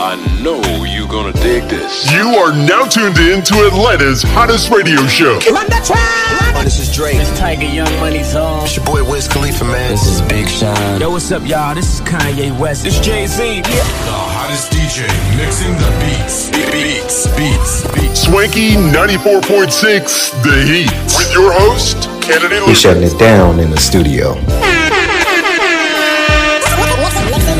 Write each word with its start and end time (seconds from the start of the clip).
I 0.00 0.14
know 0.42 0.62
you're 0.84 1.08
gonna 1.08 1.32
dig 1.32 1.64
this. 1.68 2.10
You 2.12 2.28
are 2.38 2.52
now 2.52 2.84
tuned 2.86 3.18
in 3.18 3.42
to 3.42 3.66
Atlanta's 3.66 4.22
hottest 4.22 4.70
radio 4.70 5.04
show. 5.06 5.38
Oh, 5.42 6.60
this 6.62 6.78
is 6.78 6.94
Drake. 6.94 7.16
It's 7.16 7.36
Tiger 7.38 7.66
Young 7.66 7.90
Money's 7.98 8.34
on. 8.36 8.62
It's 8.64 8.76
your 8.76 8.84
boy 8.86 9.02
Wiz 9.02 9.26
Khalifa, 9.26 9.64
man. 9.64 9.90
This 9.90 10.06
is 10.06 10.22
Big 10.22 10.48
Sean. 10.48 11.00
Yo, 11.00 11.10
what's 11.10 11.32
up, 11.32 11.44
y'all? 11.46 11.74
This 11.74 11.94
is 11.94 12.00
Kanye 12.02 12.56
West. 12.58 12.84
This 12.84 12.94
is 12.98 13.04
Jay 13.04 13.26
Z. 13.26 13.56
Yeah. 13.56 13.62
The 13.62 14.14
hottest 14.14 14.70
DJ 14.70 15.06
mixing 15.36 15.74
the 15.74 15.90
beats. 15.98 16.50
Beats, 16.70 17.26
beats, 17.36 17.82
beats. 17.94 18.22
Swanky 18.22 18.74
94.6 18.74 20.42
The 20.44 20.62
Heat. 20.62 20.92
With 21.18 21.32
your 21.32 21.52
host, 21.52 22.08
Kennedy 22.22 22.54
He's 22.56 22.60
Lucas. 22.66 22.80
shutting 22.80 23.02
it 23.02 23.18
down 23.18 23.58
in 23.58 23.70
the 23.70 23.78
studio. 23.80 24.34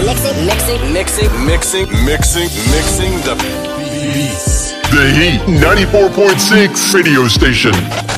Mixing, 0.08 0.46
mixing, 0.94 1.44
Mixing, 1.44 1.88
mixing, 2.06 2.48
mixing 2.72 3.12
the 3.28 3.34
Beats. 3.76 4.72
The 4.90 5.12
Heat 5.12 5.40
94.6 5.60 6.94
radio 6.94 7.28
station. 7.28 8.17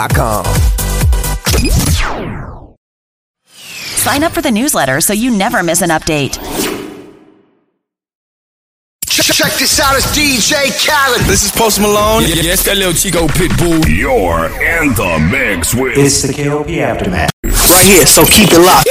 morninginspirationalradioshow.com. 0.07 0.45
Sign 3.45 4.23
up 4.23 4.31
for 4.31 4.41
the 4.41 4.51
newsletter 4.51 5.01
so 5.01 5.13
you 5.13 5.35
never 5.35 5.63
miss 5.63 5.81
an 5.81 5.89
update. 5.89 6.39
Check 9.07 9.53
this 9.53 9.79
out, 9.79 9.95
it's 9.95 10.05
DJ 10.17 10.71
Khaled. 10.85 11.21
This 11.21 11.43
is 11.43 11.51
Post 11.51 11.79
Malone. 11.79 12.23
Yeah, 12.23 12.35
yeah, 12.35 12.53
it's 12.53 12.63
that 12.65 12.77
little 12.77 12.93
Chico 12.93 13.27
Pitbull. 13.27 13.85
You're 13.87 14.45
in 14.45 14.93
the 14.93 15.29
mix 15.31 15.73
with 15.73 15.97
It's 15.97 16.21
the 16.21 16.33
KLP 16.33 16.77
Aftermath. 16.79 17.31
Right 17.43 17.85
here, 17.85 18.05
so 18.05 18.25
keep 18.25 18.49
it 18.51 18.59
locked. 18.59 18.87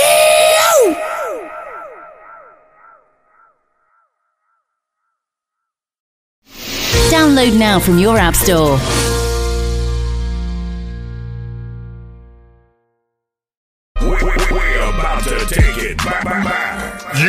Download 7.10 7.58
now 7.58 7.78
from 7.80 7.98
your 7.98 8.18
App 8.18 8.34
Store. 8.34 8.78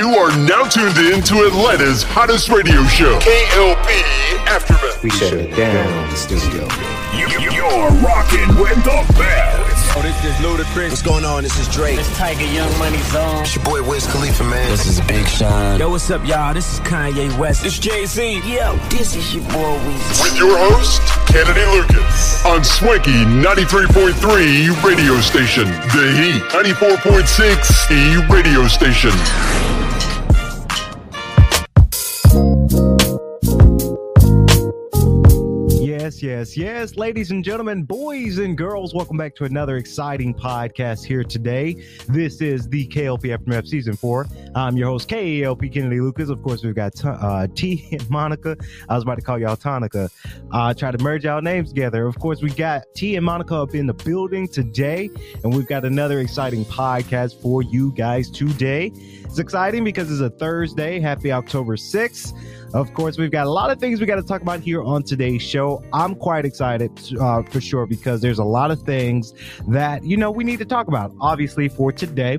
You 0.02 0.16
are 0.17 0.35
now 0.35 0.63
tuned 0.63 0.97
in 0.97 1.21
to 1.30 1.45
Atlanta's 1.45 2.02
hottest 2.02 2.49
radio 2.49 2.83
show, 2.85 3.19
KLP 3.19 3.86
Aftermath. 4.49 5.03
We 5.03 5.11
shut 5.11 5.31
it 5.33 5.55
down 5.55 6.05
in 6.05 6.09
the 6.09 6.15
studio. 6.15 6.65
You, 7.14 7.30
you, 7.37 7.53
you're 7.53 7.92
rocking 8.02 8.49
with 8.58 8.81
the 8.81 9.05
best. 9.14 9.93
Oh, 9.93 10.02
this 10.02 10.17
is 10.26 10.33
Ludacris. 10.42 10.89
What's 10.89 11.03
going 11.03 11.23
on? 11.23 11.43
This 11.43 11.59
is 11.59 11.67
Drake. 11.67 11.99
It's 11.99 12.17
Tiger 12.17 12.45
Young 12.45 12.76
Money 12.80 12.98
Zone. 13.14 13.42
It's 13.43 13.55
your 13.55 13.64
boy 13.64 13.87
Wiz 13.87 14.08
Khalifa, 14.08 14.43
man. 14.43 14.71
This 14.71 14.87
is 14.87 14.99
Big 15.02 15.27
Sean. 15.27 15.77
Yo, 15.80 15.92
what's 15.92 16.09
up, 16.09 16.26
y'all? 16.26 16.55
This 16.55 16.73
is 16.73 16.80
Kanye 16.80 17.37
West. 17.37 17.61
This 17.61 17.77
Jay 17.77 18.08
Z. 18.08 18.42
Yo, 18.43 18.77
this 18.89 19.15
is 19.15 19.36
your 19.36 19.43
boy 19.53 19.77
Weezy. 19.86 20.23
With 20.23 20.36
your 20.36 20.58
host, 20.58 20.99
Kennedy 21.30 21.64
Lucas. 21.77 22.43
On 22.47 22.64
Swanky 22.64 23.21
93.3 23.37 24.83
radio 24.83 25.21
station, 25.21 25.65
The 25.93 26.09
Heat 26.17 26.42
94.6 26.49 27.92
E 27.92 28.33
radio 28.33 28.67
station. 28.67 29.11
Yes, 36.41 36.57
yes. 36.57 36.95
Ladies 36.95 37.29
and 37.29 37.43
gentlemen, 37.43 37.83
boys 37.83 38.39
and 38.39 38.57
girls, 38.57 38.95
welcome 38.95 39.15
back 39.15 39.35
to 39.35 39.43
another 39.43 39.77
exciting 39.77 40.33
podcast 40.33 41.05
here 41.05 41.23
today. 41.23 41.85
This 42.07 42.41
is 42.41 42.67
the 42.67 42.87
KLP 42.87 43.31
Aftermath 43.31 43.67
Season 43.67 43.95
4. 43.95 44.25
I'm 44.55 44.75
your 44.75 44.87
host, 44.87 45.07
KLP 45.07 45.71
Kennedy 45.71 46.02
Lucas. 46.02 46.29
Of 46.29 46.41
course, 46.41 46.63
we've 46.63 46.73
got 46.73 46.93
uh, 47.05 47.45
T 47.53 47.87
and 47.91 48.09
Monica. 48.09 48.57
I 48.89 48.95
was 48.95 49.03
about 49.03 49.19
to 49.19 49.21
call 49.21 49.37
y'all 49.37 49.55
Tonica. 49.55 50.09
Uh, 50.52 50.73
try 50.73 50.89
to 50.89 50.97
merge 50.97 51.27
our 51.27 51.43
names 51.43 51.69
together. 51.69 52.07
Of 52.07 52.17
course, 52.17 52.41
we 52.41 52.49
got 52.49 52.85
T 52.95 53.17
and 53.17 53.23
Monica 53.23 53.58
up 53.58 53.75
in 53.75 53.85
the 53.85 53.93
building 53.93 54.47
today, 54.47 55.11
and 55.43 55.53
we've 55.53 55.67
got 55.67 55.85
another 55.85 56.21
exciting 56.21 56.65
podcast 56.65 57.39
for 57.39 57.61
you 57.61 57.91
guys 57.91 58.31
today. 58.31 58.91
It's 58.95 59.37
exciting 59.37 59.83
because 59.83 60.09
it's 60.09 60.21
a 60.21 60.31
Thursday. 60.31 60.99
Happy 60.99 61.31
October 61.31 61.75
6th. 61.75 62.33
Of 62.73 62.93
course, 62.93 63.17
we've 63.17 63.32
got 63.32 63.48
a 63.48 63.49
lot 63.49 63.70
of 63.70 63.80
things 63.80 63.99
we 63.99 64.05
got 64.05 64.15
to 64.15 64.23
talk 64.23 64.42
about 64.42 64.61
here 64.61 64.82
on 64.82 65.04
today's 65.04 65.42
show. 65.42 65.83
I'm 65.92 66.15
quite 66.15 66.45
excited 66.45 66.92
uh, 67.20 67.43
for 67.43 67.59
sure 67.59 67.86
because 67.86 68.21
there's 68.21 68.39
a 68.39 68.45
lot 68.45 68.71
of 68.71 68.82
things 68.83 69.33
that, 69.67 70.05
you 70.05 70.15
know, 70.15 70.32
we 70.32 70.45
need 70.45 70.59
to 70.59 70.65
talk 70.65 70.87
about. 70.87 71.14
Obviously, 71.20 71.67
for 71.67 71.92
today, 71.92 72.37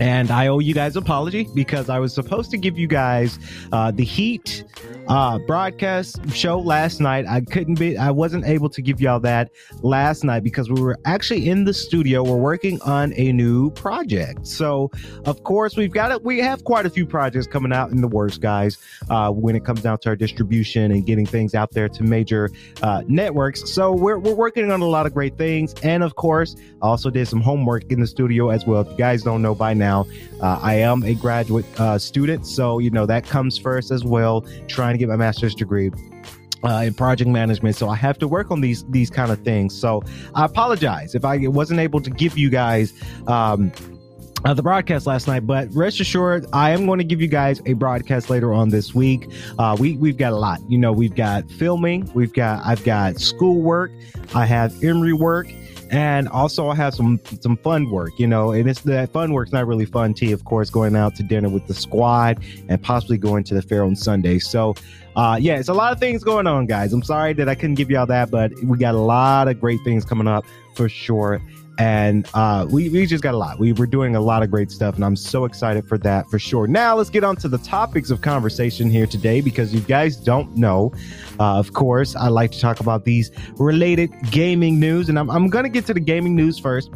and 0.00 0.30
I 0.30 0.46
owe 0.48 0.58
you 0.58 0.74
guys 0.74 0.96
an 0.96 1.02
apology 1.02 1.48
because 1.54 1.88
I 1.88 1.98
was 1.98 2.14
supposed 2.14 2.50
to 2.50 2.56
give 2.56 2.78
you 2.78 2.86
guys 2.86 3.38
uh, 3.72 3.90
the 3.90 4.04
Heat 4.04 4.64
uh, 5.08 5.38
broadcast 5.38 6.20
show 6.32 6.60
last 6.60 7.00
night. 7.00 7.26
I 7.26 7.40
couldn't 7.40 7.78
be, 7.78 7.96
I 7.96 8.10
wasn't 8.10 8.44
able 8.44 8.68
to 8.70 8.82
give 8.82 9.00
y'all 9.00 9.20
that 9.20 9.50
last 9.82 10.22
night 10.22 10.44
because 10.44 10.70
we 10.70 10.80
were 10.80 10.98
actually 11.04 11.48
in 11.48 11.64
the 11.64 11.74
studio. 11.74 12.22
We're 12.22 12.36
working 12.36 12.80
on 12.82 13.12
a 13.16 13.32
new 13.32 13.70
project. 13.70 14.46
So, 14.46 14.90
of 15.24 15.42
course, 15.44 15.76
we've 15.76 15.92
got 15.92 16.12
it. 16.12 16.22
We 16.22 16.38
have 16.38 16.64
quite 16.64 16.86
a 16.86 16.90
few 16.90 17.06
projects 17.06 17.46
coming 17.46 17.72
out 17.72 17.90
in 17.90 18.00
the 18.00 18.08
works, 18.08 18.38
guys, 18.38 18.78
uh, 19.08 19.30
when 19.30 19.56
it 19.56 19.64
comes 19.64 19.80
down 19.82 19.98
to 19.98 20.10
our 20.10 20.16
distribution 20.16 20.92
and 20.92 21.06
getting 21.06 21.26
things 21.26 21.54
out 21.54 21.70
there 21.72 21.88
to 21.88 22.02
major 22.02 22.50
uh, 22.82 23.02
networks. 23.08 23.72
So, 23.72 23.92
we're, 23.92 24.18
we're 24.18 24.34
working 24.34 24.70
on 24.70 24.82
a 24.82 24.86
lot 24.86 25.06
of 25.06 25.14
great 25.14 25.38
things. 25.38 25.74
And 25.82 26.02
of 26.02 26.16
course, 26.16 26.54
I 26.82 26.86
also 26.86 27.10
did 27.10 27.26
some 27.28 27.40
homework 27.40 27.90
in 27.90 28.00
the 28.00 28.06
studio 28.06 28.50
as 28.50 28.66
well. 28.66 28.82
If 28.82 28.88
you 28.88 28.96
guys 28.96 29.22
don't 29.22 29.40
know 29.40 29.54
by 29.54 29.72
now, 29.72 29.87
uh, 29.88 30.58
I 30.62 30.74
am 30.74 31.02
a 31.02 31.14
graduate 31.14 31.66
uh, 31.80 31.98
student. 31.98 32.46
So, 32.46 32.78
you 32.78 32.90
know, 32.90 33.06
that 33.06 33.26
comes 33.26 33.58
first 33.58 33.90
as 33.90 34.04
well, 34.04 34.44
trying 34.66 34.94
to 34.94 34.98
get 34.98 35.08
my 35.08 35.16
master's 35.16 35.54
degree. 35.54 35.90
Uh, 36.64 36.82
in 36.86 36.92
project 36.92 37.30
management, 37.30 37.76
so 37.76 37.88
I 37.88 37.94
have 37.94 38.18
to 38.18 38.26
work 38.26 38.50
on 38.50 38.60
these 38.60 38.84
these 38.86 39.10
kind 39.10 39.30
of 39.30 39.40
things. 39.44 39.78
So 39.78 40.02
I 40.34 40.44
apologize 40.44 41.14
if 41.14 41.24
I 41.24 41.46
wasn't 41.46 41.78
able 41.78 42.00
to 42.00 42.10
give 42.10 42.36
you 42.36 42.50
guys 42.50 42.92
um, 43.28 43.70
uh, 44.44 44.54
the 44.54 44.62
broadcast 44.62 45.06
last 45.06 45.26
night, 45.28 45.46
but 45.46 45.68
rest 45.72 46.00
assured, 46.00 46.46
I 46.52 46.70
am 46.70 46.86
going 46.86 46.98
to 46.98 47.04
give 47.04 47.20
you 47.20 47.28
guys 47.28 47.60
a 47.66 47.74
broadcast 47.74 48.28
later 48.28 48.52
on 48.52 48.70
this 48.70 48.94
week. 48.94 49.30
Uh, 49.58 49.76
we 49.78 49.96
we've 49.96 50.16
got 50.16 50.32
a 50.32 50.36
lot. 50.36 50.60
You 50.68 50.78
know, 50.78 50.92
we've 50.92 51.14
got 51.14 51.48
filming, 51.48 52.10
we've 52.14 52.32
got 52.32 52.64
I've 52.66 52.82
got 52.82 53.20
schoolwork, 53.20 53.92
I 54.34 54.44
have 54.46 54.82
Emory 54.82 55.12
work, 55.12 55.48
and 55.90 56.28
also 56.28 56.68
I 56.68 56.74
have 56.74 56.94
some 56.94 57.20
some 57.40 57.56
fun 57.58 57.90
work. 57.90 58.18
You 58.18 58.26
know, 58.26 58.52
and 58.52 58.68
it's 58.68 58.80
that 58.82 59.10
fun 59.12 59.32
work's 59.32 59.52
not 59.52 59.66
really 59.66 59.86
fun. 59.86 60.14
T, 60.14 60.32
of 60.32 60.44
course, 60.44 60.70
going 60.70 60.96
out 60.96 61.14
to 61.16 61.22
dinner 61.22 61.48
with 61.48 61.66
the 61.66 61.74
squad 61.74 62.42
and 62.68 62.82
possibly 62.82 63.18
going 63.18 63.44
to 63.44 63.54
the 63.54 63.62
fair 63.62 63.84
on 63.84 63.96
Sunday. 63.96 64.38
So. 64.38 64.74
Uh, 65.16 65.36
yeah, 65.36 65.58
it's 65.58 65.68
a 65.68 65.74
lot 65.74 65.92
of 65.92 65.98
things 65.98 66.22
going 66.22 66.46
on, 66.46 66.64
guys. 66.64 66.92
I'm 66.92 67.02
sorry 67.02 67.32
that 67.32 67.48
I 67.48 67.56
couldn't 67.56 67.74
give 67.74 67.90
y'all 67.90 68.06
that, 68.06 68.30
but 68.30 68.52
we 68.62 68.78
got 68.78 68.94
a 68.94 68.98
lot 68.98 69.48
of 69.48 69.60
great 69.60 69.80
things 69.82 70.04
coming 70.04 70.28
up 70.28 70.44
for 70.76 70.88
sure 70.88 71.42
and 71.78 72.28
uh, 72.34 72.66
we, 72.68 72.88
we 72.88 73.06
just 73.06 73.22
got 73.22 73.34
a 73.34 73.36
lot. 73.36 73.60
We 73.60 73.72
were 73.72 73.86
doing 73.86 74.16
a 74.16 74.20
lot 74.20 74.42
of 74.42 74.50
great 74.50 74.70
stuff, 74.72 74.96
and 74.96 75.04
I'm 75.04 75.14
so 75.14 75.44
excited 75.44 75.86
for 75.86 75.96
that 75.98 76.28
for 76.28 76.38
sure. 76.38 76.66
Now, 76.66 76.96
let's 76.96 77.08
get 77.08 77.22
on 77.22 77.36
to 77.36 77.48
the 77.48 77.58
topics 77.58 78.10
of 78.10 78.20
conversation 78.20 78.90
here 78.90 79.06
today 79.06 79.40
because 79.40 79.72
you 79.72 79.80
guys 79.80 80.16
don't 80.16 80.56
know. 80.56 80.92
Uh, 81.38 81.56
of 81.56 81.72
course, 81.72 82.16
I 82.16 82.28
like 82.28 82.50
to 82.52 82.60
talk 82.60 82.80
about 82.80 83.04
these 83.04 83.30
related 83.58 84.10
gaming 84.32 84.80
news, 84.80 85.08
and 85.08 85.18
I'm, 85.18 85.30
I'm 85.30 85.48
going 85.48 85.64
to 85.64 85.70
get 85.70 85.86
to 85.86 85.94
the 85.94 86.00
gaming 86.00 86.34
news 86.34 86.58
first. 86.58 86.90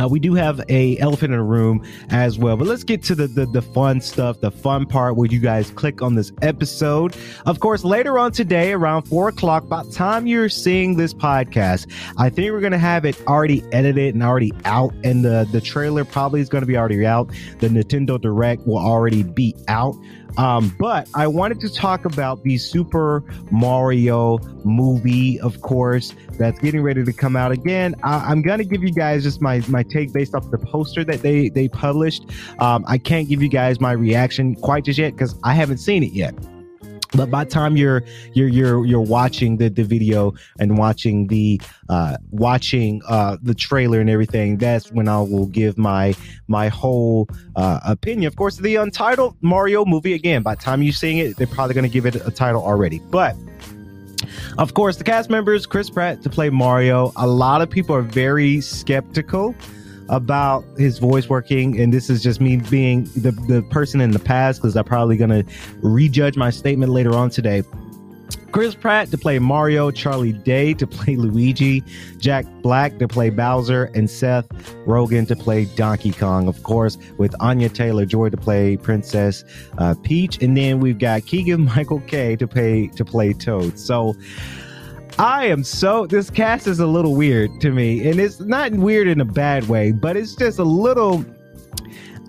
Uh, 0.00 0.08
we 0.08 0.18
do 0.18 0.34
have 0.34 0.60
a 0.68 0.98
elephant 0.98 1.32
in 1.32 1.38
the 1.38 1.44
room 1.44 1.84
as 2.10 2.38
well, 2.38 2.56
but 2.56 2.66
let's 2.66 2.84
get 2.84 3.02
to 3.04 3.14
the, 3.14 3.26
the 3.26 3.46
the 3.46 3.62
fun 3.62 4.00
stuff, 4.00 4.40
the 4.40 4.50
fun 4.50 4.86
part 4.86 5.16
where 5.16 5.28
you 5.28 5.38
guys 5.38 5.70
click 5.70 6.02
on 6.02 6.14
this 6.14 6.32
episode. 6.42 7.16
Of 7.46 7.60
course, 7.60 7.84
later 7.84 8.18
on 8.18 8.32
today, 8.32 8.72
around 8.72 9.02
four 9.02 9.28
o'clock, 9.28 9.68
by 9.68 9.82
the 9.82 9.92
time 9.92 10.26
you're 10.26 10.48
seeing 10.48 10.96
this 10.96 11.14
podcast, 11.14 11.90
I 12.18 12.30
think 12.30 12.52
we're 12.52 12.60
gonna 12.60 12.78
have 12.78 13.04
it 13.04 13.20
already 13.26 13.62
edited 13.72 14.14
and 14.14 14.22
already 14.22 14.52
out, 14.64 14.92
and 15.04 15.24
the 15.24 15.48
the 15.52 15.60
trailer 15.60 16.04
probably 16.04 16.40
is 16.40 16.48
gonna 16.48 16.66
be 16.66 16.76
already 16.76 17.06
out. 17.06 17.30
The 17.58 17.68
Nintendo 17.68 18.20
Direct 18.20 18.66
will 18.66 18.78
already 18.78 19.22
be 19.22 19.54
out. 19.68 19.94
Um, 20.36 20.74
but 20.78 21.08
I 21.14 21.26
wanted 21.26 21.60
to 21.60 21.72
talk 21.72 22.04
about 22.04 22.42
the 22.42 22.58
Super 22.58 23.22
Mario 23.50 24.38
movie, 24.64 25.38
of 25.40 25.60
course, 25.60 26.14
that's 26.32 26.58
getting 26.58 26.82
ready 26.82 27.04
to 27.04 27.12
come 27.12 27.36
out 27.36 27.52
again. 27.52 27.94
I, 28.02 28.32
am 28.32 28.42
gonna 28.42 28.64
give 28.64 28.82
you 28.82 28.92
guys 28.92 29.22
just 29.22 29.40
my 29.40 29.62
my 29.68 29.82
take 29.82 30.12
based 30.12 30.34
off 30.34 30.50
the 30.50 30.58
poster 30.58 31.04
that 31.04 31.22
they 31.22 31.48
they 31.48 31.68
published. 31.68 32.24
Um, 32.58 32.84
I 32.88 32.98
can't 32.98 33.28
give 33.28 33.42
you 33.42 33.48
guys 33.48 33.80
my 33.80 33.92
reaction 33.92 34.56
quite 34.56 34.84
just 34.84 34.98
yet 34.98 35.12
because 35.12 35.38
I 35.44 35.54
haven't 35.54 35.78
seen 35.78 36.02
it 36.02 36.12
yet 36.12 36.34
but 37.14 37.30
by 37.30 37.44
the 37.44 37.50
time 37.50 37.76
you're 37.76 38.02
you're 38.32 38.48
you're 38.48 38.84
you're 38.84 39.00
watching 39.00 39.56
the, 39.56 39.68
the 39.68 39.84
video 39.84 40.34
and 40.58 40.78
watching 40.78 41.26
the 41.28 41.60
uh 41.88 42.16
watching 42.30 43.00
uh 43.08 43.36
the 43.42 43.54
trailer 43.54 44.00
and 44.00 44.10
everything 44.10 44.56
that's 44.56 44.90
when 44.92 45.08
i 45.08 45.18
will 45.18 45.46
give 45.46 45.78
my 45.78 46.14
my 46.48 46.68
whole 46.68 47.28
uh 47.56 47.80
opinion. 47.84 48.26
Of 48.26 48.36
course 48.36 48.56
the 48.56 48.76
untitled 48.76 49.36
mario 49.40 49.84
movie 49.84 50.14
again 50.14 50.42
by 50.42 50.54
the 50.54 50.62
time 50.62 50.82
you're 50.82 50.92
seeing 50.92 51.18
it 51.18 51.36
they're 51.36 51.46
probably 51.46 51.74
going 51.74 51.84
to 51.84 51.92
give 51.92 52.06
it 52.06 52.16
a 52.16 52.30
title 52.30 52.62
already. 52.62 53.00
But 53.10 53.36
of 54.58 54.74
course 54.74 54.96
the 54.96 55.04
cast 55.04 55.30
members 55.30 55.66
chris 55.66 55.90
pratt 55.90 56.22
to 56.22 56.30
play 56.30 56.50
mario. 56.50 57.12
A 57.16 57.26
lot 57.26 57.62
of 57.62 57.70
people 57.70 57.94
are 57.94 58.02
very 58.02 58.60
skeptical 58.60 59.54
about 60.08 60.64
his 60.76 60.98
voice 60.98 61.28
working, 61.28 61.80
and 61.80 61.92
this 61.92 62.10
is 62.10 62.22
just 62.22 62.40
me 62.40 62.56
being 62.56 63.04
the, 63.16 63.32
the 63.48 63.62
person 63.70 64.00
in 64.00 64.10
the 64.10 64.18
past 64.18 64.60
because 64.60 64.76
I'm 64.76 64.84
probably 64.84 65.16
going 65.16 65.30
to 65.30 65.44
rejudge 65.80 66.36
my 66.36 66.50
statement 66.50 66.92
later 66.92 67.14
on 67.14 67.30
today. 67.30 67.62
Chris 68.54 68.76
Pratt 68.76 69.10
to 69.10 69.18
play 69.18 69.40
Mario, 69.40 69.90
Charlie 69.90 70.32
Day 70.32 70.74
to 70.74 70.86
play 70.86 71.16
Luigi, 71.16 71.82
Jack 72.18 72.46
Black 72.62 72.98
to 73.00 73.08
play 73.08 73.28
Bowser, 73.30 73.90
and 73.96 74.08
Seth 74.08 74.48
Rogen 74.86 75.26
to 75.26 75.34
play 75.34 75.64
Donkey 75.64 76.12
Kong, 76.12 76.46
of 76.46 76.62
course, 76.62 76.96
with 77.18 77.34
Anya 77.40 77.68
Taylor 77.68 78.06
Joy 78.06 78.28
to 78.28 78.36
play 78.36 78.76
Princess 78.76 79.42
uh, 79.78 79.96
Peach, 80.04 80.40
and 80.40 80.56
then 80.56 80.78
we've 80.78 81.00
got 81.00 81.26
Keegan 81.26 81.64
Michael 81.76 81.98
Key 82.02 82.36
to 82.36 82.46
play 82.46 82.86
to 82.94 83.04
play 83.04 83.32
Toad. 83.32 83.76
So 83.76 84.14
I 85.18 85.46
am 85.46 85.62
so 85.62 86.06
this 86.06 86.28
cast 86.28 86.66
is 86.66 86.80
a 86.80 86.86
little 86.86 87.14
weird 87.14 87.60
to 87.60 87.70
me, 87.70 88.08
and 88.08 88.18
it's 88.18 88.40
not 88.40 88.72
weird 88.72 89.06
in 89.06 89.20
a 89.20 89.24
bad 89.24 89.68
way, 89.68 89.92
but 89.92 90.16
it's 90.16 90.34
just 90.34 90.58
a 90.58 90.64
little. 90.64 91.24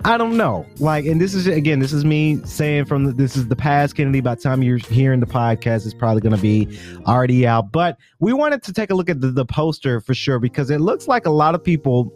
I 0.03 0.19
don't 0.19 0.37
know. 0.37 0.67
Like, 0.77 1.05
and 1.05 1.19
this 1.19 1.33
is 1.33 1.47
again, 1.47 1.79
this 1.79 1.91
is 1.91 2.05
me 2.05 2.39
saying 2.45 2.85
from 2.85 3.05
the, 3.05 3.11
this 3.11 3.35
is 3.35 3.47
the 3.47 3.55
past, 3.55 3.95
Kennedy. 3.95 4.21
By 4.21 4.35
the 4.35 4.41
time 4.41 4.61
you're 4.61 4.77
hearing 4.77 5.19
the 5.19 5.25
podcast, 5.25 5.85
it's 5.85 5.95
probably 5.95 6.21
going 6.21 6.35
to 6.35 6.41
be 6.41 6.79
already 7.07 7.47
out. 7.47 7.71
But 7.71 7.97
we 8.19 8.33
wanted 8.33 8.61
to 8.63 8.73
take 8.73 8.91
a 8.91 8.95
look 8.95 9.09
at 9.09 9.19
the, 9.19 9.31
the 9.31 9.45
poster 9.45 9.99
for 9.99 10.13
sure 10.13 10.37
because 10.37 10.69
it 10.69 10.79
looks 10.79 11.07
like 11.07 11.25
a 11.25 11.31
lot 11.31 11.55
of 11.55 11.63
people 11.63 12.13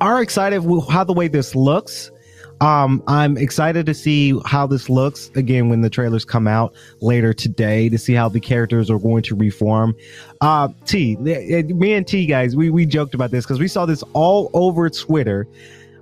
are 0.00 0.22
excited 0.22 0.60
with 0.60 0.88
how 0.88 1.02
the 1.02 1.12
way 1.12 1.26
this 1.26 1.56
looks 1.56 2.12
um, 2.60 3.02
I'm 3.06 3.36
excited 3.36 3.86
to 3.86 3.94
see 3.94 4.38
how 4.44 4.66
this 4.66 4.88
looks 4.88 5.30
again 5.36 5.68
when 5.68 5.80
the 5.80 5.90
trailers 5.90 6.24
come 6.24 6.48
out 6.48 6.74
later 7.00 7.32
today 7.32 7.88
to 7.88 7.98
see 7.98 8.14
how 8.14 8.28
the 8.28 8.40
characters 8.40 8.90
are 8.90 8.98
going 8.98 9.22
to 9.24 9.36
reform. 9.36 9.94
Uh, 10.40 10.68
T, 10.84 11.16
me 11.16 11.92
and 11.92 12.06
T 12.06 12.26
guys, 12.26 12.56
we 12.56 12.70
we 12.70 12.84
joked 12.84 13.14
about 13.14 13.30
this 13.30 13.44
because 13.44 13.60
we 13.60 13.68
saw 13.68 13.86
this 13.86 14.02
all 14.12 14.50
over 14.54 14.90
Twitter. 14.90 15.46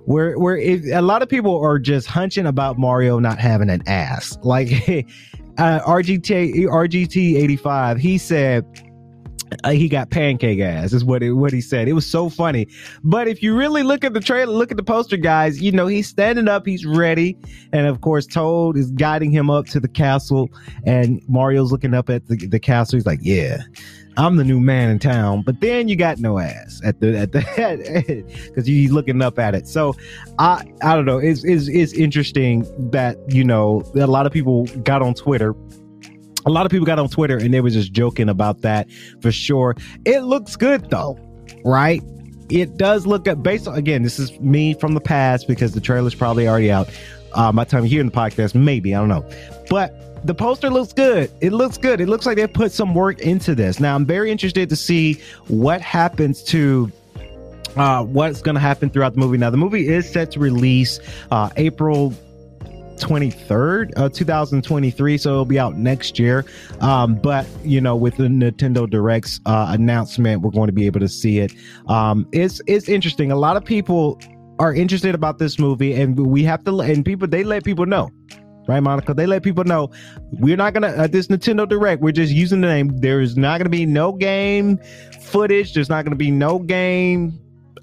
Where, 0.05 0.39
where 0.39 0.55
it, 0.55 0.85
a 0.93 1.01
lot 1.01 1.21
of 1.21 1.27
people 1.27 1.59
are 1.59 1.77
just 1.77 2.07
hunching 2.07 2.45
about 2.45 2.77
Mario 2.77 3.19
not 3.19 3.39
having 3.39 3.69
an 3.69 3.83
ass. 3.87 4.37
Like 4.41 4.67
uh, 5.57 5.81
RGT 5.81 6.63
RGT 6.63 7.35
85, 7.35 7.97
he 7.97 8.17
said 8.17 8.65
uh, 9.63 9.71
he 9.71 9.87
got 9.87 10.09
pancake 10.09 10.59
ass 10.59 10.93
is 10.93 11.03
what 11.03 11.23
it, 11.23 11.33
what 11.33 11.53
he 11.53 11.61
said. 11.61 11.87
It 11.87 11.93
was 11.93 12.05
so 12.05 12.29
funny. 12.29 12.67
But 13.03 13.27
if 13.27 13.41
you 13.41 13.55
really 13.55 13.83
look 13.83 14.03
at 14.03 14.13
the 14.13 14.19
trailer, 14.19 14.51
look 14.51 14.71
at 14.71 14.77
the 14.77 14.83
poster, 14.83 15.17
guys. 15.17 15.61
You 15.61 15.71
know 15.71 15.87
he's 15.87 16.07
standing 16.07 16.47
up, 16.47 16.65
he's 16.65 16.85
ready, 16.85 17.37
and 17.71 17.87
of 17.87 18.01
course 18.01 18.25
Toad 18.25 18.77
is 18.77 18.91
guiding 18.91 19.31
him 19.31 19.49
up 19.49 19.65
to 19.67 19.79
the 19.79 19.87
castle, 19.87 20.49
and 20.85 21.21
Mario's 21.27 21.71
looking 21.71 21.93
up 21.93 22.09
at 22.09 22.27
the, 22.27 22.35
the 22.35 22.59
castle. 22.59 22.97
He's 22.97 23.05
like, 23.05 23.19
"Yeah, 23.21 23.61
I'm 24.17 24.35
the 24.35 24.43
new 24.43 24.59
man 24.59 24.89
in 24.89 24.99
town." 24.99 25.43
But 25.43 25.61
then 25.61 25.87
you 25.87 25.95
got 25.95 26.19
no 26.19 26.39
ass 26.39 26.81
at 26.83 26.99
the 26.99 27.17
at 27.17 27.31
the 27.31 27.41
head 27.57 28.25
because 28.45 28.65
he's 28.65 28.91
looking 28.91 29.21
up 29.21 29.39
at 29.39 29.55
it. 29.55 29.67
So 29.67 29.95
I 30.39 30.63
I 30.81 30.95
don't 30.95 31.05
know. 31.05 31.17
It's, 31.17 31.43
it's 31.43 31.67
it's 31.67 31.93
interesting 31.93 32.65
that 32.91 33.17
you 33.29 33.43
know 33.43 33.83
a 33.95 34.07
lot 34.07 34.25
of 34.25 34.31
people 34.31 34.65
got 34.83 35.01
on 35.01 35.13
Twitter 35.13 35.55
a 36.47 36.49
lot 36.49 36.65
of 36.65 36.71
people 36.71 36.85
got 36.85 36.97
on 36.97 37.09
Twitter 37.09 37.37
and 37.37 37.53
they 37.53 37.61
were 37.61 37.69
just 37.69 37.91
joking 37.91 38.29
about 38.29 38.61
that 38.61 38.87
for 39.21 39.31
sure. 39.31 39.75
It 40.05 40.21
looks 40.21 40.55
good 40.55 40.89
though, 40.89 41.19
right? 41.65 42.01
It 42.49 42.77
does 42.77 43.05
look 43.05 43.27
at 43.27 43.43
based 43.43 43.67
on 43.67 43.75
again, 43.75 44.01
this 44.01 44.17
is 44.17 44.39
me 44.39 44.73
from 44.73 44.93
the 44.93 45.01
past 45.01 45.47
because 45.47 45.73
the 45.73 45.81
trailer's 45.81 46.15
probably 46.15 46.47
already 46.47 46.71
out. 46.71 46.89
Uh, 47.33 47.51
the 47.51 47.65
time 47.65 47.83
here 47.83 47.99
in 47.99 48.07
the 48.07 48.11
podcast, 48.11 48.55
maybe 48.55 48.95
I 48.95 48.99
don't 48.99 49.09
know, 49.09 49.29
but 49.69 50.25
the 50.25 50.33
poster 50.33 50.69
looks 50.69 50.93
good. 50.93 51.29
It 51.41 51.51
looks 51.51 51.77
good. 51.77 51.99
It 51.99 52.07
looks 52.07 52.25
like 52.25 52.37
they 52.37 52.47
put 52.47 52.71
some 52.71 52.95
work 52.95 53.19
into 53.19 53.53
this. 53.53 53.79
Now 53.79 53.95
I'm 53.95 54.05
very 54.05 54.31
interested 54.31 54.69
to 54.69 54.75
see 54.75 55.21
what 55.49 55.81
happens 55.81 56.41
to 56.45 56.91
uh, 57.75 58.03
what's 58.03 58.41
going 58.41 58.55
to 58.55 58.61
happen 58.61 58.89
throughout 58.89 59.13
the 59.13 59.19
movie. 59.19 59.37
Now 59.37 59.49
the 59.49 59.57
movie 59.57 59.87
is 59.87 60.09
set 60.09 60.31
to 60.31 60.39
release 60.39 60.99
uh, 61.29 61.49
April 61.57 62.13
23rd, 62.97 63.93
uh, 63.95 64.09
2023. 64.09 65.17
So 65.17 65.31
it'll 65.31 65.45
be 65.45 65.59
out 65.59 65.77
next 65.77 66.19
year. 66.19 66.45
Um, 66.81 67.15
but, 67.15 67.47
you 67.63 67.81
know, 67.81 67.95
with 67.95 68.17
the 68.17 68.23
Nintendo 68.23 68.89
Directs 68.89 69.39
uh, 69.45 69.67
announcement, 69.69 70.41
we're 70.41 70.51
going 70.51 70.67
to 70.67 70.73
be 70.73 70.85
able 70.85 70.99
to 70.99 71.09
see 71.09 71.39
it. 71.39 71.53
Um, 71.87 72.27
it's, 72.31 72.61
it's 72.67 72.89
interesting. 72.89 73.31
A 73.31 73.35
lot 73.35 73.57
of 73.57 73.65
people 73.65 74.19
are 74.59 74.73
interested 74.73 75.15
about 75.15 75.37
this 75.37 75.59
movie, 75.59 75.93
and 75.93 76.17
we 76.19 76.43
have 76.43 76.63
to, 76.65 76.81
and 76.81 77.05
people, 77.05 77.27
they 77.27 77.43
let 77.43 77.63
people 77.63 77.85
know. 77.85 78.09
Right, 78.67 78.81
Monica? 78.81 79.13
They 79.13 79.25
let 79.25 79.43
people 79.43 79.63
know 79.63 79.89
we're 80.33 80.57
not 80.57 80.73
gonna 80.73 80.89
at 80.89 81.13
this 81.13 81.27
Nintendo 81.27 81.65
Direct. 81.65 82.01
We're 82.01 82.11
just 82.11 82.33
using 82.33 82.59
the 82.59 82.67
name. 82.67 82.97
There 82.97 83.21
is 83.21 83.37
not 83.37 83.59
gonna 83.59 83.69
be 83.69 83.85
no 83.85 84.11
game 84.11 84.77
footage. 85.21 85.73
There's 85.73 85.87
not 85.87 86.03
gonna 86.03 86.17
be 86.17 86.31
no 86.31 86.59
game 86.59 87.39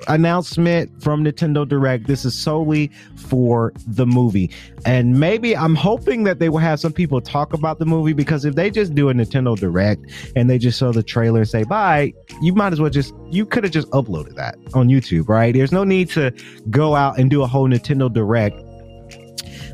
announcement 0.09 1.03
from 1.03 1.25
Nintendo 1.25 1.67
Direct. 1.67 2.06
This 2.06 2.25
is 2.25 2.35
solely 2.35 2.91
for 3.17 3.73
the 3.87 4.06
movie. 4.06 4.51
And 4.85 5.19
maybe 5.19 5.56
I'm 5.56 5.75
hoping 5.75 6.25
that 6.25 6.39
they 6.39 6.49
will 6.49 6.59
have 6.59 6.81
some 6.81 6.93
people 6.93 7.21
talk 7.21 7.53
about 7.53 7.79
the 7.79 7.87
movie 7.87 8.12
because 8.12 8.45
if 8.45 8.55
they 8.55 8.71
just 8.71 8.95
do 8.95 9.09
a 9.09 9.15
Nintendo 9.15 9.56
Direct 9.56 10.03
and 10.37 10.49
they 10.49 10.59
just 10.59 10.79
show 10.79 10.93
the 10.93 11.03
trailer 11.03 11.41
and 11.41 11.49
say 11.49 11.65
bye, 11.65 12.12
you 12.43 12.55
might 12.55 12.73
as 12.73 12.81
well 12.81 12.91
just, 12.91 13.15
you 13.31 13.47
could 13.47 13.65
have 13.65 13.73
just 13.73 13.89
uploaded 13.91 14.35
that 14.37 14.56
on 14.75 14.89
YouTube, 14.89 15.29
right? 15.29 15.55
There's 15.55 15.73
no 15.73 15.85
need 15.85 16.11
to 16.11 16.33
go 16.71 16.95
out 16.95 17.19
and 17.19 17.31
do 17.31 17.43
a 17.43 17.46
whole 17.46 17.69
Nintendo 17.69 18.13
Direct 18.13 18.58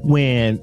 when 0.02 0.58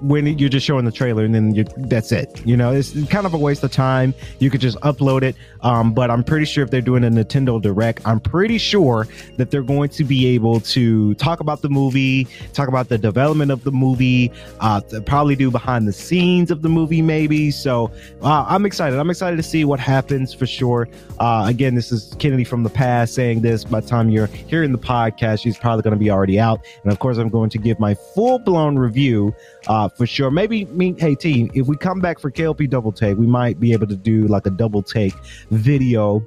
when 0.00 0.26
you're 0.38 0.48
just 0.48 0.66
showing 0.66 0.84
the 0.84 0.92
trailer 0.92 1.24
and 1.24 1.34
then 1.34 1.66
that's 1.88 2.12
it. 2.12 2.44
You 2.46 2.56
know, 2.56 2.72
it's 2.72 2.92
kind 3.08 3.26
of 3.26 3.34
a 3.34 3.38
waste 3.38 3.62
of 3.64 3.72
time. 3.72 4.14
You 4.38 4.50
could 4.50 4.60
just 4.60 4.78
upload 4.78 5.22
it. 5.22 5.36
Um, 5.62 5.92
but 5.92 6.10
I'm 6.10 6.24
pretty 6.24 6.46
sure 6.46 6.64
if 6.64 6.70
they're 6.70 6.80
doing 6.80 7.04
a 7.04 7.10
Nintendo 7.10 7.60
Direct, 7.60 8.00
I'm 8.06 8.20
pretty 8.20 8.58
sure 8.58 9.06
that 9.36 9.50
they're 9.50 9.62
going 9.62 9.90
to 9.90 10.04
be 10.04 10.26
able 10.28 10.60
to 10.60 11.14
talk 11.14 11.40
about 11.40 11.62
the 11.62 11.68
movie, 11.68 12.26
talk 12.52 12.68
about 12.68 12.88
the 12.88 12.98
development 12.98 13.50
of 13.50 13.64
the 13.64 13.72
movie, 13.72 14.32
uh, 14.60 14.80
probably 15.04 15.36
do 15.36 15.50
behind 15.50 15.86
the 15.86 15.92
scenes 15.92 16.50
of 16.50 16.62
the 16.62 16.68
movie, 16.68 17.02
maybe. 17.02 17.50
So 17.50 17.90
uh, 18.22 18.46
I'm 18.48 18.64
excited. 18.64 18.98
I'm 18.98 19.10
excited 19.10 19.36
to 19.36 19.42
see 19.42 19.64
what 19.64 19.80
happens 19.80 20.32
for 20.32 20.46
sure. 20.46 20.88
Uh, 21.18 21.44
again, 21.46 21.74
this 21.74 21.92
is 21.92 22.16
Kennedy 22.18 22.44
from 22.44 22.62
the 22.62 22.70
past 22.70 23.14
saying 23.14 23.42
this. 23.42 23.64
By 23.64 23.80
the 23.80 23.88
time 23.88 24.08
you're 24.08 24.26
hearing 24.26 24.72
the 24.72 24.78
podcast, 24.78 25.42
she's 25.42 25.58
probably 25.58 25.82
going 25.82 25.94
to 25.94 26.00
be 26.00 26.10
already 26.10 26.40
out. 26.40 26.64
And 26.82 26.90
of 26.90 26.98
course, 26.98 27.18
I'm 27.18 27.28
going 27.28 27.50
to 27.50 27.58
give 27.58 27.78
my 27.78 27.94
full 27.94 28.38
blown 28.38 28.78
review 28.78 29.34
uh, 29.68 29.89
for 29.96 30.06
sure. 30.06 30.30
Maybe 30.30 30.64
me, 30.66 30.94
hey 30.98 31.14
team, 31.14 31.50
if 31.54 31.66
we 31.66 31.76
come 31.76 32.00
back 32.00 32.18
for 32.18 32.30
KLP 32.30 32.68
double 32.70 32.92
take, 32.92 33.16
we 33.16 33.26
might 33.26 33.60
be 33.60 33.72
able 33.72 33.86
to 33.86 33.96
do 33.96 34.26
like 34.26 34.46
a 34.46 34.50
double 34.50 34.82
take 34.82 35.14
video 35.50 36.26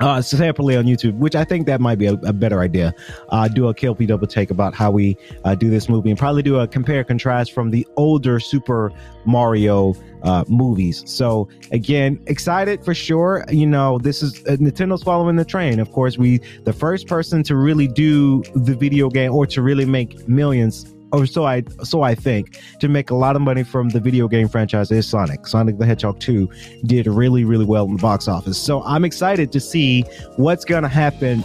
uh, 0.00 0.22
separately 0.22 0.76
on 0.76 0.84
YouTube, 0.84 1.16
which 1.18 1.34
I 1.34 1.44
think 1.44 1.66
that 1.66 1.80
might 1.80 1.98
be 1.98 2.06
a, 2.06 2.14
a 2.14 2.32
better 2.32 2.60
idea. 2.60 2.94
Uh, 3.28 3.48
do 3.48 3.68
a 3.68 3.74
KLP 3.74 4.06
double 4.06 4.26
take 4.26 4.50
about 4.50 4.74
how 4.74 4.90
we 4.90 5.16
uh, 5.44 5.54
do 5.54 5.70
this 5.70 5.88
movie 5.88 6.10
and 6.10 6.18
probably 6.18 6.42
do 6.42 6.58
a 6.58 6.66
compare 6.66 7.04
contrast 7.04 7.52
from 7.52 7.70
the 7.70 7.86
older 7.96 8.40
Super 8.40 8.92
Mario 9.26 9.94
uh, 10.22 10.44
movies. 10.48 11.02
So 11.06 11.48
again, 11.70 12.22
excited 12.26 12.84
for 12.84 12.94
sure. 12.94 13.44
You 13.50 13.66
know, 13.66 13.98
this 13.98 14.22
is 14.22 14.40
uh, 14.46 14.56
Nintendo's 14.56 15.02
following 15.02 15.36
the 15.36 15.44
train. 15.44 15.78
Of 15.78 15.92
course, 15.92 16.18
we 16.18 16.38
the 16.64 16.72
first 16.72 17.06
person 17.06 17.42
to 17.44 17.56
really 17.56 17.88
do 17.88 18.42
the 18.54 18.74
video 18.74 19.08
game 19.08 19.32
or 19.32 19.46
to 19.46 19.62
really 19.62 19.84
make 19.86 20.26
millions 20.28 20.94
or 21.12 21.26
so 21.26 21.44
I 21.44 21.62
so 21.84 22.02
I 22.02 22.14
think, 22.14 22.58
to 22.80 22.88
make 22.88 23.10
a 23.10 23.14
lot 23.14 23.36
of 23.36 23.42
money 23.42 23.62
from 23.62 23.88
the 23.90 24.00
video 24.00 24.28
game 24.28 24.48
franchise 24.48 24.90
is 24.90 25.08
Sonic. 25.08 25.46
Sonic 25.46 25.78
the 25.78 25.86
Hedgehog 25.86 26.20
2 26.20 26.48
did 26.84 27.06
really, 27.06 27.44
really 27.44 27.64
well 27.64 27.84
in 27.86 27.96
the 27.96 28.02
box 28.02 28.28
office. 28.28 28.60
So 28.60 28.82
I'm 28.84 29.04
excited 29.04 29.52
to 29.52 29.60
see 29.60 30.02
what's 30.36 30.64
gonna 30.64 30.88
happen 30.88 31.44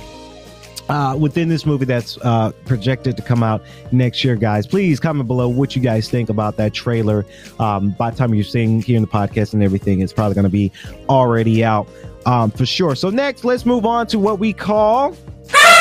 uh, 0.90 1.16
within 1.20 1.50
this 1.50 1.66
movie 1.66 1.86
that's 1.86 2.18
uh, 2.22 2.52
projected 2.66 3.18
to 3.18 3.24
come 3.24 3.44
out 3.44 3.62
next 3.92 4.24
year, 4.24 4.36
guys. 4.36 4.68
Please 4.68 5.00
comment 5.00 5.28
below 5.28 5.48
what 5.48 5.76
you 5.76 5.82
guys 5.82 6.10
think 6.10 6.30
about 6.30 6.58
that 6.58 6.74
trailer. 6.74 7.26
Um, 7.60 7.92
by 7.92 8.12
the 8.12 8.18
time 8.18 8.34
you're 8.34 8.44
seeing 8.44 8.82
here 8.82 8.96
in 8.96 9.02
the 9.02 9.08
podcast 9.08 9.54
and 9.54 9.64
everything, 9.64 10.02
it's 10.02 10.14
probably 10.14 10.36
going 10.36 10.44
to 10.44 10.50
be 10.50 10.72
already 11.10 11.64
out 11.64 11.88
um, 12.26 12.52
for 12.52 12.66
sure. 12.66 12.96
So 12.96 13.10
next, 13.10 13.44
let's 13.44 13.66
move 13.66 13.86
on 13.86 14.08
to 14.08 14.20
what 14.20 14.40
we 14.40 14.54
call 14.54 15.16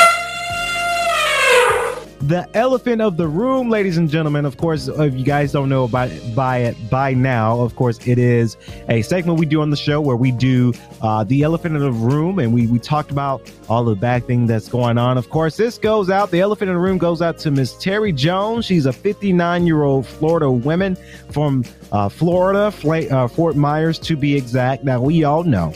the 2.27 2.49
elephant 2.55 3.01
of 3.01 3.17
the 3.17 3.27
room, 3.27 3.69
ladies 3.69 3.97
and 3.97 4.09
gentlemen. 4.09 4.45
Of 4.45 4.57
course, 4.57 4.87
if 4.87 5.13
you 5.13 5.23
guys 5.23 5.51
don't 5.51 5.69
know 5.69 5.83
about 5.83 6.09
it, 6.09 6.35
by 6.35 6.57
it 6.59 6.89
by 6.89 7.13
now, 7.13 7.59
of 7.59 7.75
course, 7.75 7.99
it 8.07 8.17
is 8.17 8.57
a 8.89 9.03
segment 9.03 9.39
we 9.39 9.45
do 9.45 9.61
on 9.61 9.69
the 9.69 9.77
show 9.77 10.01
where 10.01 10.15
we 10.15 10.31
do 10.31 10.73
uh, 11.01 11.23
the 11.23 11.43
elephant 11.43 11.75
of 11.75 11.81
the 11.81 11.91
room, 11.91 12.39
and 12.39 12.53
we 12.53 12.65
we 12.67 12.79
talked 12.79 13.11
about 13.11 13.51
all 13.69 13.83
the 13.83 13.95
bad 13.95 14.25
thing 14.25 14.47
that's 14.47 14.67
going 14.67 14.97
on. 14.97 15.17
Of 15.17 15.29
course, 15.29 15.55
this 15.55 15.77
goes 15.77 16.09
out. 16.09 16.31
The 16.31 16.41
elephant 16.41 16.69
in 16.69 16.75
the 16.75 16.81
room 16.81 16.97
goes 16.97 17.21
out 17.21 17.37
to 17.39 17.51
Miss 17.51 17.77
Terry 17.77 18.11
Jones. 18.11 18.65
She's 18.65 18.87
a 18.87 18.93
59 18.93 19.67
year 19.67 19.83
old 19.83 20.07
Florida 20.07 20.49
woman 20.49 20.97
from 21.29 21.63
uh, 21.91 22.09
Florida, 22.09 22.73
uh, 23.11 23.27
Fort 23.27 23.55
Myers 23.55 23.99
to 23.99 24.17
be 24.17 24.35
exact. 24.35 24.83
Now 24.83 24.99
we 24.99 25.23
all 25.23 25.43
know 25.43 25.73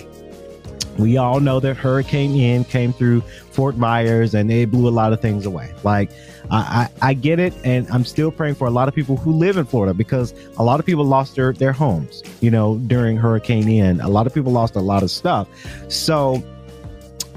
we 1.00 1.18
all 1.18 1.40
know 1.40 1.60
that 1.62 1.78
Hurricane 1.78 2.36
Ian 2.36 2.66
came 2.66 2.92
through 2.92 3.22
Fort 3.52 3.78
Myers 3.78 4.36
and 4.36 4.52
it 4.52 4.70
blew 4.70 4.88
a 4.88 4.92
lot 4.92 5.14
of 5.14 5.22
things 5.22 5.46
away. 5.46 5.74
Like, 5.84 6.12
I, 6.52 6.90
I, 7.02 7.14
get 7.14 7.40
it. 7.40 7.54
And 7.64 7.88
I'm 7.92 8.04
still 8.04 8.32
praying 8.32 8.56
for 8.56 8.68
a 8.68 8.72
lot 8.72 8.88
of 8.88 8.96
people 8.96 9.18
who 9.18 9.32
live 9.32 9.58
in 9.58 9.66
Florida 9.66 9.94
because 9.94 10.34
a 10.58 10.64
lot 10.64 10.80
of 10.80 10.86
people 10.86 11.06
lost 11.06 11.36
their, 11.36 11.54
their 11.54 11.72
homes, 11.72 12.24
you 12.42 12.50
know, 12.50 12.78
during 12.88 13.18
Hurricane 13.18 13.70
Ian. 13.70 14.02
A 14.02 14.10
lot 14.10 14.26
of 14.26 14.34
people 14.34 14.52
lost 14.52 14.76
a 14.76 14.80
lot 14.80 15.04
of 15.04 15.12
stuff. 15.12 15.48
So, 15.90 16.44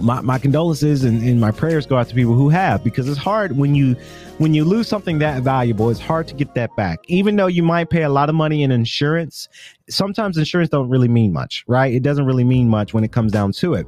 my, 0.01 0.21
my 0.21 0.39
condolences 0.39 1.05
and, 1.05 1.23
and 1.23 1.41
my 1.41 1.51
prayers 1.51 1.87
go 1.87 1.97
out 1.97 2.09
to 2.09 2.15
people 2.15 2.35
who 2.35 2.49
have 2.49 2.83
because 2.83 3.09
it's 3.09 3.19
hard 3.19 3.57
when 3.57 3.75
you 3.75 3.95
when 4.39 4.55
you 4.55 4.65
lose 4.65 4.89
something 4.89 5.19
that 5.19 5.43
valuable 5.43 5.91
it's 5.91 6.01
hard 6.01 6.27
to 6.27 6.35
get 6.35 6.55
that 6.55 6.75
back 6.77 6.99
even 7.07 7.37
though 7.37 7.47
you 7.47 7.63
might 7.63 7.91
pay 7.91 8.03
a 8.03 8.09
lot 8.09 8.29
of 8.29 8.35
money 8.35 8.63
in 8.63 8.73
insurance 8.73 9.49
sometimes 9.89 10.37
insurance 10.39 10.71
don't 10.71 10.89
really 10.89 11.09
mean 11.09 11.33
much 11.33 11.65
right 11.69 11.95
it 11.95 12.03
doesn't 12.03 12.25
really 12.25 12.43
mean 12.43 12.69
much 12.69 12.93
when 12.95 13.05
it 13.05 13.13
comes 13.13 13.31
down 13.31 13.53
to 13.53 13.75
it 13.75 13.87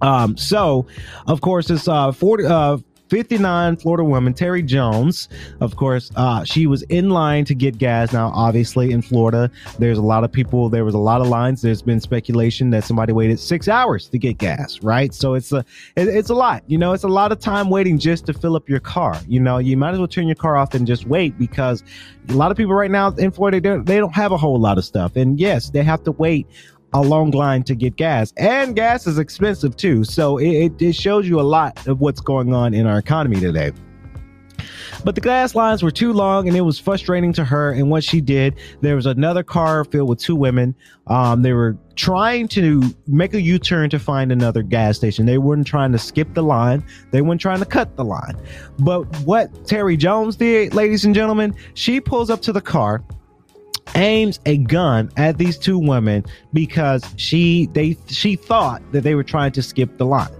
um 0.00 0.36
so 0.36 0.86
of 1.26 1.40
course 1.40 1.70
it's 1.70 1.86
uh 1.86 2.10
40 2.10 2.46
uh 2.46 2.78
59 3.10 3.76
Florida 3.76 4.04
woman, 4.04 4.32
Terry 4.32 4.62
Jones. 4.62 5.28
Of 5.60 5.74
course, 5.74 6.12
uh, 6.14 6.44
she 6.44 6.68
was 6.68 6.82
in 6.84 7.10
line 7.10 7.44
to 7.46 7.54
get 7.54 7.76
gas. 7.76 8.12
Now, 8.12 8.30
obviously, 8.32 8.92
in 8.92 9.02
Florida, 9.02 9.50
there's 9.80 9.98
a 9.98 10.02
lot 10.02 10.22
of 10.22 10.30
people, 10.30 10.68
there 10.68 10.84
was 10.84 10.94
a 10.94 10.98
lot 10.98 11.20
of 11.20 11.26
lines. 11.26 11.60
There's 11.60 11.82
been 11.82 12.00
speculation 12.00 12.70
that 12.70 12.84
somebody 12.84 13.12
waited 13.12 13.40
six 13.40 13.66
hours 13.66 14.08
to 14.10 14.18
get 14.18 14.38
gas, 14.38 14.80
right? 14.82 15.12
So 15.12 15.34
it's 15.34 15.52
a, 15.52 15.64
it, 15.96 16.08
it's 16.08 16.30
a 16.30 16.34
lot, 16.34 16.62
you 16.68 16.78
know, 16.78 16.92
it's 16.92 17.04
a 17.04 17.08
lot 17.08 17.32
of 17.32 17.40
time 17.40 17.68
waiting 17.68 17.98
just 17.98 18.26
to 18.26 18.32
fill 18.32 18.54
up 18.54 18.68
your 18.68 18.80
car. 18.80 19.20
You 19.26 19.40
know, 19.40 19.58
you 19.58 19.76
might 19.76 19.92
as 19.92 19.98
well 19.98 20.08
turn 20.08 20.28
your 20.28 20.36
car 20.36 20.56
off 20.56 20.74
and 20.74 20.86
just 20.86 21.06
wait 21.06 21.36
because 21.36 21.82
a 22.28 22.34
lot 22.34 22.52
of 22.52 22.56
people 22.56 22.74
right 22.74 22.90
now 22.90 23.08
in 23.10 23.32
Florida, 23.32 23.60
they 23.60 23.68
don't, 23.68 23.84
they 23.86 23.98
don't 23.98 24.14
have 24.14 24.30
a 24.30 24.36
whole 24.36 24.58
lot 24.58 24.78
of 24.78 24.84
stuff. 24.84 25.16
And 25.16 25.40
yes, 25.40 25.70
they 25.70 25.82
have 25.82 26.04
to 26.04 26.12
wait 26.12 26.46
a 26.92 27.00
long 27.00 27.30
line 27.30 27.62
to 27.62 27.74
get 27.74 27.96
gas 27.96 28.32
and 28.36 28.74
gas 28.74 29.06
is 29.06 29.18
expensive 29.18 29.76
too 29.76 30.04
so 30.04 30.38
it, 30.38 30.72
it 30.80 30.94
shows 30.94 31.28
you 31.28 31.40
a 31.40 31.42
lot 31.42 31.86
of 31.86 32.00
what's 32.00 32.20
going 32.20 32.52
on 32.52 32.74
in 32.74 32.86
our 32.86 32.98
economy 32.98 33.38
today 33.38 33.72
but 35.04 35.14
the 35.14 35.20
gas 35.20 35.54
lines 35.54 35.82
were 35.82 35.90
too 35.90 36.12
long 36.12 36.46
and 36.46 36.56
it 36.56 36.60
was 36.60 36.78
frustrating 36.78 37.32
to 37.34 37.44
her. 37.44 37.72
And 37.72 37.90
what 37.90 38.04
she 38.04 38.20
did, 38.20 38.58
there 38.80 38.96
was 38.96 39.06
another 39.06 39.42
car 39.42 39.84
filled 39.84 40.08
with 40.08 40.18
two 40.18 40.36
women. 40.36 40.74
Um, 41.06 41.42
they 41.42 41.52
were 41.52 41.76
trying 41.96 42.48
to 42.48 42.82
make 43.06 43.34
a 43.34 43.40
U 43.40 43.58
turn 43.58 43.90
to 43.90 43.98
find 43.98 44.30
another 44.30 44.62
gas 44.62 44.96
station. 44.96 45.26
They 45.26 45.38
weren't 45.38 45.66
trying 45.66 45.92
to 45.92 45.98
skip 45.98 46.34
the 46.34 46.42
line, 46.42 46.84
they 47.10 47.22
weren't 47.22 47.40
trying 47.40 47.60
to 47.60 47.64
cut 47.64 47.96
the 47.96 48.04
line. 48.04 48.36
But 48.78 49.04
what 49.20 49.66
Terry 49.66 49.96
Jones 49.96 50.36
did, 50.36 50.74
ladies 50.74 51.04
and 51.04 51.14
gentlemen, 51.14 51.54
she 51.74 52.00
pulls 52.00 52.30
up 52.30 52.42
to 52.42 52.52
the 52.52 52.60
car 52.60 53.02
aims 53.94 54.40
a 54.46 54.58
gun 54.58 55.10
at 55.16 55.38
these 55.38 55.58
two 55.58 55.78
women 55.78 56.24
because 56.52 57.04
she 57.16 57.66
they 57.72 57.96
she 58.08 58.36
thought 58.36 58.82
that 58.92 59.02
they 59.02 59.14
were 59.14 59.24
trying 59.24 59.52
to 59.52 59.62
skip 59.62 59.96
the 59.98 60.06
line. 60.06 60.30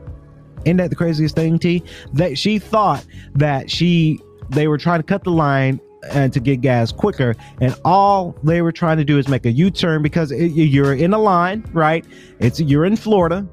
Isn't 0.64 0.76
that 0.78 0.90
the 0.90 0.96
craziest 0.96 1.34
thing, 1.34 1.58
T? 1.58 1.82
That 2.12 2.36
she 2.36 2.58
thought 2.58 3.04
that 3.34 3.70
she 3.70 4.20
they 4.50 4.68
were 4.68 4.78
trying 4.78 5.00
to 5.00 5.04
cut 5.04 5.24
the 5.24 5.30
line 5.30 5.80
and 6.10 6.32
to 6.32 6.40
get 6.40 6.60
gas 6.60 6.92
quicker, 6.92 7.34
and 7.60 7.74
all 7.84 8.34
they 8.42 8.62
were 8.62 8.72
trying 8.72 8.96
to 8.96 9.04
do 9.04 9.18
is 9.18 9.28
make 9.28 9.44
a 9.44 9.52
U-turn 9.52 10.02
because 10.02 10.32
it, 10.32 10.52
you're 10.52 10.94
in 10.94 11.12
a 11.12 11.18
line, 11.18 11.64
right? 11.72 12.04
It's 12.38 12.60
you're 12.60 12.86
in 12.86 12.96
Florida, 12.96 13.46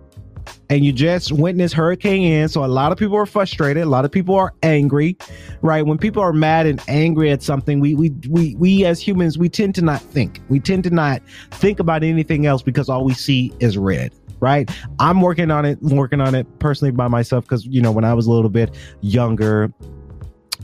and 0.70 0.84
you 0.84 0.92
just 0.92 1.32
witnessed 1.32 1.74
Hurricane 1.74 2.22
Ian. 2.22 2.50
So 2.50 2.64
a 2.64 2.68
lot 2.68 2.92
of 2.92 2.98
people 2.98 3.16
are 3.16 3.26
frustrated. 3.26 3.84
A 3.84 3.88
lot 3.88 4.06
of 4.06 4.12
people 4.12 4.36
are 4.36 4.54
angry, 4.64 5.18
right? 5.62 5.86
When 5.86 5.98
people 5.98 6.22
are 6.22 6.34
mad 6.34 6.66
and 6.66 6.82
angry 6.88 7.32
at 7.32 7.42
something, 7.44 7.80
we 7.80 7.96
we 7.96 8.10
we 8.30 8.56
we 8.56 8.86
as 8.86 9.00
humans 9.00 9.38
we 9.38 9.50
tend 9.50 9.76
to 9.76 9.82
not 9.82 10.02
think. 10.02 10.42
We 10.50 10.60
tend 10.60 10.84
to 10.86 10.90
not 10.90 11.22
think 11.52 11.80
about 11.80 12.04
anything 12.04 12.46
else 12.46 12.62
because 12.62 12.90
all 12.90 13.04
we 13.04 13.14
see 13.14 13.54
is 13.60 13.78
red. 13.78 14.14
Right. 14.40 14.70
I'm 15.00 15.22
working 15.22 15.50
on 15.50 15.66
it, 15.66 15.82
working 15.82 16.22
on 16.22 16.36
it 16.36 16.46
personally 16.60 16.92
by 16.92 17.08
myself 17.08 17.46
because 17.46 17.66
you 17.66 17.82
know 17.82 17.92
when 17.92 18.06
I 18.06 18.14
was 18.14 18.28
a 18.28 18.32
little 18.32 18.52
bit 18.52 18.76
younger, 19.02 19.74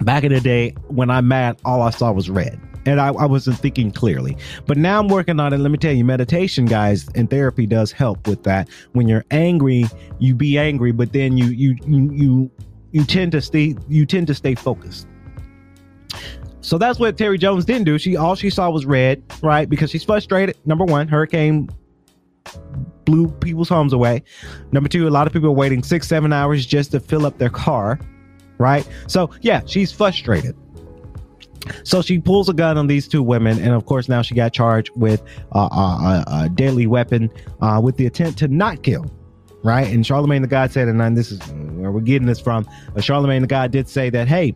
back 0.02 0.24
in 0.24 0.32
the 0.32 0.40
day, 0.40 0.75
when 0.90 1.10
I'm 1.10 1.28
mad, 1.28 1.60
all 1.66 1.82
I 1.82 1.90
saw 1.90 2.12
was 2.12 2.30
red 2.30 2.60
and 2.86 3.00
I, 3.00 3.08
I, 3.08 3.25
wasn't 3.25 3.58
thinking 3.60 3.92
clearly. 3.92 4.38
But 4.66 4.78
now 4.78 5.00
I'm 5.00 5.08
working 5.08 5.40
on 5.40 5.54
it. 5.54 5.58
Let 5.58 5.72
me 5.72 5.78
tell 5.78 5.94
you, 5.94 6.04
meditation, 6.04 6.66
guys, 6.66 7.08
and 7.16 7.30
therapy 7.30 7.66
does 7.66 7.92
help 7.92 8.28
with 8.28 8.44
that. 8.44 8.70
When 8.94 9.08
you're 9.08 9.25
angry, 9.32 9.86
you 10.20 10.36
be 10.36 10.58
angry, 10.58 10.92
but 10.92 11.13
then 11.13 11.38
you 11.38 11.46
you 11.46 11.75
you 11.86 12.12
you, 12.12 12.52
you 12.92 13.04
tend 13.06 13.32
to 13.34 13.42
stay 13.42 13.75
you 13.88 14.06
tend 14.06 14.28
to 14.28 14.36
stay 14.36 14.56
focused. 14.56 15.08
So 16.62 16.78
that's 16.78 16.98
what 16.98 17.18
Terry 17.18 17.38
Jones 17.38 17.66
didn't 17.66 17.86
do. 17.86 17.98
She 17.98 18.16
all 18.16 18.36
she 18.36 18.50
saw 18.50 18.70
was 18.70 18.86
red, 18.86 19.24
right? 19.42 19.70
Because 19.70 19.92
she's 19.92 20.04
frustrated. 20.04 20.58
Number 20.66 20.86
one, 20.86 21.08
hurricane 21.08 21.70
blew 23.06 23.28
people's 23.30 23.70
homes 23.70 23.94
away. 23.94 24.24
Number 24.72 24.90
two, 24.90 25.08
a 25.08 25.10
lot 25.10 25.28
of 25.28 25.34
people 25.34 25.50
are 25.50 25.54
waiting 25.54 25.84
six, 25.84 26.08
seven 26.08 26.32
hours 26.32 26.66
just 26.66 26.92
to 26.92 27.00
fill 27.00 27.25
up 27.25 27.38
their 27.38 27.50
car, 27.50 28.00
right? 28.58 28.88
So 29.08 29.30
yeah, 29.42 29.62
she's 29.66 29.92
frustrated. 29.92 30.56
So 31.84 32.01
she 32.01 32.20
pulls 32.20 32.50
a 32.50 32.53
gun 32.53 32.77
on 32.77 32.88
these 32.88 33.08
two 33.08 33.24
women, 33.24 33.60
and 33.60 33.70
of 33.74 33.86
course 33.86 34.10
now 34.10 34.22
she 34.22 34.36
got 34.36 34.53
charged 34.53 34.91
with 34.96 35.22
uh, 35.53 35.70
uh, 35.72 36.24
a 36.27 36.50
deadly 36.50 36.88
weapon 36.88 37.29
uh, 37.62 37.79
with 37.84 37.98
the 37.98 38.05
intent 38.05 38.38
to 38.39 38.48
not 38.48 38.84
kill. 38.84 39.05
Right, 39.63 39.88
and 39.88 40.05
Charlemagne 40.05 40.41
the 40.41 40.48
God 40.50 40.74
said, 40.74 40.89
and 40.89 41.17
this 41.17 41.32
is 41.32 41.39
where 41.48 41.89
we're 41.89 42.01
getting 42.01 42.27
this 42.27 42.39
from. 42.39 42.67
Uh, 42.98 43.00
Charlemagne 43.00 43.41
the 43.41 43.48
God 43.48 43.72
did 43.72 43.88
say 43.88 44.10
that, 44.10 44.27
hey, 44.27 44.53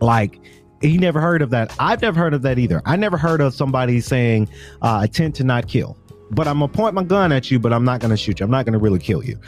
like 0.00 0.40
he 0.80 0.96
never 0.96 1.20
heard 1.20 1.42
of 1.42 1.50
that. 1.50 1.74
I've 1.78 2.00
never 2.00 2.18
heard 2.18 2.32
of 2.32 2.42
that 2.42 2.58
either. 2.58 2.80
I 2.86 2.96
never 2.96 3.18
heard 3.18 3.40
of 3.40 3.52
somebody 3.54 4.00
saying 4.00 4.48
uh, 4.80 5.02
intent 5.04 5.34
to 5.36 5.44
not 5.44 5.68
kill. 5.68 5.98
But 6.30 6.46
I'm 6.46 6.60
gonna 6.60 6.72
point 6.72 6.94
my 6.94 7.02
gun 7.02 7.32
at 7.32 7.50
you, 7.50 7.58
but 7.58 7.72
I'm 7.72 7.84
not 7.84 8.00
gonna 8.00 8.16
shoot 8.16 8.40
you. 8.40 8.44
I'm 8.44 8.50
not 8.50 8.64
gonna 8.64 8.78
really 8.78 8.98
kill 8.98 9.22
you. 9.22 9.38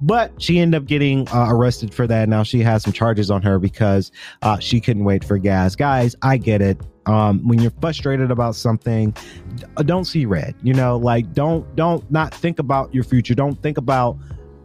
But 0.00 0.40
she 0.40 0.58
ended 0.58 0.80
up 0.80 0.86
getting 0.86 1.28
uh, 1.28 1.46
arrested 1.48 1.92
for 1.92 2.06
that. 2.06 2.28
Now 2.28 2.42
she 2.42 2.60
has 2.60 2.82
some 2.82 2.92
charges 2.92 3.30
on 3.30 3.42
her 3.42 3.58
because 3.58 4.10
uh, 4.42 4.58
she 4.58 4.80
couldn't 4.80 5.04
wait 5.04 5.24
for 5.24 5.38
gas. 5.38 5.76
Guys, 5.76 6.16
I 6.22 6.36
get 6.36 6.62
it. 6.62 6.80
Um, 7.06 7.46
when 7.46 7.58
you're 7.60 7.72
frustrated 7.80 8.30
about 8.30 8.54
something, 8.54 9.14
don't 9.84 10.04
see 10.04 10.26
red. 10.26 10.54
You 10.62 10.74
know, 10.74 10.96
like 10.96 11.32
don't 11.32 11.74
don't 11.76 12.08
not 12.10 12.34
think 12.34 12.58
about 12.58 12.94
your 12.94 13.04
future. 13.04 13.34
Don't 13.34 13.60
think 13.62 13.78
about 13.78 14.16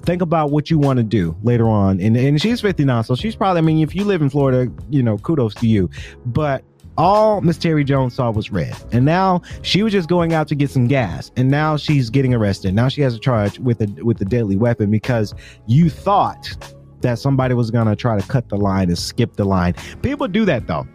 think 0.04 0.22
about 0.22 0.52
what 0.52 0.70
you 0.70 0.78
want 0.78 0.98
to 0.98 1.04
do 1.04 1.36
later 1.44 1.68
on. 1.68 2.00
And 2.00 2.16
and 2.16 2.42
she's 2.42 2.62
59, 2.62 3.04
so 3.04 3.16
she's 3.16 3.36
probably. 3.36 3.60
I 3.60 3.62
mean, 3.62 3.80
if 3.80 3.96
you 3.96 4.06
live 4.06 4.22
in 4.22 4.30
Florida, 4.30 4.72
you 4.90 5.04
know, 5.04 5.18
kudos 5.18 5.56
to 5.56 5.68
you. 5.68 5.90
But 6.26 6.64
all 6.98 7.42
Miss 7.42 7.58
Terry 7.58 7.84
Jones 7.84 8.16
saw 8.16 8.32
was 8.32 8.52
red. 8.52 8.76
And 8.92 9.06
now 9.06 9.42
she 9.62 9.84
was 9.84 9.92
just 9.92 10.10
going 10.10 10.34
out 10.34 10.48
to 10.50 10.56
get 10.56 10.70
some 10.70 10.88
gas. 10.88 11.32
And 11.36 11.50
now 11.50 11.78
she's 11.78 12.10
getting 12.10 12.34
arrested. 12.34 12.74
Now 12.74 12.88
she 12.88 13.02
has 13.02 13.16
a 13.16 13.20
charge 13.20 13.60
with 13.60 13.82
a 13.82 14.04
with 14.04 14.22
a 14.22 14.26
deadly 14.26 14.56
weapon 14.56 14.92
because 14.92 15.34
you 15.68 15.90
thought 15.90 16.74
that 17.02 17.20
somebody 17.20 17.54
was 17.54 17.72
gonna 17.72 17.96
try 17.96 18.20
to 18.20 18.28
cut 18.28 18.50
the 18.50 18.58
line 18.58 18.90
and 18.90 18.98
skip 18.98 19.36
the 19.36 19.46
line. 19.46 19.74
People 20.02 20.28
do 20.28 20.46
that 20.46 20.68
though 20.68 20.88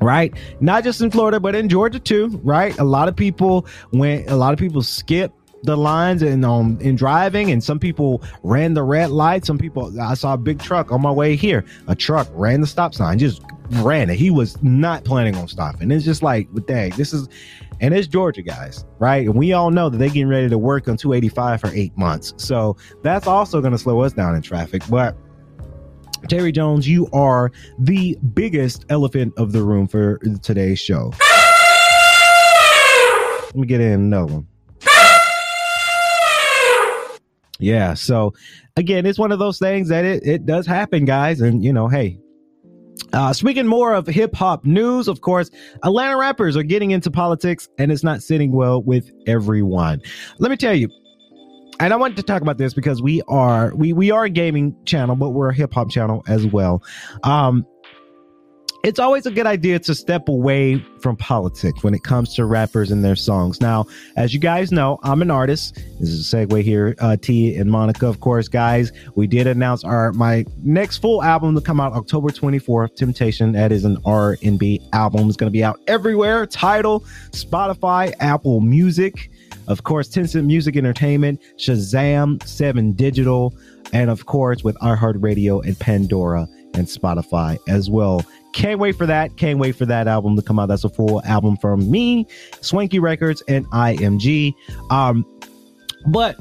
right 0.00 0.34
not 0.60 0.82
just 0.82 1.00
in 1.00 1.10
florida 1.10 1.38
but 1.38 1.54
in 1.54 1.68
georgia 1.68 2.00
too 2.00 2.28
right 2.42 2.76
a 2.78 2.84
lot 2.84 3.08
of 3.08 3.14
people 3.14 3.64
went 3.92 4.28
a 4.28 4.34
lot 4.34 4.52
of 4.52 4.58
people 4.58 4.82
skip 4.82 5.32
the 5.64 5.76
lines 5.76 6.22
and 6.22 6.44
um 6.44 6.78
in 6.80 6.94
driving 6.94 7.50
and 7.50 7.62
some 7.64 7.78
people 7.78 8.22
ran 8.42 8.74
the 8.74 8.82
red 8.82 9.10
light. 9.10 9.44
Some 9.44 9.58
people 9.58 10.00
i 10.00 10.14
saw 10.14 10.34
a 10.34 10.38
big 10.38 10.60
truck 10.60 10.92
on 10.92 11.00
my 11.00 11.10
way 11.10 11.36
here. 11.36 11.64
A 11.88 11.94
truck 11.94 12.28
ran 12.32 12.60
the 12.60 12.66
stop 12.66 12.94
sign 12.94 13.18
just 13.18 13.42
ran 13.70 14.10
it. 14.10 14.16
He 14.16 14.30
was 14.30 14.62
not 14.62 15.04
planning 15.04 15.36
on 15.36 15.48
stopping. 15.48 15.90
It's 15.90 16.04
just 16.04 16.22
like 16.22 16.48
dang 16.66 16.90
this 16.90 17.12
is 17.12 17.28
and 17.80 17.92
it's 17.92 18.06
georgia 18.06 18.42
guys 18.42 18.84
right? 18.98 19.26
And 19.26 19.34
we 19.34 19.52
all 19.52 19.70
know 19.70 19.88
that 19.88 19.98
they're 19.98 20.08
getting 20.08 20.28
ready 20.28 20.48
to 20.48 20.58
work 20.58 20.88
on 20.88 20.96
285 20.96 21.60
for 21.60 21.68
eight 21.74 21.96
months. 21.96 22.32
So 22.36 22.76
that's 23.02 23.26
also 23.26 23.60
going 23.60 23.72
to 23.72 23.78
slow 23.78 24.00
us 24.00 24.12
down 24.12 24.34
in 24.34 24.42
traffic. 24.42 24.82
But 24.88 25.16
Terry 26.28 26.52
Jones, 26.52 26.88
you 26.88 27.08
are 27.12 27.52
the 27.78 28.16
biggest 28.32 28.86
elephant 28.88 29.34
of 29.36 29.52
the 29.52 29.62
room 29.62 29.86
for 29.86 30.18
today's 30.42 30.78
show. 30.78 31.12
Let 33.46 33.56
me 33.56 33.66
get 33.66 33.80
in 33.80 33.92
another 33.92 34.32
one. 34.32 34.46
Yeah. 37.58 37.94
So 37.94 38.34
again, 38.76 39.06
it's 39.06 39.18
one 39.18 39.32
of 39.32 39.38
those 39.38 39.58
things 39.58 39.88
that 39.88 40.04
it, 40.04 40.26
it 40.26 40.46
does 40.46 40.66
happen, 40.66 41.04
guys. 41.04 41.40
And 41.40 41.64
you 41.64 41.72
know, 41.72 41.88
hey. 41.88 42.18
Uh, 43.12 43.32
speaking 43.32 43.66
more 43.66 43.92
of 43.92 44.06
hip 44.06 44.34
hop 44.34 44.64
news, 44.64 45.08
of 45.08 45.20
course, 45.20 45.50
Atlanta 45.82 46.16
rappers 46.16 46.56
are 46.56 46.62
getting 46.62 46.92
into 46.92 47.10
politics 47.10 47.68
and 47.76 47.90
it's 47.90 48.04
not 48.04 48.22
sitting 48.22 48.52
well 48.52 48.82
with 48.82 49.10
everyone. 49.26 50.00
Let 50.38 50.50
me 50.50 50.56
tell 50.56 50.74
you, 50.74 50.88
and 51.80 51.92
I 51.92 51.96
wanted 51.96 52.16
to 52.18 52.22
talk 52.22 52.42
about 52.42 52.56
this 52.58 52.72
because 52.72 53.02
we 53.02 53.20
are 53.28 53.74
we 53.74 53.92
we 53.92 54.10
are 54.10 54.24
a 54.24 54.30
gaming 54.30 54.76
channel, 54.84 55.16
but 55.16 55.30
we're 55.30 55.50
a 55.50 55.54
hip 55.54 55.74
hop 55.74 55.90
channel 55.90 56.22
as 56.28 56.46
well. 56.46 56.82
Um, 57.24 57.66
it's 58.84 58.98
always 58.98 59.24
a 59.24 59.30
good 59.30 59.46
idea 59.46 59.78
to 59.78 59.94
step 59.94 60.28
away 60.28 60.78
from 61.00 61.16
politics 61.16 61.82
when 61.82 61.94
it 61.94 62.04
comes 62.04 62.34
to 62.34 62.44
rappers 62.44 62.90
and 62.90 63.02
their 63.02 63.16
songs. 63.16 63.58
Now, 63.60 63.86
as 64.16 64.34
you 64.34 64.40
guys 64.40 64.70
know, 64.70 64.98
I'm 65.02 65.22
an 65.22 65.30
artist. 65.30 65.76
This 65.98 66.10
is 66.10 66.32
a 66.32 66.36
segue 66.36 66.62
here. 66.62 66.94
Uh, 67.00 67.16
T 67.16 67.56
and 67.56 67.70
Monica, 67.70 68.06
of 68.06 68.20
course, 68.20 68.46
guys. 68.46 68.92
We 69.14 69.26
did 69.26 69.46
announce 69.46 69.84
our 69.84 70.12
my 70.12 70.44
next 70.62 70.98
full 70.98 71.22
album 71.22 71.54
to 71.54 71.62
come 71.62 71.80
out 71.80 71.94
October 71.94 72.28
24th. 72.28 72.94
Temptation. 72.94 73.52
That 73.52 73.72
is 73.72 73.86
an 73.86 73.96
R&B 74.04 74.82
album. 74.92 75.28
It's 75.28 75.36
going 75.38 75.50
to 75.50 75.56
be 75.56 75.64
out 75.64 75.80
everywhere. 75.86 76.46
Tidal, 76.46 77.00
Spotify, 77.30 78.12
Apple 78.20 78.60
Music. 78.60 79.30
Of 79.66 79.84
course, 79.84 80.10
Tencent 80.10 80.44
Music 80.44 80.76
Entertainment, 80.76 81.40
Shazam, 81.56 82.46
Seven 82.46 82.92
Digital, 82.92 83.54
and 83.94 84.10
of 84.10 84.26
course 84.26 84.62
with 84.62 84.76
iHeartRadio 84.76 85.64
and 85.64 85.78
Pandora 85.78 86.46
and 86.74 86.86
Spotify 86.86 87.58
as 87.66 87.88
well. 87.88 88.22
Can't 88.54 88.78
wait 88.78 88.96
for 88.96 89.04
that. 89.04 89.36
Can't 89.36 89.58
wait 89.58 89.74
for 89.74 89.84
that 89.84 90.06
album 90.06 90.36
to 90.36 90.42
come 90.42 90.60
out. 90.60 90.66
That's 90.66 90.84
a 90.84 90.88
full 90.88 91.20
album 91.24 91.56
from 91.56 91.90
me, 91.90 92.26
Swanky 92.60 93.00
Records, 93.00 93.42
and 93.48 93.66
IMG. 93.66 94.54
Um, 94.90 95.26
but 96.06 96.36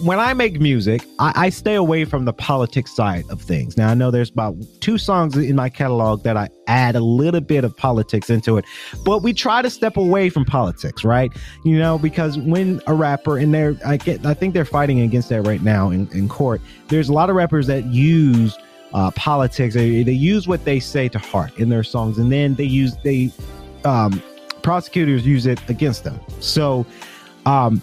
when 0.00 0.18
I 0.18 0.34
make 0.34 0.60
music, 0.60 1.04
I, 1.20 1.32
I, 1.36 1.48
stay 1.50 1.76
away 1.76 2.04
from 2.04 2.24
the 2.24 2.32
politics 2.32 2.96
side 2.96 3.24
of 3.30 3.40
things. 3.40 3.76
Now, 3.76 3.90
I 3.90 3.94
know 3.94 4.10
there's 4.10 4.30
about 4.30 4.56
two 4.80 4.98
songs 4.98 5.36
in 5.36 5.54
my 5.54 5.68
catalog 5.68 6.24
that 6.24 6.36
I 6.36 6.48
add 6.66 6.96
a 6.96 7.00
little 7.00 7.40
bit 7.40 7.62
of 7.62 7.76
politics 7.76 8.28
into 8.28 8.56
it, 8.56 8.64
but 9.04 9.22
we 9.22 9.32
try 9.32 9.62
to 9.62 9.70
step 9.70 9.96
away 9.96 10.28
from 10.28 10.44
politics, 10.44 11.04
right? 11.04 11.30
You 11.64 11.78
know, 11.78 11.98
because 11.98 12.36
when 12.36 12.82
a 12.88 12.94
rapper, 12.94 13.38
and 13.38 13.54
they're, 13.54 13.76
I 13.86 13.96
get, 13.96 14.26
I 14.26 14.34
think 14.34 14.54
they're 14.54 14.64
fighting 14.64 15.00
against 15.00 15.28
that 15.28 15.42
right 15.42 15.62
now 15.62 15.90
in, 15.90 16.08
in 16.12 16.28
court. 16.28 16.60
There's 16.88 17.08
a 17.08 17.12
lot 17.12 17.30
of 17.30 17.36
rappers 17.36 17.68
that 17.68 17.84
use 17.84 18.58
uh, 18.94 19.10
politics. 19.12 19.74
They, 19.74 20.02
they 20.02 20.12
use 20.12 20.46
what 20.46 20.64
they 20.64 20.80
say 20.80 21.08
to 21.08 21.18
heart 21.18 21.58
in 21.58 21.68
their 21.68 21.82
songs, 21.82 22.18
and 22.18 22.30
then 22.30 22.54
they 22.54 22.64
use 22.64 22.96
they 23.02 23.30
um, 23.84 24.22
prosecutors 24.62 25.26
use 25.26 25.46
it 25.46 25.60
against 25.68 26.04
them. 26.04 26.20
So 26.40 26.86
um, 27.46 27.82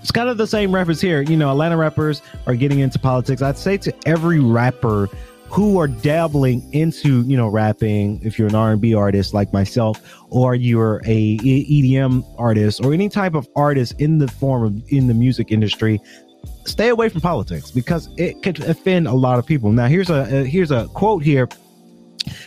it's 0.00 0.10
kind 0.10 0.28
of 0.28 0.36
the 0.36 0.46
same 0.46 0.74
reference 0.74 1.00
here. 1.00 1.22
You 1.22 1.36
know, 1.36 1.50
Atlanta 1.50 1.76
rappers 1.76 2.22
are 2.46 2.54
getting 2.54 2.80
into 2.80 2.98
politics. 2.98 3.42
I'd 3.42 3.58
say 3.58 3.76
to 3.78 3.94
every 4.06 4.40
rapper 4.40 5.08
who 5.50 5.78
are 5.78 5.88
dabbling 5.88 6.62
into 6.72 7.22
you 7.22 7.36
know 7.36 7.48
rapping 7.48 8.20
if 8.22 8.38
you're 8.38 8.48
an 8.48 8.54
r&b 8.54 8.94
artist 8.94 9.32
like 9.32 9.50
myself 9.50 10.14
or 10.28 10.54
you're 10.54 11.00
a 11.06 11.38
edm 11.38 12.22
artist 12.38 12.84
or 12.84 12.92
any 12.92 13.08
type 13.08 13.34
of 13.34 13.48
artist 13.56 13.98
in 13.98 14.18
the 14.18 14.28
form 14.28 14.62
of 14.64 14.92
in 14.92 15.06
the 15.06 15.14
music 15.14 15.50
industry 15.50 15.98
stay 16.68 16.88
away 16.88 17.08
from 17.08 17.20
politics 17.20 17.70
because 17.70 18.08
it 18.16 18.42
could 18.42 18.60
offend 18.64 19.08
a 19.08 19.14
lot 19.14 19.38
of 19.38 19.46
people. 19.46 19.72
Now, 19.72 19.86
here's 19.86 20.10
a 20.10 20.22
uh, 20.22 20.44
here's 20.44 20.70
a 20.70 20.86
quote 20.88 21.22
here. 21.22 21.48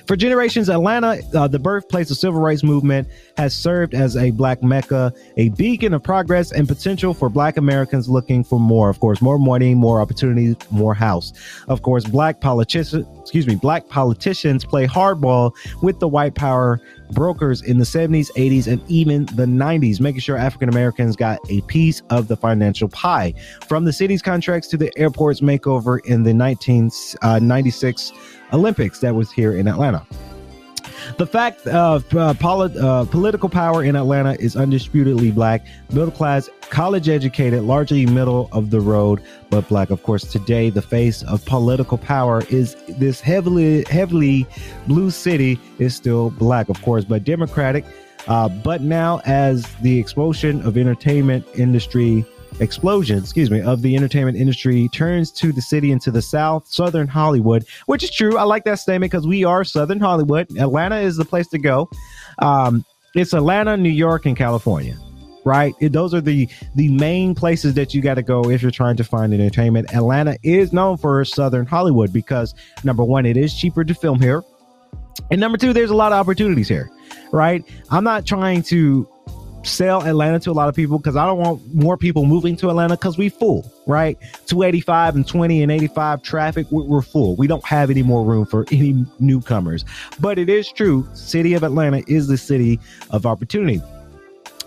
For 0.06 0.16
generations, 0.16 0.70
Atlanta, 0.70 1.22
uh, 1.34 1.48
the 1.48 1.60
birthplace 1.60 2.12
of 2.12 2.18
civil 2.18 2.40
rights 2.40 2.64
movement, 2.64 3.08
has 3.38 3.54
served 3.54 3.94
as 3.94 4.16
a 4.16 4.32
black 4.32 4.62
mecca, 4.62 5.14
a 5.38 5.50
beacon 5.50 5.94
of 5.94 6.04
progress 6.04 6.52
and 6.52 6.68
potential 6.68 7.14
for 7.14 7.30
black 7.30 7.58
Americans 7.58 8.10
looking 8.10 8.44
for 8.44 8.60
more. 8.60 8.90
Of 8.90 9.00
course, 9.00 9.22
more 9.22 9.40
money, 9.40 9.74
more 9.74 10.02
opportunities, 10.02 10.56
more 10.70 10.94
house. 10.94 11.34
Of 11.68 11.82
course, 11.82 12.06
black 12.06 12.42
politicians, 12.42 13.08
excuse 13.22 13.48
me, 13.48 13.56
black 13.56 13.88
politicians 13.90 14.66
play 14.66 14.86
hardball 14.86 15.54
with 15.82 16.00
the 16.00 16.08
white 16.08 16.36
power 16.36 16.80
brokers 17.12 17.62
in 17.62 17.78
the 17.78 17.86
70s, 17.86 18.32
80s, 18.32 18.68
and 18.68 18.82
even 18.90 19.26
the 19.28 19.46
90s, 19.46 20.00
making 20.00 20.22
sure 20.22 20.38
African 20.38 20.70
Americans 20.70 21.16
got 21.16 21.40
a 21.50 21.62
piece 21.62 22.02
of 22.10 22.28
the 22.28 22.38
financial 22.38 22.90
pie. 22.90 23.34
From 23.68 23.86
the 23.86 23.94
city's 23.94 24.22
contracts 24.22 24.68
to 24.70 24.78
the 24.78 24.92
airport's 24.98 25.42
makeover 25.42 26.00
in 26.06 26.24
the 26.24 26.34
1996 26.34 28.12
uh, 28.12 28.56
Olympics 28.56 29.00
that 29.00 29.16
was 29.16 29.32
here 29.32 29.54
in 29.54 29.68
Atlanta. 29.68 30.06
The 31.18 31.28
fact 31.28 31.68
of 31.68 32.14
uh, 32.16 32.34
uh, 32.42 33.06
political 33.06 33.50
power 33.50 33.84
in 33.84 33.96
Atlanta 33.96 34.34
is 34.40 34.56
undisputedly 34.56 35.32
black, 35.32 35.66
middle 35.92 36.12
class, 36.12 36.50
college 36.70 37.10
educated, 37.10 37.64
largely 37.64 38.06
middle 38.06 38.50
of 38.52 38.70
the 38.70 38.80
road, 38.80 39.22
but 39.50 39.68
black. 39.68 39.90
Of 39.90 40.04
course, 40.04 40.24
today 40.24 40.70
the 40.70 40.82
face 40.82 41.24
of 41.24 41.46
political 41.46 41.98
power 41.98 42.44
is 42.50 42.76
this 42.88 43.22
heavily, 43.22 43.84
heavily 43.90 44.46
blue 44.88 45.12
city 45.12 45.60
is 45.80 45.96
still 45.96 46.32
black, 46.32 46.70
of 46.70 46.82
course, 46.82 47.06
but 47.06 47.24
Democratic. 47.24 47.86
Uh, 48.28 48.48
but 48.48 48.82
now, 48.82 49.20
as 49.26 49.66
the 49.82 50.00
explosion 50.00 50.62
of 50.62 50.78
entertainment 50.78 51.46
industry 51.56 52.26
explosion, 52.62 53.18
excuse 53.18 53.52
me, 53.52 53.60
of 53.62 53.82
the 53.82 53.96
entertainment 53.96 54.38
industry 54.38 54.88
turns 54.90 55.32
to 55.32 55.52
the 55.52 55.62
city 55.62 55.92
and 55.92 56.02
to 56.02 56.12
the 56.12 56.22
south, 56.22 56.68
Southern 56.68 57.08
Hollywood, 57.08 57.66
which 57.88 58.04
is 58.04 58.12
true. 58.12 58.38
I 58.38 58.44
like 58.44 58.64
that 58.66 58.80
statement 58.80 59.12
because 59.12 59.28
we 59.28 59.44
are 59.44 59.64
Southern 59.64 60.00
Hollywood. 60.00 60.56
Atlanta 60.58 60.98
is 60.98 61.18
the 61.18 61.26
place 61.26 61.48
to 61.50 61.58
go. 61.58 61.90
Um, 62.40 62.86
it's 63.16 63.34
Atlanta, 63.34 63.76
New 63.76 63.90
York, 63.90 64.26
and 64.26 64.38
California 64.38 64.96
right? 65.44 65.74
It, 65.80 65.92
those 65.92 66.14
are 66.14 66.22
the 66.22 66.48
the 66.76 66.90
main 66.90 67.34
places 67.34 67.74
that 67.74 67.96
you 67.96 68.02
got 68.04 68.14
to 68.14 68.22
go 68.22 68.44
if 68.52 68.62
you're 68.62 68.70
trying 68.70 68.96
to 68.98 69.04
find 69.04 69.34
entertainment. 69.34 69.92
Atlanta 69.92 70.38
is 70.44 70.72
known 70.72 70.98
for 70.98 71.26
Southern 71.26 71.66
Hollywood 71.66 72.14
because 72.14 72.54
number 72.84 73.04
one, 73.04 73.26
it 73.26 73.38
is 73.38 73.52
cheaper 73.52 73.84
to 73.84 73.94
film 73.96 74.22
here, 74.22 74.44
and 75.32 75.40
number 75.40 75.58
two, 75.58 75.74
there's 75.74 75.90
a 75.90 75.96
lot 75.96 76.12
of 76.12 76.20
opportunities 76.20 76.68
here, 76.68 76.90
right? 77.32 77.64
I'm 77.90 78.04
not 78.04 78.26
trying 78.26 78.64
to 78.64 79.08
sell 79.64 80.04
Atlanta 80.04 80.40
to 80.40 80.52
a 80.52 80.54
lot 80.54 80.70
of 80.70 80.76
people 80.76 80.98
because 80.98 81.16
I 81.16 81.26
don't 81.26 81.38
want 81.38 81.74
more 81.74 81.98
people 81.98 82.26
moving 82.26 82.56
to 82.58 82.70
Atlanta 82.70 82.96
because 82.96 83.18
we 83.18 83.30
full, 83.30 83.72
right? 83.86 84.18
285 84.48 85.16
and 85.16 85.28
20 85.28 85.64
and 85.64 85.72
85 85.72 86.24
traffic, 86.24 86.68
we're 86.72 87.02
full. 87.02 87.36
We 87.36 87.48
don't 87.48 87.66
have 87.66 87.90
any 87.90 88.04
more 88.04 88.26
room 88.26 88.46
for 88.46 88.66
any 88.72 89.06
newcomers. 89.20 89.86
But 90.20 90.40
it 90.40 90.50
is 90.50 90.72
true, 90.72 91.08
city 91.14 91.54
of 91.54 91.64
Atlanta 91.64 92.04
is 92.08 92.28
the 92.28 92.38
city 92.38 92.80
of 93.12 93.26
opportunity. 93.26 93.82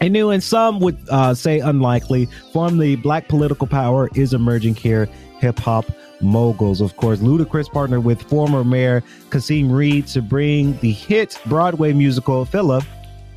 And 0.00 0.12
new 0.12 0.30
and 0.30 0.42
some 0.42 0.80
would 0.80 0.98
uh, 1.09 1.35
say 1.35 1.61
unlikely 1.61 2.26
from 2.52 2.78
the 2.78 2.96
black 2.96 3.28
political 3.28 3.66
power 3.66 4.11
is 4.14 4.35
emerging 4.35 4.74
here. 4.74 5.09
Hip 5.40 5.59
hop 5.59 5.87
moguls, 6.20 6.80
of 6.80 6.96
course. 6.96 7.20
Ludacris 7.20 7.70
partnered 7.70 8.04
with 8.04 8.22
former 8.22 8.64
mayor 8.64 9.02
Kasim 9.30 9.70
Reed 9.70 10.07
to 10.09 10.22
bring 10.22 10.76
the 10.78 10.92
hit 10.92 11.38
Broadway 11.46 11.92
musical 11.92 12.44
Philip 12.44 12.85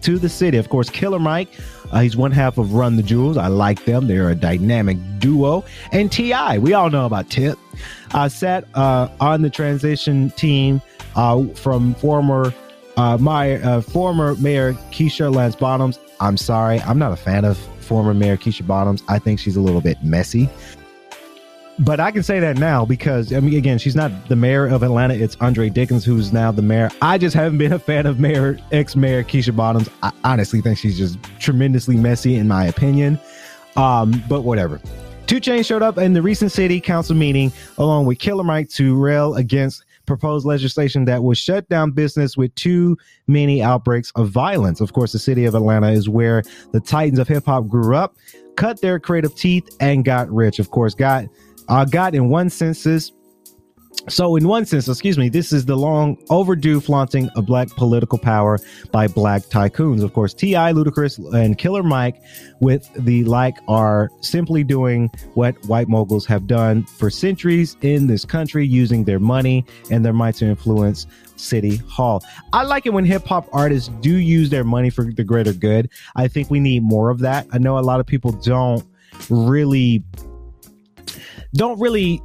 to 0.01 0.17
the 0.17 0.29
city. 0.29 0.57
Of 0.57 0.69
course, 0.69 0.89
Killer 0.89 1.19
Mike, 1.19 1.49
uh, 1.91 2.01
he's 2.01 2.17
one 2.17 2.31
half 2.31 2.57
of 2.57 2.73
Run 2.73 2.95
the 2.95 3.03
Jewels. 3.03 3.37
I 3.37 3.47
like 3.47 3.85
them. 3.85 4.07
They're 4.07 4.29
a 4.29 4.35
dynamic 4.35 4.97
duo. 5.19 5.63
And 5.91 6.11
T.I., 6.11 6.57
we 6.59 6.73
all 6.73 6.89
know 6.89 7.05
about 7.05 7.29
Tip. 7.29 7.57
I 8.11 8.27
sat 8.27 8.65
uh, 8.73 9.09
on 9.19 9.41
the 9.41 9.49
transition 9.49 10.31
team 10.31 10.81
uh, 11.15 11.45
from 11.55 11.93
former 11.95 12.53
uh, 12.97 13.17
my 13.19 13.61
uh, 13.61 13.81
former 13.81 14.35
mayor 14.35 14.73
Keisha 14.91 15.33
Lance 15.33 15.55
Bottoms. 15.55 15.99
I'm 16.19 16.35
sorry, 16.35 16.79
I'm 16.81 16.97
not 16.97 17.11
a 17.11 17.15
fan 17.15 17.45
of 17.45 17.57
former 17.79 18.13
mayor 18.13 18.37
Keisha 18.37 18.65
Bottoms. 18.65 19.03
I 19.07 19.19
think 19.19 19.39
she's 19.39 19.55
a 19.55 19.61
little 19.61 19.81
bit 19.81 20.03
messy 20.03 20.49
but 21.79 21.99
I 21.99 22.11
can 22.11 22.23
say 22.23 22.39
that 22.39 22.57
now 22.57 22.85
because 22.85 23.31
I 23.31 23.39
mean, 23.39 23.55
again, 23.57 23.77
she's 23.77 23.95
not 23.95 24.11
the 24.29 24.35
mayor 24.35 24.65
of 24.65 24.83
Atlanta. 24.83 25.13
It's 25.13 25.37
Andre 25.39 25.69
Dickens 25.69 26.03
who's 26.03 26.33
now 26.33 26.51
the 26.51 26.61
mayor. 26.61 26.89
I 27.01 27.17
just 27.17 27.35
haven't 27.35 27.57
been 27.57 27.73
a 27.73 27.79
fan 27.79 28.05
of 28.05 28.19
Mayor 28.19 28.57
ex-mayor 28.71 29.23
Keisha 29.23 29.55
Bottoms. 29.55 29.89
I 30.01 30.11
honestly 30.23 30.61
think 30.61 30.77
she's 30.77 30.97
just 30.97 31.17
tremendously 31.39 31.95
messy, 31.97 32.35
in 32.35 32.47
my 32.47 32.65
opinion. 32.65 33.19
Um, 33.75 34.23
but 34.27 34.41
whatever. 34.41 34.81
2 35.27 35.41
Chainz 35.41 35.65
showed 35.65 35.83
up 35.83 35.97
in 35.97 36.13
the 36.13 36.21
recent 36.21 36.51
city 36.51 36.79
council 36.79 37.15
meeting 37.15 37.51
along 37.77 38.05
with 38.05 38.17
Killer 38.17 38.45
Mike 38.45 38.69
to 38.69 38.95
rail 38.95 39.35
against 39.35 39.83
proposed 40.05 40.45
legislation 40.45 41.05
that 41.05 41.21
will 41.21 41.33
shut 41.33 41.67
down 41.69 41.91
business 41.91 42.37
with 42.37 42.55
too 42.55 42.97
many 43.27 43.61
outbreaks 43.61 44.11
of 44.15 44.29
violence. 44.29 44.81
Of 44.81 44.93
course, 44.93 45.11
the 45.11 45.19
city 45.19 45.43
of 45.45 45.53
Atlanta 45.53 45.91
is 45.91 46.09
where 46.09 46.43
the 46.71 46.79
titans 46.79 47.19
of 47.19 47.27
hip 47.27 47.45
hop 47.45 47.67
grew 47.67 47.95
up, 47.95 48.15
cut 48.55 48.81
their 48.81 48.99
creative 48.99 49.35
teeth, 49.35 49.67
and 49.81 50.05
got 50.05 50.31
rich. 50.31 50.59
Of 50.59 50.71
course, 50.71 50.95
got 50.95 51.25
uh, 51.69 51.85
got 51.85 52.15
in 52.15 52.29
one 52.29 52.49
census. 52.49 53.11
So, 54.09 54.37
in 54.37 54.47
one 54.47 54.65
sense, 54.65 54.87
excuse 54.87 55.17
me, 55.17 55.27
this 55.27 55.51
is 55.51 55.65
the 55.65 55.75
long 55.75 56.17
overdue 56.29 56.79
flaunting 56.79 57.29
of 57.35 57.45
black 57.45 57.67
political 57.71 58.17
power 58.17 58.57
by 58.91 59.07
black 59.07 59.41
tycoons. 59.43 60.01
Of 60.01 60.13
course, 60.13 60.33
T.I., 60.33 60.71
Ludacris, 60.71 61.19
and 61.33 61.57
Killer 61.57 61.83
Mike, 61.83 62.21
with 62.61 62.89
the 62.93 63.25
like, 63.25 63.57
are 63.67 64.09
simply 64.21 64.63
doing 64.63 65.09
what 65.33 65.55
white 65.65 65.89
moguls 65.89 66.25
have 66.25 66.47
done 66.47 66.83
for 66.83 67.09
centuries 67.09 67.75
in 67.81 68.07
this 68.07 68.23
country, 68.23 68.65
using 68.65 69.03
their 69.03 69.19
money 69.19 69.65
and 69.91 70.05
their 70.05 70.13
might 70.13 70.35
to 70.35 70.45
influence 70.45 71.05
City 71.35 71.77
Hall. 71.89 72.23
I 72.53 72.63
like 72.63 72.85
it 72.85 72.93
when 72.93 73.03
hip 73.03 73.25
hop 73.25 73.49
artists 73.51 73.89
do 73.99 74.15
use 74.15 74.49
their 74.49 74.63
money 74.63 74.89
for 74.89 75.11
the 75.11 75.23
greater 75.23 75.53
good. 75.53 75.89
I 76.15 76.29
think 76.29 76.49
we 76.49 76.61
need 76.61 76.83
more 76.83 77.09
of 77.09 77.19
that. 77.19 77.45
I 77.51 77.57
know 77.57 77.77
a 77.77 77.81
lot 77.81 77.99
of 77.99 78.05
people 78.05 78.31
don't 78.31 78.85
really 79.29 80.03
don't 81.53 81.79
really 81.79 82.21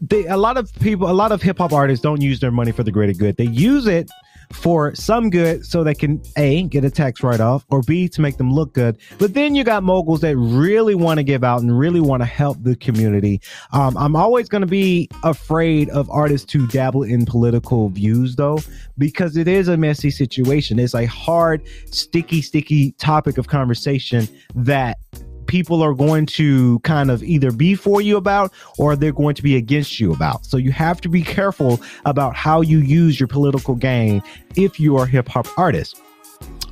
they 0.00 0.26
a 0.26 0.36
lot 0.36 0.56
of 0.56 0.72
people 0.80 1.10
a 1.10 1.12
lot 1.12 1.32
of 1.32 1.42
hip 1.42 1.58
hop 1.58 1.72
artists 1.72 2.02
don't 2.02 2.20
use 2.20 2.40
their 2.40 2.50
money 2.50 2.72
for 2.72 2.82
the 2.82 2.92
greater 2.92 3.12
good. 3.12 3.36
They 3.36 3.46
use 3.46 3.86
it 3.86 4.10
for 4.52 4.94
some 4.94 5.30
good 5.30 5.64
so 5.64 5.82
they 5.82 5.94
can 5.94 6.22
A, 6.36 6.64
get 6.64 6.84
a 6.84 6.90
tax 6.90 7.22
write 7.22 7.40
off, 7.40 7.64
or 7.70 7.82
B, 7.82 8.08
to 8.08 8.20
make 8.20 8.36
them 8.36 8.52
look 8.52 8.72
good. 8.72 8.98
But 9.18 9.34
then 9.34 9.54
you 9.54 9.64
got 9.64 9.82
moguls 9.82 10.20
that 10.20 10.36
really 10.36 10.94
want 10.94 11.18
to 11.18 11.24
give 11.24 11.44
out 11.44 11.60
and 11.62 11.76
really 11.76 12.00
want 12.00 12.22
to 12.22 12.26
help 12.26 12.62
the 12.62 12.76
community. 12.76 13.40
Um, 13.72 13.96
I'm 13.96 14.16
always 14.16 14.48
going 14.48 14.60
to 14.60 14.66
be 14.66 15.08
afraid 15.22 15.88
of 15.90 16.08
artists 16.10 16.46
to 16.52 16.66
dabble 16.68 17.02
in 17.02 17.26
political 17.26 17.88
views, 17.88 18.36
though, 18.36 18.58
because 18.98 19.36
it 19.36 19.48
is 19.48 19.68
a 19.68 19.76
messy 19.76 20.10
situation. 20.10 20.78
It's 20.78 20.94
a 20.94 21.06
hard, 21.06 21.62
sticky, 21.86 22.42
sticky 22.42 22.92
topic 22.92 23.38
of 23.38 23.48
conversation 23.48 24.28
that 24.54 24.98
people 25.46 25.82
are 25.82 25.94
going 25.94 26.26
to 26.26 26.78
kind 26.80 27.10
of 27.10 27.22
either 27.22 27.52
be 27.52 27.74
for 27.74 28.00
you 28.00 28.16
about 28.16 28.52
or 28.78 28.96
they're 28.96 29.12
going 29.12 29.34
to 29.34 29.42
be 29.42 29.56
against 29.56 30.00
you 30.00 30.12
about. 30.12 30.44
So 30.44 30.56
you 30.56 30.72
have 30.72 31.00
to 31.02 31.08
be 31.08 31.22
careful 31.22 31.80
about 32.04 32.34
how 32.34 32.60
you 32.60 32.78
use 32.78 33.18
your 33.18 33.28
political 33.28 33.74
gain 33.74 34.22
if 34.56 34.78
you 34.80 34.96
are 34.96 35.04
a 35.04 35.08
hip 35.08 35.28
hop 35.28 35.46
artist. 35.58 36.00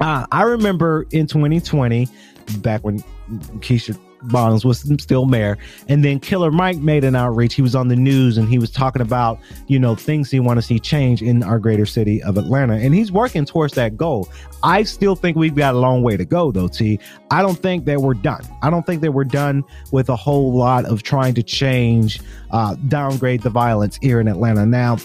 Uh, 0.00 0.26
I 0.32 0.42
remember 0.42 1.06
in 1.10 1.26
2020, 1.26 2.08
back 2.58 2.82
when 2.82 3.00
Keisha 3.60 3.98
Bottoms 4.24 4.64
was 4.64 4.80
still 5.00 5.26
mayor. 5.26 5.58
And 5.88 6.04
then 6.04 6.20
Killer 6.20 6.50
Mike 6.50 6.78
made 6.78 7.04
an 7.04 7.14
outreach. 7.14 7.54
He 7.54 7.62
was 7.62 7.74
on 7.74 7.88
the 7.88 7.96
news 7.96 8.38
and 8.38 8.48
he 8.48 8.58
was 8.58 8.70
talking 8.70 9.02
about, 9.02 9.38
you 9.66 9.78
know, 9.78 9.94
things 9.94 10.30
he 10.30 10.40
want 10.40 10.58
to 10.58 10.62
see 10.62 10.78
change 10.78 11.22
in 11.22 11.42
our 11.42 11.58
greater 11.58 11.86
city 11.86 12.22
of 12.22 12.38
Atlanta. 12.38 12.74
And 12.74 12.94
he's 12.94 13.10
working 13.10 13.44
towards 13.44 13.74
that 13.74 13.96
goal. 13.96 14.28
I 14.62 14.84
still 14.84 15.16
think 15.16 15.36
we've 15.36 15.54
got 15.54 15.74
a 15.74 15.78
long 15.78 16.02
way 16.02 16.16
to 16.16 16.24
go 16.24 16.52
though, 16.52 16.68
T. 16.68 16.98
I 17.30 17.42
don't 17.42 17.58
think 17.58 17.84
that 17.86 18.00
we're 18.00 18.14
done. 18.14 18.42
I 18.62 18.70
don't 18.70 18.86
think 18.86 19.02
that 19.02 19.12
we're 19.12 19.24
done 19.24 19.64
with 19.90 20.08
a 20.08 20.16
whole 20.16 20.52
lot 20.52 20.84
of 20.84 21.02
trying 21.02 21.34
to 21.34 21.42
change, 21.42 22.20
uh, 22.50 22.76
downgrade 22.88 23.42
the 23.42 23.50
violence 23.50 23.98
here 24.00 24.20
in 24.20 24.28
Atlanta. 24.28 24.66
Now, 24.66 24.98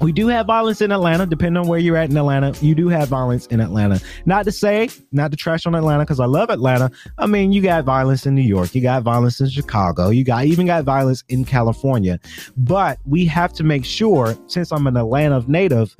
we 0.00 0.12
do 0.12 0.28
have 0.28 0.46
violence 0.46 0.80
in 0.80 0.92
Atlanta, 0.92 1.26
depending 1.26 1.60
on 1.60 1.68
where 1.68 1.78
you're 1.78 1.96
at 1.96 2.08
in 2.10 2.16
Atlanta. 2.16 2.54
You 2.64 2.74
do 2.74 2.88
have 2.88 3.08
violence 3.08 3.46
in 3.46 3.60
Atlanta. 3.60 4.00
Not 4.24 4.44
to 4.46 4.52
say, 4.52 4.88
not 5.12 5.30
to 5.30 5.36
trash 5.36 5.66
on 5.66 5.74
Atlanta, 5.74 6.04
because 6.04 6.20
I 6.20 6.24
love 6.24 6.48
Atlanta. 6.48 6.90
I 7.18 7.26
mean, 7.26 7.52
you 7.52 7.60
got 7.60 7.84
violence 7.84 8.24
in 8.24 8.34
New 8.34 8.40
York, 8.40 8.74
you 8.74 8.80
got 8.80 9.02
violence 9.02 9.40
in 9.40 9.50
Chicago, 9.50 10.08
you 10.08 10.24
got 10.24 10.46
even 10.46 10.66
got 10.66 10.84
violence 10.84 11.22
in 11.28 11.44
California. 11.44 12.18
But 12.56 12.98
we 13.04 13.26
have 13.26 13.52
to 13.54 13.62
make 13.62 13.84
sure, 13.84 14.36
since 14.46 14.72
I'm 14.72 14.86
an 14.86 14.96
Atlanta 14.96 15.44
native 15.46 15.94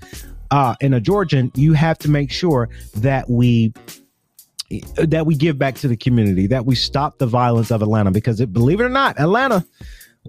uh, 0.50 0.74
and 0.80 0.94
a 0.94 1.00
Georgian, 1.00 1.52
you 1.54 1.74
have 1.74 1.98
to 1.98 2.10
make 2.10 2.32
sure 2.32 2.70
that 2.96 3.28
we 3.28 3.72
that 4.96 5.26
we 5.26 5.34
give 5.34 5.58
back 5.58 5.74
to 5.74 5.88
the 5.88 5.96
community, 5.96 6.46
that 6.46 6.64
we 6.64 6.76
stop 6.76 7.18
the 7.18 7.26
violence 7.26 7.70
of 7.70 7.82
Atlanta, 7.82 8.12
because 8.12 8.40
it, 8.40 8.52
believe 8.52 8.80
it 8.80 8.84
or 8.84 8.88
not, 8.88 9.18
Atlanta, 9.18 9.64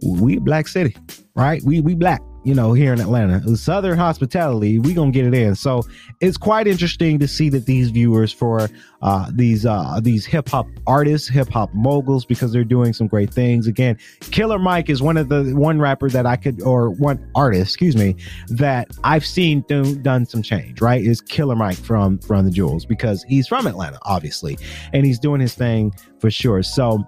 we 0.03 0.39
black 0.39 0.67
city, 0.67 0.97
right? 1.35 1.61
We 1.63 1.79
we 1.79 1.95
black 1.95 2.21
you 2.43 2.55
know, 2.55 2.73
here 2.73 2.91
in 2.91 2.99
Atlanta. 2.99 3.55
Southern 3.55 3.97
hospitality, 3.97 4.79
we 4.79 4.93
gonna 4.93 5.11
get 5.11 5.25
it 5.25 5.33
in. 5.33 5.55
So 5.55 5.83
it's 6.19 6.37
quite 6.37 6.67
interesting 6.67 7.19
to 7.19 7.27
see 7.27 7.49
that 7.49 7.65
these 7.65 7.91
viewers 7.91 8.31
for 8.31 8.69
uh, 9.01 9.29
these 9.33 9.65
uh, 9.65 9.99
these 10.01 10.25
hip 10.25 10.49
hop 10.49 10.67
artists, 10.87 11.27
hip 11.27 11.49
hop 11.49 11.73
moguls, 11.73 12.25
because 12.25 12.51
they're 12.51 12.63
doing 12.63 12.93
some 12.93 13.07
great 13.07 13.31
things. 13.31 13.67
Again, 13.67 13.97
Killer 14.31 14.59
Mike 14.59 14.89
is 14.89 15.01
one 15.01 15.17
of 15.17 15.29
the 15.29 15.53
one 15.55 15.79
rapper 15.79 16.09
that 16.09 16.25
I 16.25 16.35
could, 16.35 16.61
or 16.61 16.89
one 16.89 17.23
artist, 17.35 17.71
excuse 17.71 17.95
me, 17.95 18.15
that 18.47 18.89
I've 19.03 19.25
seen 19.25 19.61
do, 19.67 19.95
done 19.95 20.25
some 20.25 20.41
change. 20.41 20.81
Right, 20.81 21.03
is 21.03 21.21
Killer 21.21 21.55
Mike 21.55 21.77
from 21.77 22.17
from 22.19 22.45
the 22.45 22.51
Jewels 22.51 22.85
because 22.85 23.23
he's 23.23 23.47
from 23.47 23.67
Atlanta, 23.67 23.99
obviously, 24.03 24.57
and 24.93 25.05
he's 25.05 25.19
doing 25.19 25.41
his 25.41 25.53
thing 25.53 25.93
for 26.19 26.31
sure. 26.31 26.63
So 26.63 27.05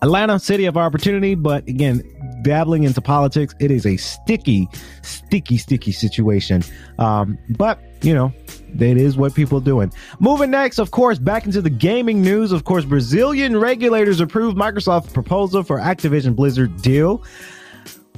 Atlanta, 0.00 0.38
city 0.38 0.66
of 0.66 0.76
opportunity, 0.76 1.34
but 1.34 1.66
again, 1.66 2.02
dabbling 2.48 2.84
into 2.84 3.00
politics, 3.02 3.54
it 3.60 3.70
is 3.70 3.84
a 3.84 3.96
sticky, 3.98 4.68
sticky, 5.02 5.58
sticky 5.58 5.92
situation. 5.92 6.62
Um, 6.98 7.38
but 7.50 7.78
you 8.00 8.14
know, 8.14 8.32
that 8.74 8.96
is 8.96 9.16
what 9.16 9.34
people 9.34 9.58
are 9.58 9.64
doing. 9.64 9.92
Moving 10.18 10.50
next, 10.50 10.78
of 10.78 10.90
course, 10.90 11.18
back 11.18 11.44
into 11.44 11.60
the 11.60 11.70
gaming 11.70 12.22
news. 12.22 12.52
Of 12.52 12.64
course, 12.64 12.84
Brazilian 12.84 13.58
regulators 13.58 14.20
approved 14.20 14.56
Microsoft's 14.56 15.12
proposal 15.12 15.62
for 15.62 15.78
Activision 15.78 16.34
Blizzard 16.34 16.80
deal. 16.80 17.22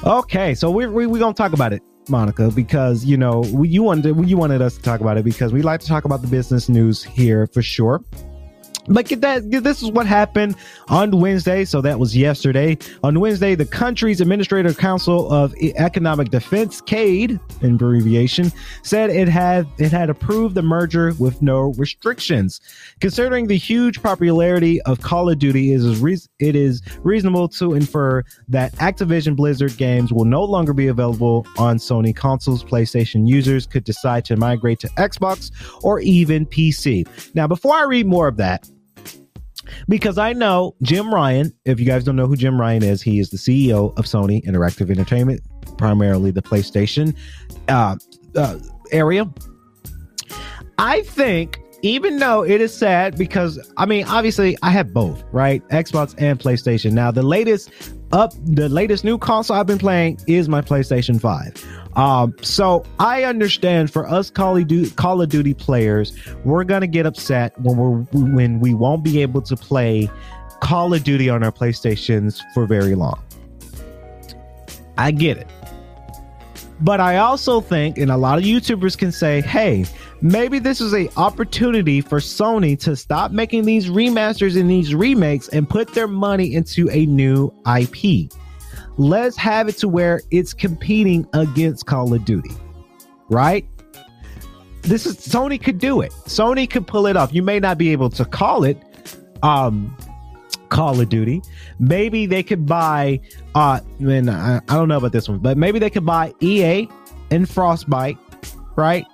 Okay, 0.05 0.55
so 0.55 0.71
we're 0.71 0.91
we, 0.91 1.07
we 1.07 1.19
gonna 1.19 1.35
talk 1.35 1.53
about 1.53 1.73
it. 1.73 1.83
Monica, 2.09 2.51
because 2.51 3.05
you 3.05 3.17
know 3.17 3.45
you 3.63 3.83
wanted 3.83 4.29
you 4.29 4.37
wanted 4.37 4.63
us 4.63 4.77
to 4.77 4.83
talk 4.83 5.01
about 5.01 5.19
it 5.19 5.25
because 5.25 5.53
we 5.53 5.63
like 5.63 5.81
to 5.81 5.87
talk 5.87 6.05
about 6.05 6.23
the 6.23 6.29
business 6.29 6.69
news 6.69 7.03
here 7.03 7.47
for 7.49 7.63
sure. 7.63 8.03
But 8.89 9.09
that 9.21 9.51
this 9.51 9.83
is 9.83 9.91
what 9.91 10.07
happened 10.07 10.57
on 10.89 11.11
Wednesday. 11.11 11.65
So 11.65 11.81
that 11.81 11.99
was 11.99 12.17
yesterday. 12.17 12.79
On 13.03 13.21
Wednesday, 13.21 13.55
the 13.55 13.67
country's 13.67 14.21
Administrative 14.21 14.79
Council 14.79 15.31
of 15.33 15.55
Economic 15.57 16.31
Defense, 16.31 16.81
CADE, 16.81 17.39
in 17.63 17.75
abbreviation, 17.75 18.53
said 18.83 19.11
it 19.11 19.29
had 19.29 19.67
it 19.79 19.93
had 19.93 20.11
approved 20.11 20.55
the 20.55 20.63
merger 20.63 21.13
with 21.19 21.43
no 21.43 21.75
restrictions. 21.77 22.61
Considering 23.01 23.47
the 23.47 23.57
huge 23.57 24.03
popularity 24.03 24.81
of 24.83 25.01
Call 25.01 25.29
of 25.29 25.39
Duty, 25.39 25.73
it 25.73 25.77
is, 25.77 25.99
re- 26.01 26.19
it 26.39 26.57
is 26.57 26.83
reasonable 27.03 27.49
to 27.49 27.75
infer 27.75 28.23
that 28.49 28.73
Activision 28.77 29.37
Blizzard 29.37 29.77
games 29.77 30.13
will 30.13 30.25
no 30.25 30.43
longer 30.43 30.73
be 30.73 30.89
available 30.89 31.47
on 31.59 31.77
Sony 31.77 32.15
consoles. 32.15 32.65
PlayStation 32.65 33.29
users 33.29 33.67
could 33.67 33.85
decide 33.85 34.25
to 34.27 34.37
migrate 34.37 34.79
to 34.81 34.89
Xbox 34.91 35.51
or 35.83 36.01
even 36.01 36.47
PC. 36.47 37.07
Now, 37.35 37.47
before 37.47 37.75
I 37.75 37.85
read 37.85 38.07
more 38.07 38.29
of 38.29 38.37
that, 38.39 38.70
because 39.89 40.19
I 40.19 40.33
know 40.33 40.75
Jim 40.83 41.13
Ryan. 41.13 41.53
If 41.65 41.81
you 41.81 41.87
guys 41.87 42.05
don't 42.05 42.17
know 42.17 42.27
who 42.27 42.37
Jim 42.37 42.61
Ryan 42.61 42.83
is, 42.83 43.03
he 43.03 43.19
is 43.19 43.31
the 43.31 43.37
CEO 43.37 43.97
of 43.99 44.05
Sony 44.05 44.45
Interactive 44.45 44.91
Entertainment, 44.91 45.41
primarily 45.79 46.31
the 46.31 46.43
PlayStation 46.43 47.17
uh, 47.69 47.97
uh, 48.37 48.59
area. 48.93 49.29
I 50.79 51.03
think, 51.03 51.61
even 51.83 52.19
though 52.19 52.45
it 52.45 52.61
is 52.61 52.75
sad, 52.75 53.17
because 53.17 53.59
I 53.77 53.87
mean, 53.87 54.05
obviously, 54.07 54.57
I 54.63 54.71
have 54.71 54.93
both, 54.93 55.23
right? 55.33 55.67
Xbox 55.69 56.15
and 56.19 56.39
PlayStation. 56.39 56.93
Now, 56.93 57.11
the 57.11 57.23
latest 57.23 57.71
up, 58.13 58.33
the 58.45 58.69
latest 58.69 59.05
new 59.05 59.19
console 59.19 59.57
I've 59.57 59.67
been 59.67 59.79
playing 59.79 60.21
is 60.27 60.49
my 60.49 60.61
PlayStation 60.61 61.21
Five. 61.21 61.55
Um, 61.97 62.35
so 62.41 62.85
I 62.99 63.25
understand 63.25 63.93
for 63.93 64.09
us 64.09 64.31
Call 64.31 64.57
of 64.57 64.67
Duty, 64.67 64.91
Call 64.91 65.21
of 65.23 65.29
Duty 65.29 65.55
players, 65.55 66.13
we're 66.45 66.65
gonna 66.65 66.87
get 66.87 67.07
upset 67.07 67.59
when 67.61 67.77
we're 67.77 68.01
when 68.13 68.61
we 68.61 68.75
won't 68.75 69.03
be 69.03 69.23
able 69.23 69.43
to 69.43 69.57
play 69.57 70.11
Call 70.61 70.95
of 70.95 71.05
Duty 71.05 71.29
on 71.31 71.43
our 71.43 71.53
PlayStations 71.53 72.41
for 72.55 72.67
very 72.67 72.95
long. 72.95 73.23
I 74.99 75.11
get 75.13 75.39
it. 75.39 75.49
But 76.83 77.01
I 77.01 77.19
also 77.19 77.61
think, 77.61 77.99
and 77.99 78.11
a 78.11 78.17
lot 78.17 78.39
of 78.39 78.45
YouTubers 78.45 78.97
can 78.97 79.13
say, 79.13 79.43
hey, 79.43 79.85
maybe 80.23 80.59
this 80.59 80.81
is 80.81 80.95
a 80.95 81.09
opportunity 81.17 82.01
for 82.01 82.19
Sony 82.19 82.79
to 82.81 82.95
stop 82.97 83.33
making 83.33 83.65
these 83.65 83.89
remasters 83.89 84.59
and 84.59 84.71
these 84.71 84.95
remakes 84.95 85.49
and 85.49 85.69
put 85.69 85.95
their 85.95 86.09
money 86.09 86.55
into 86.55 86.89
a 86.91 87.07
new 87.07 87.53
IP 87.79 88.31
let's 89.01 89.37
have 89.37 89.69
it 89.69 89.79
to 89.79 89.89
where 89.89 90.21
it's 90.31 90.53
competing 90.53 91.27
against 91.33 91.87
Call 91.87 92.13
of 92.13 92.25
Duty, 92.25 92.51
right? 93.31 93.67
This 94.83 95.07
is 95.07 95.17
Sony 95.17 95.61
could 95.61 95.79
do 95.79 96.03
it. 96.03 96.13
Sony 96.27 96.69
could 96.69 96.87
pull 96.87 97.07
it 97.07 97.17
off. 97.17 97.35
You 97.35 97.43
may 97.43 97.61
not 97.61 97.79
be 97.79 97.93
able 97.93 98.11
to 98.11 98.25
call 98.25 98.65
it 98.65 98.79
um 99.43 99.97
Call 100.69 101.01
of 101.01 101.09
Duty. 101.09 101.43
Maybe 101.79 102.27
they 102.27 102.43
could 102.43 102.67
buy 102.67 103.21
uh 103.55 103.81
I, 104.03 104.61
I 104.69 104.75
don't 104.75 104.89
know 104.89 104.99
about 104.99 105.13
this 105.13 105.29
one, 105.29 105.39
but 105.39 105.57
maybe 105.57 105.79
they 105.79 105.91
could 105.91 106.07
buy 106.07 106.35
EA 106.41 106.87
and 107.31 107.49
Frostbite, 107.49 108.19
right? 108.77 109.07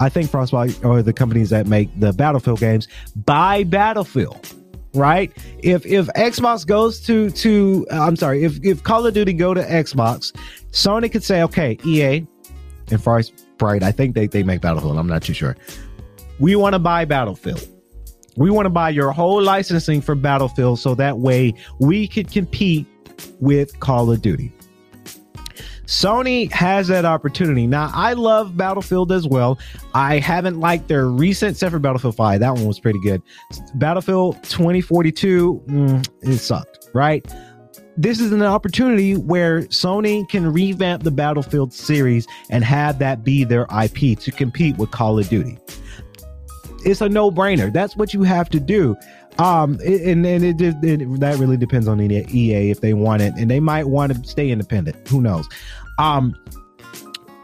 I 0.00 0.08
think 0.08 0.30
Frostbite 0.30 0.84
or 0.84 1.02
the 1.02 1.12
companies 1.12 1.50
that 1.50 1.66
make 1.66 1.88
the 1.98 2.12
Battlefield 2.12 2.60
games 2.60 2.88
buy 3.16 3.64
Battlefield 3.64 4.54
right? 4.94 5.32
If 5.62 5.86
if 5.86 6.06
Xbox 6.08 6.66
goes 6.66 7.00
to 7.00 7.30
to 7.30 7.86
uh, 7.90 8.02
I'm 8.02 8.16
sorry, 8.16 8.44
if 8.44 8.58
if 8.64 8.82
Call 8.82 9.06
of 9.06 9.14
Duty 9.14 9.32
go 9.32 9.54
to 9.54 9.62
Xbox, 9.62 10.32
Sony 10.72 11.10
could 11.10 11.22
say, 11.22 11.42
okay, 11.42 11.78
EA 11.84 12.26
and 12.90 13.02
Frostbite, 13.02 13.82
I 13.82 13.92
think 13.92 14.14
they 14.14 14.26
they 14.26 14.42
make 14.42 14.60
Battlefield. 14.60 14.98
I'm 14.98 15.06
not 15.06 15.22
too 15.22 15.34
sure. 15.34 15.56
We 16.38 16.56
want 16.56 16.74
to 16.74 16.78
buy 16.78 17.04
Battlefield. 17.04 17.66
We 18.36 18.50
want 18.50 18.66
to 18.66 18.70
buy 18.70 18.90
your 18.90 19.10
whole 19.10 19.42
licensing 19.42 20.00
for 20.00 20.14
Battlefield 20.14 20.78
so 20.78 20.94
that 20.94 21.18
way 21.18 21.54
we 21.80 22.06
could 22.06 22.30
compete 22.30 22.86
with 23.40 23.78
Call 23.80 24.10
of 24.12 24.22
Duty. 24.22 24.52
Sony 25.88 26.52
has 26.52 26.88
that 26.88 27.06
opportunity. 27.06 27.66
Now, 27.66 27.90
I 27.94 28.12
love 28.12 28.58
Battlefield 28.58 29.10
as 29.10 29.26
well. 29.26 29.58
I 29.94 30.18
haven't 30.18 30.60
liked 30.60 30.86
their 30.86 31.06
recent, 31.06 31.52
except 31.52 31.72
for 31.72 31.78
Battlefield 31.78 32.14
5. 32.14 32.40
That 32.40 32.54
one 32.54 32.66
was 32.66 32.78
pretty 32.78 33.00
good. 33.00 33.22
Battlefield 33.74 34.36
2042, 34.44 35.62
mm, 35.66 36.08
it 36.20 36.38
sucked, 36.38 36.90
right? 36.92 37.26
This 37.96 38.20
is 38.20 38.32
an 38.32 38.42
opportunity 38.42 39.16
where 39.16 39.62
Sony 39.62 40.28
can 40.28 40.52
revamp 40.52 41.04
the 41.04 41.10
Battlefield 41.10 41.72
series 41.72 42.26
and 42.50 42.62
have 42.64 42.98
that 42.98 43.24
be 43.24 43.44
their 43.44 43.66
IP 43.82 44.18
to 44.18 44.30
compete 44.30 44.76
with 44.76 44.90
Call 44.90 45.18
of 45.18 45.26
Duty. 45.30 45.58
It's 46.84 47.00
a 47.00 47.08
no 47.08 47.30
brainer. 47.30 47.72
That's 47.72 47.96
what 47.96 48.12
you 48.12 48.22
have 48.24 48.50
to 48.50 48.60
do. 48.60 48.94
Um, 49.38 49.78
and 49.84 50.26
and 50.26 50.44
it, 50.44 50.56
just 50.56 50.78
it, 50.82 51.20
that 51.20 51.38
really 51.38 51.56
depends 51.56 51.86
on 51.86 52.00
EA 52.00 52.70
if 52.70 52.80
they 52.80 52.92
want 52.92 53.22
it, 53.22 53.34
and 53.36 53.50
they 53.50 53.60
might 53.60 53.84
want 53.84 54.12
to 54.12 54.28
stay 54.28 54.50
independent. 54.50 55.08
Who 55.08 55.20
knows? 55.20 55.48
Um, 55.98 56.34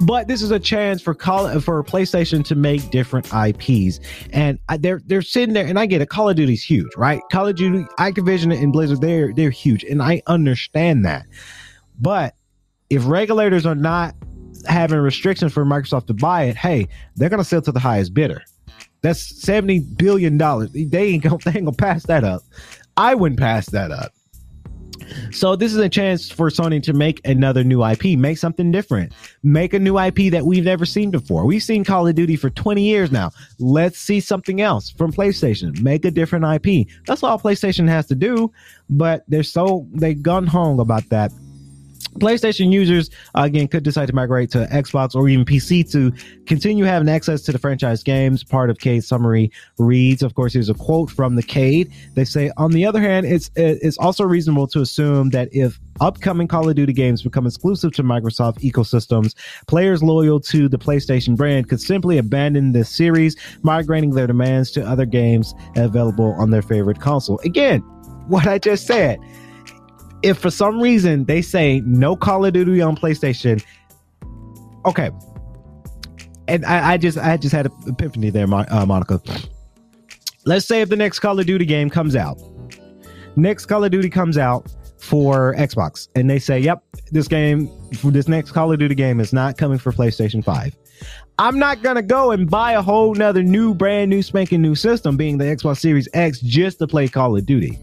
but 0.00 0.26
this 0.26 0.42
is 0.42 0.50
a 0.50 0.59
chance 0.59 1.00
for 1.00 1.14
call 1.14 1.61
for 1.61 1.83
PlayStation 1.85 2.44
to 2.46 2.54
make 2.54 2.90
different 2.90 3.26
IPs, 3.33 4.00
and 4.33 4.59
they're 4.80 5.00
they're 5.07 5.22
sitting 5.22 5.54
there, 5.54 5.66
and 5.66 5.78
I 5.78 5.87
get 5.87 6.02
it. 6.02 6.09
Call 6.09 6.28
of 6.28 6.37
Duty's 6.37 6.64
huge, 6.64 6.90
right? 6.96 7.20
Call 7.30 7.46
of 7.46 7.57
Duty, 7.57 7.85
Activision, 7.98 8.57
and 8.61 8.72
Blizzard, 8.72 9.00
they're 9.00 9.33
they're 9.33 9.50
huge, 9.50 9.85
and 9.85 10.02
I 10.02 10.20
understand 10.26 11.04
that. 11.04 11.26
But 12.00 12.35
if 12.90 13.07
regulators 13.07 13.66
are 13.66 13.76
not 13.76 14.14
having 14.66 14.98
restrictions 14.98 15.52
for 15.52 15.64
Microsoft 15.64 16.07
to 16.09 16.14
buy 16.14 16.44
it, 16.44 16.57
hey, 16.57 16.88
they're 17.14 17.28
gonna 17.28 17.44
sell 17.44 17.62
to 17.62 17.72
the 17.72 17.80
highest 17.80 18.14
bidder. 18.14 18.42
That's 19.05 19.43
seventy 19.43 19.81
billion 19.81 20.38
dollars. 20.38 20.71
They 20.73 21.09
ain't 21.09 21.23
gonna 21.23 21.37
they 21.45 21.51
ain't 21.51 21.67
gonna 21.67 21.73
pass 21.73 22.05
that 22.07 22.25
up. 22.25 22.43
I 22.97 23.14
wouldn't 23.14 23.38
pass 23.38 23.67
that 23.67 23.90
up. 23.90 24.12
So 25.31 25.55
this 25.55 25.73
is 25.73 25.79
a 25.79 25.88
chance 25.90 26.31
for 26.31 26.49
Sony 26.49 26.83
to 26.85 26.95
make 26.95 27.21
another 27.27 27.62
new 27.62 27.85
IP, 27.85 28.19
make 28.19 28.38
something 28.38 28.73
different, 28.73 29.12
make 29.43 29.75
a 29.75 29.79
new 29.79 29.99
IP 29.99 30.33
that 30.33 30.47
we've 30.47 30.64
never 30.64 30.87
seen 30.87 31.11
before. 31.11 31.45
We've 31.45 31.62
seen 31.62 31.85
Call 31.85 32.07
of 32.07 32.14
Duty 32.14 32.37
for 32.37 32.49
20 32.49 32.83
years 32.83 33.12
now. 33.12 33.31
Let's 33.59 33.99
see 33.99 34.21
something 34.21 34.62
else 34.62 34.88
from 34.88 35.12
PlayStation. 35.12 35.79
Make 35.83 36.07
a 36.07 36.11
different 36.11 36.67
IP. 36.67 36.88
That's 37.07 37.23
all 37.23 37.38
PlayStation 37.38 37.87
has 37.88 38.07
to 38.07 38.14
do, 38.14 38.51
but 38.88 39.25
they're 39.29 39.43
so 39.43 39.87
they 39.93 40.14
gun 40.14 40.47
hung 40.47 40.81
about 40.81 41.07
that 41.11 41.31
PlayStation 42.14 42.72
users 42.72 43.11
uh, 43.35 43.42
again 43.42 43.68
could 43.68 43.83
decide 43.83 44.07
to 44.07 44.14
migrate 44.14 44.50
to 44.53 44.66
Xbox 44.66 45.14
or 45.14 45.29
even 45.29 45.44
PC 45.44 45.90
to 45.92 46.12
continue 46.46 46.85
having 46.85 47.09
access 47.09 47.42
to 47.42 47.53
the 47.53 47.59
franchise 47.59 48.03
games. 48.03 48.44
Part 48.44 48.70
of 48.70 48.79
Cade's 48.79 49.07
summary 49.07 49.50
reads, 49.79 50.22
of 50.22 50.35
course, 50.35 50.53
here's 50.53 50.68
a 50.68 50.74
quote 50.74 51.11
from 51.11 51.37
the 51.37 51.42
Cade. 51.42 51.92
They 52.14 52.24
say, 52.24 52.50
on 52.57 52.70
the 52.70 52.87
other 52.87 53.00
hand, 53.00 53.27
it's 53.27 53.50
it's 53.57 53.98
also 53.98 54.24
reasonable 54.24 54.66
to 54.68 54.81
assume 54.81 55.31
that 55.31 55.48
if 55.53 55.81
upcoming 56.00 56.48
Call 56.48 56.68
of 56.68 56.74
Duty 56.74 56.92
games 56.92 57.22
become 57.22 57.46
exclusive 57.46 57.92
to 57.92 58.03
Microsoft 58.03 58.61
ecosystems, 58.61 59.35
players 59.66 60.03
loyal 60.03 60.40
to 60.40 60.68
the 60.68 60.79
PlayStation 60.79 61.37
brand 61.37 61.68
could 61.68 61.81
simply 61.81 62.18
abandon 62.18 62.72
this 62.72 62.88
series, 62.88 63.37
migrating 63.62 64.11
their 64.11 64.27
demands 64.27 64.70
to 64.72 64.87
other 64.87 65.07
games 65.07 65.55
available 65.77 66.35
on 66.38 66.50
their 66.50 66.62
favorite 66.62 67.00
console. 67.00 67.38
Again, 67.44 67.81
what 68.29 68.46
I 68.46 68.59
just 68.59 68.87
said 68.87 69.18
if 70.24 70.38
for 70.38 70.50
some 70.50 70.80
reason 70.80 71.24
they 71.24 71.42
say 71.42 71.80
no 71.84 72.16
Call 72.16 72.44
of 72.44 72.54
Duty 72.54 72.80
on 72.80 72.96
PlayStation, 72.96 73.62
okay. 74.87 75.10
And 76.48 76.64
I, 76.64 76.92
I 76.92 76.96
just 76.96 77.18
I 77.18 77.37
just 77.37 77.54
had 77.54 77.66
an 77.66 77.72
epiphany 77.87 78.30
there, 78.30 78.46
uh, 78.52 78.87
Monica. 78.87 79.20
Let's 80.46 80.66
say 80.66 80.80
if 80.80 80.88
the 80.88 80.96
next 80.96 81.20
Call 81.20 81.38
of 81.38 81.46
Duty 81.46 81.66
game 81.66 81.90
comes 81.90 82.16
out, 82.16 82.40
next 83.37 83.66
Call 83.66 83.84
of 83.84 83.90
Duty 83.90 84.10
comes 84.10 84.38
out 84.38 84.74
for 84.98 85.54
Xbox, 85.56 86.08
and 86.14 86.28
they 86.28 86.38
say, 86.38 86.58
"Yep, 86.58 86.82
this 87.12 87.28
game, 87.28 87.70
this 88.02 88.26
next 88.26 88.52
Call 88.52 88.72
of 88.72 88.78
Duty 88.78 88.94
game 88.94 89.20
is 89.20 89.32
not 89.32 89.58
coming 89.58 89.78
for 89.78 89.92
PlayStation 89.92 90.42
Five." 90.42 90.74
I'm 91.38 91.58
not 91.58 91.82
gonna 91.82 92.02
go 92.02 92.30
and 92.30 92.48
buy 92.48 92.72
a 92.72 92.82
whole 92.82 93.14
nother 93.14 93.42
new, 93.42 93.74
brand 93.74 94.08
new, 94.08 94.22
spanking 94.22 94.62
new 94.62 94.74
system, 94.74 95.16
being 95.16 95.37
the 95.37 95.44
Xbox 95.44 95.80
Series 95.80 96.08
X, 96.14 96.40
just 96.40 96.78
to 96.78 96.87
play 96.87 97.08
Call 97.08 97.37
of 97.37 97.44
Duty. 97.44 97.78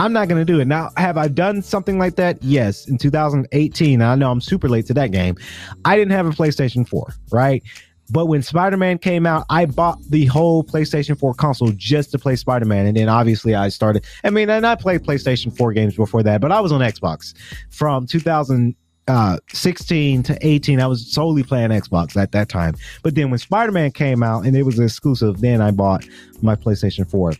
I'm 0.00 0.14
not 0.14 0.28
going 0.28 0.40
to 0.40 0.50
do 0.50 0.60
it. 0.60 0.64
Now, 0.66 0.88
have 0.96 1.18
I 1.18 1.28
done 1.28 1.60
something 1.60 1.98
like 1.98 2.16
that? 2.16 2.42
Yes. 2.42 2.88
In 2.88 2.96
2018, 2.96 4.00
I 4.00 4.14
know 4.14 4.30
I'm 4.30 4.40
super 4.40 4.66
late 4.66 4.86
to 4.86 4.94
that 4.94 5.12
game. 5.12 5.36
I 5.84 5.94
didn't 5.94 6.12
have 6.12 6.24
a 6.26 6.30
PlayStation 6.30 6.88
4, 6.88 7.12
right? 7.30 7.62
But 8.08 8.24
when 8.24 8.42
Spider 8.42 8.78
Man 8.78 8.96
came 8.96 9.26
out, 9.26 9.44
I 9.50 9.66
bought 9.66 10.02
the 10.08 10.24
whole 10.24 10.64
PlayStation 10.64 11.18
4 11.18 11.34
console 11.34 11.72
just 11.76 12.12
to 12.12 12.18
play 12.18 12.36
Spider 12.36 12.64
Man. 12.64 12.86
And 12.86 12.96
then 12.96 13.10
obviously 13.10 13.54
I 13.54 13.68
started, 13.68 14.06
I 14.24 14.30
mean, 14.30 14.48
and 14.48 14.66
I 14.66 14.74
played 14.74 15.02
PlayStation 15.02 15.54
4 15.54 15.74
games 15.74 15.96
before 15.96 16.22
that, 16.22 16.40
but 16.40 16.50
I 16.50 16.60
was 16.60 16.72
on 16.72 16.80
Xbox 16.80 17.34
from 17.68 18.06
2016 18.06 18.74
uh, 19.08 20.22
to 20.22 20.38
18 20.46 20.80
i 20.80 20.86
was 20.86 21.12
solely 21.12 21.42
playing 21.42 21.70
xbox 21.70 22.16
at 22.16 22.30
that 22.30 22.48
time 22.48 22.76
but 23.02 23.16
then 23.16 23.28
when 23.30 23.38
spider-man 23.38 23.90
came 23.90 24.22
out 24.22 24.44
and 24.44 24.54
it 24.54 24.62
was 24.62 24.78
exclusive 24.78 25.40
then 25.40 25.60
i 25.60 25.72
bought 25.72 26.06
my 26.42 26.54
playstation 26.54 27.10
4 27.10 27.32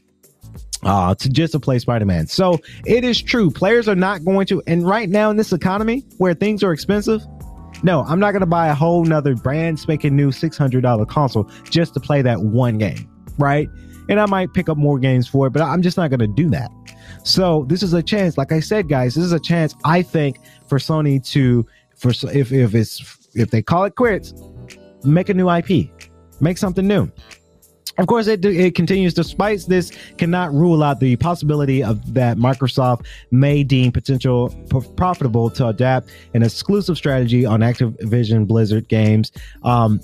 uh, 0.83 1.15
to 1.15 1.29
just 1.29 1.53
to 1.53 1.61
play 1.61 1.79
Spider-Man. 1.79 2.27
So 2.27 2.59
it 2.87 3.05
is 3.05 3.21
true. 3.21 3.51
Players 3.51 3.89
are 3.89 3.95
not 3.95 4.25
going 4.25 4.47
to, 4.47 4.63
and 4.67 4.87
right 4.87 5.09
now 5.09 5.31
in 5.31 5.37
this 5.37 5.53
economy 5.53 6.05
where 6.19 6.35
things 6.35 6.63
are 6.63 6.73
expensive, 6.73 7.23
no, 7.83 8.05
I'm 8.05 8.21
not 8.21 8.33
going 8.33 8.41
to 8.41 8.47
buy 8.47 8.69
a 8.69 8.75
whole 8.75 9.05
nother 9.05 9.35
brand 9.35 9.79
spanking 9.79 10.17
new 10.17 10.31
$600 10.31 11.09
console 11.09 11.45
just 11.65 11.95
to 11.95 12.01
play 12.01 12.23
that 12.23 12.41
one 12.41 12.79
game, 12.79 13.09
right? 13.39 13.69
And 14.09 14.21
I 14.21 14.27
might 14.27 14.53
pick 14.53 14.69
up 14.69 14.77
more 14.77 14.99
games 14.99 15.29
for 15.29 15.47
it, 15.47 15.51
but 15.51 15.63
I'm 15.63 15.83
just 15.83 15.97
not 15.97 16.11
going 16.11 16.21
to 16.21 16.27
do 16.27 16.51
that. 16.51 16.71
So 17.23 17.65
this 17.69 17.83
is 17.83 17.93
a 17.93 18.03
chance, 18.03 18.37
like 18.37 18.53
I 18.53 18.61
said, 18.61 18.89
guys, 18.89 19.15
this 19.15 19.25
is 19.25 19.33
a 19.33 19.41
chance 19.41 19.75
I 19.85 20.03
think 20.03 20.39
for 20.69 20.79
Sony 20.79 21.25
to, 21.31 21.67
for 21.97 22.11
if 22.33 22.53
if 22.53 22.75
it's 22.75 23.29
if 23.35 23.51
they 23.51 23.63
call 23.63 23.85
it 23.85 23.95
quits, 23.95 24.33
make 25.05 25.29
a 25.29 25.35
new 25.35 25.51
IP, 25.51 25.91
make 26.41 26.59
something 26.59 26.87
new. 26.87 27.11
Of 28.01 28.07
course, 28.07 28.27
it, 28.29 28.43
it 28.47 28.75
continues. 28.75 29.13
Despite 29.13 29.67
this, 29.67 29.93
cannot 30.17 30.55
rule 30.55 30.83
out 30.83 31.01
the 31.01 31.17
possibility 31.17 31.85
of 31.85 32.15
that 32.15 32.39
Microsoft 32.39 33.05
may 33.31 33.63
deem 33.63 33.93
potential 33.93 34.49
p- 34.71 34.81
profitable 34.97 35.51
to 35.51 35.69
adapt 35.69 36.09
an 36.33 36.43
exclusive 36.43 36.97
strategy 36.97 37.45
on 37.45 37.61
Activision 37.61 38.47
Blizzard 38.47 38.89
games. 38.89 39.33
Um, 39.65 40.01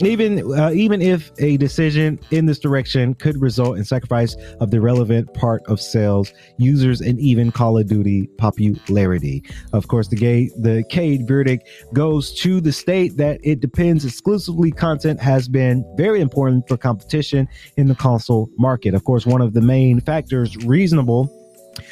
even 0.00 0.58
uh, 0.58 0.70
even 0.70 1.02
if 1.02 1.32
a 1.38 1.56
decision 1.56 2.18
in 2.30 2.46
this 2.46 2.58
direction 2.58 3.14
could 3.14 3.40
result 3.40 3.78
in 3.78 3.84
sacrifice 3.84 4.36
of 4.60 4.70
the 4.70 4.80
relevant 4.80 5.32
part 5.34 5.62
of 5.66 5.80
sales, 5.80 6.32
users, 6.58 7.00
and 7.00 7.18
even 7.18 7.50
Call 7.50 7.78
of 7.78 7.86
Duty 7.86 8.28
popularity. 8.38 9.42
Of 9.72 9.88
course, 9.88 10.08
the 10.08 10.16
gay 10.16 10.50
the 10.56 10.84
Cade 10.88 11.26
verdict 11.26 11.68
goes 11.92 12.32
to 12.40 12.60
the 12.60 12.72
state 12.72 13.16
that 13.16 13.40
it 13.42 13.60
depends 13.60 14.04
exclusively. 14.04 14.70
Content 14.70 15.20
has 15.20 15.48
been 15.48 15.84
very 15.96 16.20
important 16.20 16.68
for 16.68 16.76
competition 16.76 17.48
in 17.76 17.88
the 17.88 17.94
console 17.94 18.50
market. 18.58 18.94
Of 18.94 19.04
course, 19.04 19.26
one 19.26 19.40
of 19.40 19.52
the 19.52 19.62
main 19.62 20.00
factors 20.00 20.56
reasonable 20.64 21.34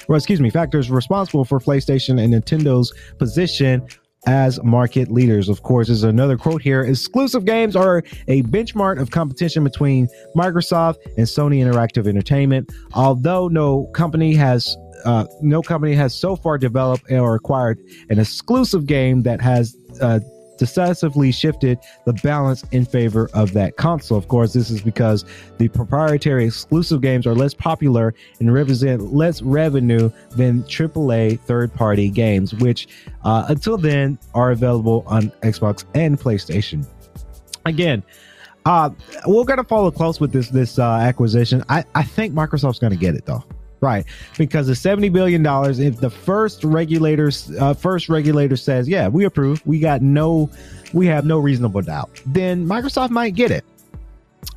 well, 0.08 0.16
excuse 0.16 0.40
me, 0.40 0.50
factors 0.50 0.90
responsible 0.90 1.44
for 1.44 1.60
PlayStation 1.60 2.20
and 2.20 2.34
Nintendo's 2.34 2.92
position 3.18 3.86
as 4.26 4.62
market 4.62 5.10
leaders. 5.10 5.48
Of 5.48 5.62
course, 5.62 5.86
there's 5.86 6.02
another 6.02 6.36
quote 6.36 6.62
here. 6.62 6.82
Exclusive 6.82 7.44
games 7.44 7.76
are 7.76 8.02
a 8.28 8.42
benchmark 8.44 9.00
of 9.00 9.10
competition 9.10 9.64
between 9.64 10.08
Microsoft 10.36 10.96
and 11.16 11.26
Sony 11.26 11.64
Interactive 11.64 12.06
Entertainment. 12.06 12.72
Although 12.94 13.48
no 13.48 13.86
company 13.94 14.34
has 14.34 14.76
uh, 15.04 15.26
no 15.40 15.62
company 15.62 15.94
has 15.94 16.14
so 16.14 16.34
far 16.34 16.58
developed 16.58 17.10
or 17.10 17.34
acquired 17.36 17.78
an 18.08 18.18
exclusive 18.18 18.86
game 18.86 19.22
that 19.22 19.40
has 19.40 19.76
uh, 20.00 20.18
decisively 20.58 21.32
shifted 21.32 21.78
the 22.04 22.12
balance 22.14 22.64
in 22.72 22.84
favor 22.84 23.28
of 23.34 23.52
that 23.52 23.76
console. 23.76 24.18
Of 24.18 24.28
course, 24.28 24.52
this 24.52 24.70
is 24.70 24.80
because 24.80 25.24
the 25.58 25.68
proprietary 25.68 26.46
exclusive 26.46 27.00
games 27.00 27.26
are 27.26 27.34
less 27.34 27.54
popular 27.54 28.14
and 28.40 28.52
represent 28.52 29.14
less 29.14 29.42
revenue 29.42 30.10
than 30.30 30.62
AAA 30.64 31.40
third 31.40 31.72
party 31.74 32.10
games, 32.10 32.54
which 32.54 32.88
uh, 33.24 33.46
until 33.48 33.78
then 33.78 34.18
are 34.34 34.50
available 34.50 35.04
on 35.06 35.30
Xbox 35.42 35.84
and 35.94 36.18
PlayStation. 36.18 36.86
Again, 37.64 38.02
uh, 38.64 38.90
we're 39.26 39.44
gonna 39.44 39.64
follow 39.64 39.90
close 39.90 40.20
with 40.20 40.32
this 40.32 40.50
this 40.50 40.78
uh, 40.78 40.96
acquisition. 40.96 41.62
I, 41.68 41.84
I 41.94 42.02
think 42.02 42.34
Microsoft's 42.34 42.78
gonna 42.78 42.96
get 42.96 43.14
it 43.14 43.24
though. 43.24 43.44
Right, 43.80 44.06
because 44.38 44.66
the 44.66 44.74
seventy 44.74 45.10
billion 45.10 45.42
dollars. 45.42 45.78
If 45.78 46.00
the 46.00 46.08
first 46.08 46.64
regulators, 46.64 47.50
uh, 47.60 47.74
first 47.74 48.08
regulator 48.08 48.56
says, 48.56 48.88
"Yeah, 48.88 49.08
we 49.08 49.24
approve," 49.24 49.60
we 49.66 49.78
got 49.78 50.00
no, 50.00 50.50
we 50.94 51.06
have 51.06 51.26
no 51.26 51.38
reasonable 51.38 51.82
doubt. 51.82 52.22
Then 52.24 52.66
Microsoft 52.66 53.10
might 53.10 53.34
get 53.34 53.50
it. 53.50 53.64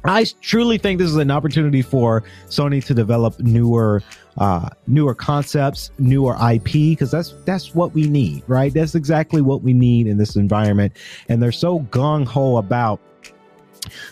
I 0.06 0.26
truly 0.42 0.78
think 0.78 1.00
this 1.00 1.10
is 1.10 1.18
an 1.18 1.32
opportunity 1.32 1.82
for 1.82 2.24
Sony 2.48 2.84
to 2.86 2.94
develop 2.94 3.40
newer, 3.40 4.02
uh, 4.38 4.70
newer 4.88 5.14
concepts, 5.14 5.92
newer 6.00 6.36
IP, 6.36 6.72
because 6.92 7.12
that's 7.12 7.34
that's 7.46 7.76
what 7.76 7.94
we 7.94 8.08
need, 8.08 8.44
right? 8.48 8.74
That's 8.74 8.96
exactly 8.96 9.42
what 9.42 9.62
we 9.62 9.74
need 9.74 10.08
in 10.08 10.18
this 10.18 10.36
environment. 10.36 10.94
And 11.28 11.44
they're 11.44 11.52
so 11.52 11.82
gung 11.92 12.26
ho 12.26 12.58
about 12.58 13.00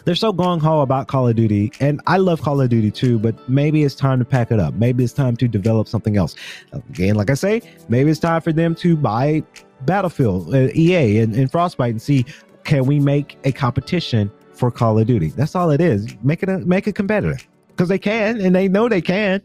they're 0.06 0.16
so 0.16 0.34
gung 0.34 0.62
ho 0.62 0.82
about 0.82 1.08
Call 1.08 1.28
of 1.28 1.36
Duty, 1.36 1.72
and 1.80 2.02
I 2.08 2.18
love 2.18 2.42
Call 2.42 2.62
of 2.62 2.70
Duty 2.70 2.92
too, 2.92 3.20
but 3.20 3.36
maybe 3.50 3.84
it's 3.84 3.96
time 3.96 4.20
to 4.20 4.26
pack 4.26 4.52
it 4.52 4.60
up. 4.60 4.74
Maybe 4.76 5.04
it's 5.04 5.14
time 5.14 5.36
to 5.38 5.48
develop 5.48 5.88
something 5.88 6.18
else. 6.18 6.36
Again, 6.72 7.16
like 7.16 7.30
I 7.30 7.36
say, 7.36 7.62
maybe 7.90 8.10
it's 8.10 8.20
time 8.20 8.42
for 8.42 8.54
them 8.54 8.76
to 8.76 8.96
buy 8.96 9.44
Battlefield, 9.82 10.54
uh, 10.54 10.70
EA, 10.74 11.20
and, 11.20 11.36
and 11.36 11.52
Frostbite 11.52 11.92
and 11.92 12.02
see 12.02 12.26
can 12.68 12.86
we 12.86 13.00
make 13.00 13.38
a 13.46 13.52
competition 13.52 14.30
for 14.52 14.70
Call 14.70 15.00
of 15.00 15.08
Duty? 15.08 15.30
That's 15.30 15.56
all 15.56 15.72
it 15.72 15.80
is. 15.80 16.16
Make 16.22 16.44
it 16.44 16.50
a 16.50 16.60
make 16.60 16.86
a 16.86 16.94
competitor 16.94 17.40
because 17.70 17.88
they 17.88 17.98
can, 17.98 18.42
and 18.42 18.54
they 18.54 18.68
know 18.68 18.90
they 18.90 19.02
can. 19.02 19.42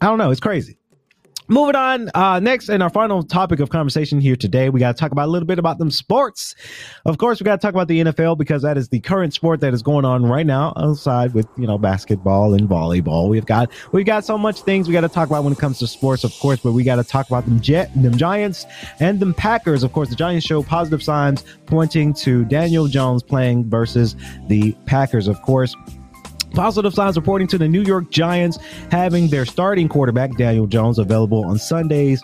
I 0.00 0.06
don't 0.06 0.18
know. 0.18 0.30
It's 0.30 0.40
crazy. 0.40 0.76
Moving 1.48 1.76
on, 1.76 2.10
uh, 2.14 2.40
next 2.40 2.68
and 2.68 2.82
our 2.82 2.90
final 2.90 3.22
topic 3.22 3.60
of 3.60 3.70
conversation 3.70 4.20
here 4.20 4.34
today, 4.34 4.68
we 4.68 4.80
got 4.80 4.96
to 4.96 5.00
talk 5.00 5.12
about 5.12 5.28
a 5.28 5.30
little 5.30 5.46
bit 5.46 5.60
about 5.60 5.78
them 5.78 5.92
sports. 5.92 6.56
Of 7.04 7.18
course, 7.18 7.38
we 7.40 7.44
got 7.44 7.60
to 7.60 7.64
talk 7.64 7.72
about 7.72 7.86
the 7.86 8.00
NFL 8.00 8.36
because 8.36 8.62
that 8.62 8.76
is 8.76 8.88
the 8.88 8.98
current 8.98 9.32
sport 9.32 9.60
that 9.60 9.72
is 9.72 9.80
going 9.80 10.04
on 10.04 10.26
right 10.26 10.44
now 10.44 10.72
outside 10.76 11.34
with 11.34 11.46
you 11.56 11.68
know 11.68 11.78
basketball 11.78 12.52
and 12.54 12.68
volleyball. 12.68 13.28
We've 13.28 13.46
got 13.46 13.70
we've 13.92 14.04
got 14.04 14.24
so 14.24 14.36
much 14.36 14.62
things 14.62 14.88
we 14.88 14.92
got 14.92 15.02
to 15.02 15.08
talk 15.08 15.28
about 15.28 15.44
when 15.44 15.52
it 15.52 15.58
comes 15.60 15.78
to 15.78 15.86
sports, 15.86 16.24
of 16.24 16.32
course, 16.40 16.58
but 16.58 16.72
we 16.72 16.82
got 16.82 16.96
to 16.96 17.04
talk 17.04 17.28
about 17.28 17.44
them 17.44 17.60
Jet, 17.60 17.92
them 17.94 18.16
Giants, 18.16 18.66
and 18.98 19.20
them 19.20 19.32
Packers. 19.32 19.84
Of 19.84 19.92
course, 19.92 20.08
the 20.08 20.16
Giants 20.16 20.44
show 20.44 20.64
positive 20.64 21.02
signs 21.02 21.44
pointing 21.66 22.12
to 22.14 22.44
Daniel 22.46 22.88
Jones 22.88 23.22
playing 23.22 23.70
versus 23.70 24.16
the 24.48 24.72
Packers. 24.86 25.28
Of 25.28 25.40
course. 25.42 25.76
Positive 26.56 26.94
signs 26.94 27.16
reporting 27.16 27.46
to 27.48 27.58
the 27.58 27.68
New 27.68 27.82
York 27.82 28.10
Giants 28.10 28.58
having 28.90 29.28
their 29.28 29.44
starting 29.44 29.88
quarterback, 29.88 30.36
Daniel 30.38 30.66
Jones, 30.66 30.98
available 30.98 31.44
on 31.44 31.58
Sundays 31.58 32.22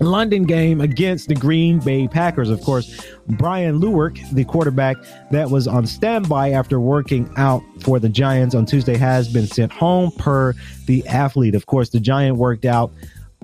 London 0.00 0.44
game 0.44 0.80
against 0.80 1.28
the 1.28 1.34
Green 1.34 1.80
Bay 1.80 2.06
Packers. 2.06 2.50
Of 2.50 2.60
course, 2.62 3.04
Brian 3.26 3.80
Lewerke, 3.80 4.30
the 4.32 4.44
quarterback 4.44 4.96
that 5.32 5.50
was 5.50 5.66
on 5.66 5.86
standby 5.86 6.50
after 6.50 6.78
working 6.78 7.28
out 7.36 7.62
for 7.80 7.98
the 7.98 8.08
Giants 8.08 8.54
on 8.54 8.64
Tuesday, 8.64 8.96
has 8.96 9.28
been 9.28 9.46
sent 9.46 9.72
home 9.72 10.12
per 10.12 10.54
the 10.86 11.06
athlete. 11.08 11.54
Of 11.54 11.66
course, 11.66 11.88
the 11.88 12.00
Giant 12.00 12.36
worked 12.36 12.64
out 12.64 12.92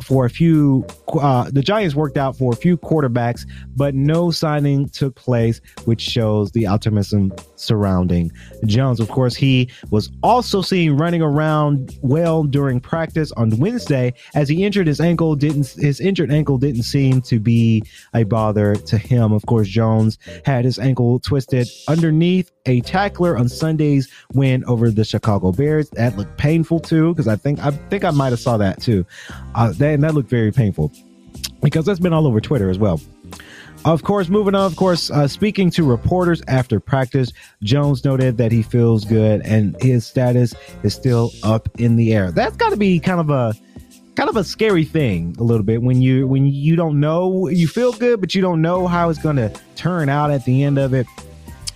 for 0.02 0.26
a 0.26 0.30
few 0.30 0.84
uh, 1.20 1.48
the 1.50 1.62
Giants 1.62 1.94
worked 1.94 2.16
out 2.16 2.36
for 2.36 2.52
a 2.52 2.56
few 2.56 2.76
quarterbacks, 2.76 3.46
but 3.76 3.94
no 3.94 4.30
signing 4.30 4.88
took 4.88 5.14
place, 5.14 5.60
which 5.84 6.00
shows 6.00 6.50
the 6.52 6.66
optimism 6.66 7.32
surrounding 7.56 8.32
Jones. 8.66 9.00
Of 9.00 9.08
course, 9.08 9.34
he 9.34 9.70
was 9.90 10.10
also 10.22 10.62
seen 10.62 10.92
running 10.92 11.22
around 11.22 11.96
well 12.02 12.42
during 12.44 12.80
practice 12.80 13.30
on 13.32 13.50
Wednesday 13.58 14.14
as 14.34 14.48
he 14.48 14.64
injured 14.64 14.86
his 14.86 15.00
ankle. 15.00 15.36
Didn't 15.36 15.68
his 15.78 16.00
injured 16.00 16.32
ankle 16.32 16.58
didn't 16.58 16.82
seem 16.82 17.20
to 17.22 17.38
be 17.38 17.82
a 18.14 18.24
bother 18.24 18.74
to 18.74 18.98
him. 18.98 19.32
Of 19.32 19.46
course, 19.46 19.68
Jones 19.68 20.18
had 20.44 20.64
his 20.64 20.78
ankle 20.78 21.20
twisted 21.20 21.68
underneath 21.88 22.50
a 22.66 22.80
tackler 22.80 23.36
on 23.36 23.48
Sunday's 23.48 24.08
win 24.32 24.64
over 24.64 24.90
the 24.90 25.04
Chicago 25.04 25.52
Bears. 25.52 25.90
That 25.90 26.16
looked 26.16 26.36
painful 26.38 26.80
too, 26.80 27.12
because 27.12 27.28
I 27.28 27.36
think 27.36 27.60
I 27.60 27.70
think 27.70 28.04
I 28.04 28.10
might 28.10 28.30
have 28.30 28.40
saw 28.40 28.56
that 28.56 28.80
too. 28.80 29.06
Uh, 29.54 29.72
that, 29.84 30.00
that 30.00 30.14
looked 30.14 30.30
very 30.30 30.52
painful 30.52 30.92
because 31.62 31.84
that's 31.84 32.00
been 32.00 32.12
all 32.12 32.26
over 32.26 32.40
Twitter 32.40 32.70
as 32.70 32.78
well. 32.78 33.00
Of 33.84 34.02
course, 34.02 34.30
moving 34.30 34.54
on, 34.54 34.64
of 34.64 34.76
course, 34.76 35.10
uh, 35.10 35.28
speaking 35.28 35.68
to 35.72 35.84
reporters 35.84 36.42
after 36.48 36.80
practice, 36.80 37.32
Jones 37.62 38.02
noted 38.02 38.38
that 38.38 38.50
he 38.50 38.62
feels 38.62 39.04
good 39.04 39.42
and 39.42 39.76
his 39.82 40.06
status 40.06 40.54
is 40.82 40.94
still 40.94 41.30
up 41.42 41.68
in 41.78 41.96
the 41.96 42.14
air. 42.14 42.30
That's 42.30 42.56
got 42.56 42.70
to 42.70 42.78
be 42.78 42.98
kind 42.98 43.20
of 43.20 43.28
a 43.28 43.52
kind 44.14 44.30
of 44.30 44.36
a 44.36 44.44
scary 44.44 44.84
thing 44.84 45.34
a 45.38 45.42
little 45.42 45.64
bit 45.64 45.82
when 45.82 46.00
you 46.00 46.26
when 46.26 46.46
you 46.46 46.76
don't 46.76 47.00
know 47.00 47.48
you 47.48 47.66
feel 47.66 47.92
good 47.92 48.20
but 48.20 48.32
you 48.32 48.40
don't 48.40 48.62
know 48.62 48.86
how 48.86 49.08
it's 49.08 49.18
going 49.18 49.34
to 49.34 49.52
turn 49.74 50.08
out 50.08 50.30
at 50.30 50.44
the 50.44 50.62
end 50.62 50.78
of 50.78 50.94
it 50.94 51.04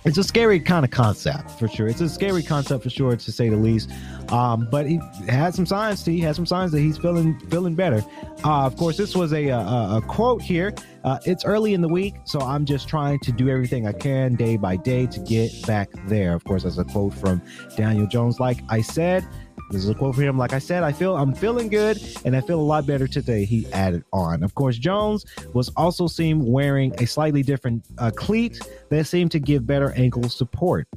it's 0.05 0.17
a 0.17 0.23
scary 0.23 0.59
kind 0.59 0.85
of 0.85 0.91
concept 0.91 1.51
for 1.51 1.67
sure. 1.67 1.87
It's 1.87 2.01
a 2.01 2.09
scary 2.09 2.41
concept 2.41 2.83
for 2.83 2.89
sure, 2.89 3.15
to 3.15 3.31
say 3.31 3.49
the 3.49 3.57
least. 3.57 3.91
Um, 4.31 4.67
but 4.71 4.87
he 4.87 4.99
had 5.27 5.53
some 5.53 5.65
signs. 5.65 6.05
He 6.05 6.19
had 6.19 6.35
some 6.35 6.45
signs 6.45 6.71
that 6.71 6.79
he's 6.79 6.97
feeling 6.97 7.39
feeling 7.49 7.75
better. 7.75 8.03
Uh, 8.43 8.65
of 8.65 8.75
course, 8.77 8.97
this 8.97 9.15
was 9.15 9.33
a, 9.33 9.47
a, 9.49 9.97
a 9.97 10.01
quote 10.07 10.41
here. 10.41 10.73
Uh, 11.03 11.17
it's 11.25 11.45
early 11.45 11.73
in 11.73 11.81
the 11.81 11.87
week, 11.87 12.15
so 12.25 12.39
I'm 12.39 12.65
just 12.65 12.87
trying 12.87 13.19
to 13.19 13.31
do 13.31 13.49
everything 13.49 13.87
I 13.87 13.93
can 13.93 14.35
day 14.35 14.57
by 14.57 14.75
day 14.75 15.07
to 15.07 15.19
get 15.21 15.51
back 15.65 15.89
there. 16.07 16.33
Of 16.33 16.43
course, 16.43 16.63
that's 16.63 16.77
a 16.77 16.83
quote 16.83 17.13
from 17.13 17.41
Daniel 17.75 18.07
Jones. 18.07 18.39
Like 18.39 18.61
I 18.69 18.81
said, 18.81 19.25
this 19.69 19.83
is 19.83 19.89
a 19.89 19.95
quote 19.95 20.15
from 20.15 20.23
him. 20.23 20.37
Like 20.37 20.53
I 20.53 20.59
said, 20.59 20.83
I 20.83 20.91
feel 20.91 21.15
I'm 21.15 21.33
feeling 21.33 21.69
good 21.69 21.97
and 22.25 22.35
I 22.35 22.41
feel 22.41 22.59
a 22.59 22.61
lot 22.61 22.85
better 22.85 23.07
today. 23.07 23.45
He 23.45 23.71
added 23.71 24.03
on. 24.11 24.43
Of 24.43 24.55
course, 24.55 24.77
Jones 24.77 25.25
was 25.53 25.69
also 25.77 26.07
seen 26.07 26.45
wearing 26.45 26.93
a 26.97 27.05
slightly 27.05 27.43
different 27.43 27.85
uh, 27.97 28.11
cleat 28.15 28.59
that 28.89 29.05
seemed 29.05 29.31
to 29.31 29.39
give 29.39 29.67
better 29.67 29.91
ankle 29.91 30.27
support. 30.29 30.87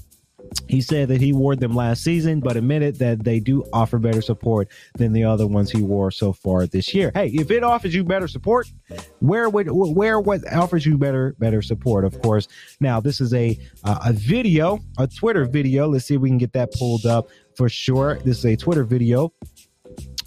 He 0.68 0.80
said 0.80 1.08
that 1.08 1.20
he 1.20 1.32
wore 1.32 1.56
them 1.56 1.74
last 1.74 2.02
season, 2.02 2.40
but 2.40 2.56
admitted 2.56 2.96
that 2.98 3.24
they 3.24 3.40
do 3.40 3.64
offer 3.72 3.98
better 3.98 4.22
support 4.22 4.68
than 4.94 5.12
the 5.12 5.24
other 5.24 5.46
ones 5.46 5.70
he 5.70 5.82
wore 5.82 6.10
so 6.10 6.32
far 6.32 6.66
this 6.66 6.94
year. 6.94 7.10
Hey, 7.14 7.28
if 7.28 7.50
it 7.50 7.62
offers 7.62 7.94
you 7.94 8.04
better 8.04 8.28
support, 8.28 8.70
where 9.20 9.48
would 9.48 9.68
where 9.70 10.20
what 10.20 10.40
offers 10.52 10.86
you 10.86 10.98
better 10.98 11.34
better 11.38 11.62
support? 11.62 12.04
Of 12.04 12.20
course. 12.22 12.48
Now 12.80 13.00
this 13.00 13.20
is 13.20 13.34
a 13.34 13.58
uh, 13.84 13.98
a 14.06 14.12
video, 14.12 14.80
a 14.98 15.06
Twitter 15.06 15.44
video. 15.44 15.88
Let's 15.88 16.06
see 16.06 16.14
if 16.14 16.20
we 16.20 16.30
can 16.30 16.38
get 16.38 16.52
that 16.52 16.72
pulled 16.72 17.06
up 17.06 17.28
for 17.56 17.68
sure. 17.68 18.18
This 18.24 18.38
is 18.38 18.46
a 18.46 18.56
Twitter 18.56 18.84
video 18.84 19.32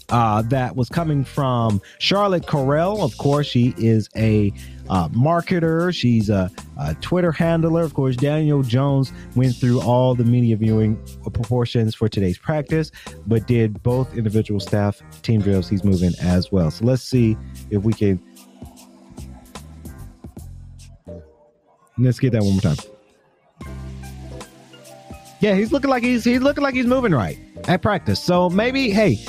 uh, 0.08 0.42
that 0.42 0.76
was 0.76 0.88
coming 0.88 1.24
from 1.24 1.80
Charlotte 1.98 2.46
Correll. 2.46 3.02
Of 3.02 3.16
course, 3.18 3.46
she 3.46 3.74
is 3.76 4.08
a 4.16 4.52
uh, 4.88 5.08
marketer. 5.08 5.92
She's 5.94 6.30
a, 6.30 6.50
a, 6.78 6.94
Twitter 6.96 7.32
handler. 7.32 7.82
Of 7.82 7.94
course, 7.94 8.16
Daniel 8.16 8.62
Jones 8.62 9.12
went 9.34 9.56
through 9.56 9.80
all 9.80 10.14
the 10.14 10.24
media 10.24 10.56
viewing 10.56 10.96
proportions 11.32 11.94
for 11.94 12.08
today's 12.08 12.38
practice, 12.38 12.92
but 13.26 13.46
did 13.46 13.82
both 13.82 14.16
individual 14.16 14.60
staff 14.60 15.02
team 15.22 15.40
drills. 15.40 15.68
He's 15.68 15.84
moving 15.84 16.12
as 16.22 16.52
well. 16.52 16.70
So 16.70 16.84
let's 16.84 17.02
see 17.02 17.36
if 17.70 17.82
we 17.82 17.92
can. 17.92 18.22
Let's 21.98 22.18
get 22.18 22.32
that 22.32 22.42
one 22.42 22.52
more 22.52 22.60
time. 22.60 22.76
Yeah, 25.40 25.54
he's 25.54 25.70
looking 25.70 25.90
like 25.90 26.02
he's 26.02 26.24
he's 26.24 26.40
looking 26.40 26.62
like 26.62 26.74
he's 26.74 26.86
moving 26.86 27.12
right 27.12 27.38
at 27.68 27.82
practice. 27.82 28.22
So 28.22 28.48
maybe, 28.48 28.90
hey, 28.90 29.24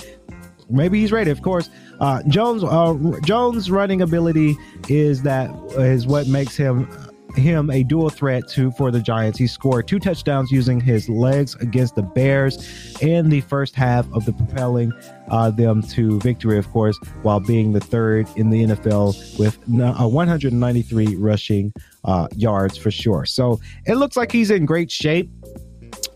maybe 0.70 1.00
he's 1.00 1.12
ready. 1.12 1.32
Of 1.32 1.42
course, 1.42 1.70
uh, 2.00 2.24
Jones 2.28 2.64
uh, 2.64 2.96
Jones' 3.24 3.70
running 3.72 4.02
ability 4.02 4.56
is 4.90 5.24
that 5.24 5.50
is 5.78 6.08
what 6.08 6.28
makes 6.28 6.56
him 6.56 6.88
him 7.36 7.70
a 7.70 7.84
dual 7.84 8.10
threat 8.10 8.48
to 8.50 8.72
for 8.72 8.92
the 8.92 9.00
Giants. 9.00 9.38
He 9.38 9.48
scored 9.48 9.88
two 9.88 10.00
touchdowns 10.00 10.52
using 10.52 10.80
his 10.80 11.08
legs 11.10 11.56
against 11.56 11.96
the 11.96 12.02
Bears 12.02 12.98
in 13.02 13.30
the 13.30 13.42
first 13.42 13.76
half 13.76 14.12
of 14.14 14.26
the 14.26 14.34
propelling 14.34 14.92
uh, 15.30 15.52
them 15.52 15.82
to 15.82 16.20
victory, 16.20 16.58
of 16.58 16.70
course, 16.72 16.98
while 17.22 17.40
being 17.40 17.74
the 17.74 17.80
third 17.80 18.28
in 18.36 18.50
the 18.50 18.66
NFL 18.66 19.40
with 19.40 19.58
uh, 19.82 20.08
193 20.08 21.16
rushing 21.18 21.74
uh, 22.06 22.28
yards 22.36 22.78
for 22.78 22.92
sure. 22.92 23.26
So 23.26 23.60
it 23.86 23.96
looks 23.96 24.16
like 24.16 24.32
he's 24.32 24.52
in 24.52 24.66
great 24.66 24.90
shape. 24.90 25.30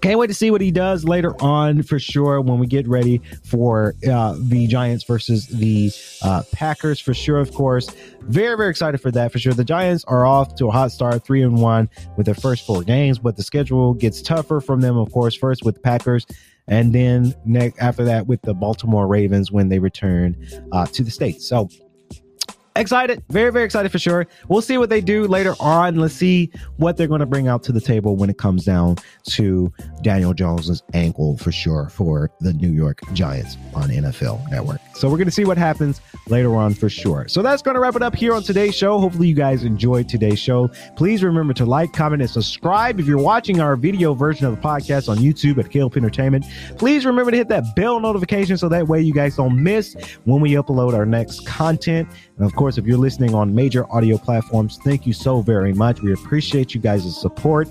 Can't 0.02 0.18
wait 0.18 0.28
to 0.28 0.34
see 0.34 0.50
what 0.50 0.62
he 0.62 0.72
does 0.72 1.06
later 1.06 1.36
on 1.42 1.84
for 1.84 2.00
sure 2.00 2.42
when 2.42 2.58
we 2.58 2.66
get 2.66 2.88
ready 2.88 3.22
for 3.44 3.94
uh, 4.10 4.36
the 4.40 4.66
Giants 4.68 5.04
versus 5.04 5.48
the 5.48 5.92
uh, 6.24 6.42
Packers 6.52 7.00
for 7.00 7.14
sure, 7.14 7.38
of 7.38 7.54
course. 7.54 7.90
Very, 8.22 8.58
very 8.58 8.70
excited 8.70 9.00
for 9.00 9.12
that 9.12 9.32
for 9.32 9.38
sure. 9.38 9.54
The 9.54 9.64
Giants 9.64 10.04
are 10.06 10.26
off 10.26 10.56
to 10.56 10.68
a 10.68 10.72
hot 10.72 10.92
start, 10.92 11.24
three 11.24 11.44
and 11.44 11.62
one 11.62 11.88
with 12.18 12.26
their 12.26 12.36
first 12.36 12.66
four 12.66 12.84
games, 12.84 13.20
but 13.20 13.38
the 13.38 13.44
schedule 13.44 13.94
gets 13.94 14.22
tougher 14.22 14.60
from 14.60 14.82
them, 14.82 14.98
of 14.98 15.12
course, 15.12 15.36
first 15.36 15.64
with 15.64 15.76
the 15.76 15.82
Packers 15.82 16.26
and 16.68 16.94
then 16.94 17.34
next 17.46 17.80
after 17.80 18.04
that 18.06 18.28
with 18.28 18.42
the 18.44 18.54
Baltimore 18.54 19.08
Ravens 19.08 19.52
when 19.52 19.70
they 19.70 19.80
return 19.80 20.36
uh, 20.72 20.86
to 20.88 21.04
the 21.04 21.12
States. 21.12 21.48
So 21.48 21.70
excited 22.76 23.24
very 23.30 23.52
very 23.52 23.66
excited 23.66 23.92
for 23.92 24.00
sure. 24.00 24.28
We'll 24.48 24.62
see 24.62 24.78
what 24.78 24.90
they 24.90 25.02
do 25.02 25.28
later 25.28 25.56
on. 25.60 25.96
Let's 25.96 26.14
see 26.14 26.52
what 26.78 26.98
they're 26.98 27.08
going 27.08 27.20
to 27.20 27.26
bring 27.26 27.48
out 27.48 27.64
to 27.64 27.72
the 27.72 27.82
table 27.82 28.16
when 28.16 28.30
it 28.30 28.38
comes 28.38 28.66
down 28.66 28.98
to 29.24 29.72
daniel 30.02 30.34
jones's 30.34 30.82
ankle 30.94 31.38
for 31.38 31.52
sure 31.52 31.90
for 31.90 32.32
the 32.40 32.54
new 32.54 32.72
york 32.72 33.00
giants 33.14 33.58
on 33.74 33.90
nfl 33.90 34.50
network. 34.50 34.80
So 34.96 35.10
we're 35.10 35.18
going 35.18 35.28
to 35.28 35.32
see 35.32 35.46
what 35.46 35.58
happens 35.58 36.02
later 36.28 36.56
on 36.56 36.74
for 36.74 36.90
sure. 36.90 37.28
So 37.28 37.42
that's 37.42 37.62
going 37.62 37.76
to 37.76 37.82
wrap 37.82 37.96
it 37.96 38.04
up 38.04 38.16
here 38.16 38.34
on 38.34 38.44
today's 38.44 38.76
show. 38.76 39.00
Hopefully 39.00 39.28
you 39.28 39.36
guys 39.36 39.64
enjoyed 39.64 40.08
today's 40.08 40.40
show. 40.40 40.70
Please 40.96 41.24
remember 41.24 41.54
to 41.54 41.66
like 41.66 41.94
comment 41.94 42.22
and 42.22 42.30
subscribe 42.30 43.00
if 43.00 43.06
you're 43.06 43.18
watching 43.18 43.60
our 43.60 43.76
video 43.76 44.14
version 44.14 44.46
of 44.46 44.56
the 44.56 44.62
podcast 44.62 45.10
on 45.10 45.18
youtube 45.18 45.58
at 45.58 45.72
KLP 45.72 45.98
entertainment. 45.98 46.46
Please 46.78 47.06
remember 47.06 47.32
to 47.32 47.38
hit 47.38 47.48
that 47.50 47.76
bell 47.76 48.00
notification 48.00 48.58
so 48.58 48.70
that 48.70 48.88
way 48.88 49.02
you 49.02 49.14
guys 49.14 49.36
don't 49.36 49.62
miss 49.62 49.96
when 50.26 50.42
we 50.42 50.52
upload 50.52 50.94
our 50.94 51.06
next 51.06 51.46
content. 51.48 52.08
And 52.38 52.46
of 52.46 52.56
course, 52.56 52.61
if 52.70 52.86
you're 52.86 52.98
listening 52.98 53.34
on 53.34 53.54
major 53.54 53.92
audio 53.92 54.18
platforms, 54.18 54.78
thank 54.84 55.06
you 55.06 55.14
so 55.14 55.42
very 55.42 55.74
much. 55.74 56.02
We 56.02 56.14
appreciate 56.14 56.74
you 56.74 56.82
guys' 56.82 57.20
support. 57.20 57.68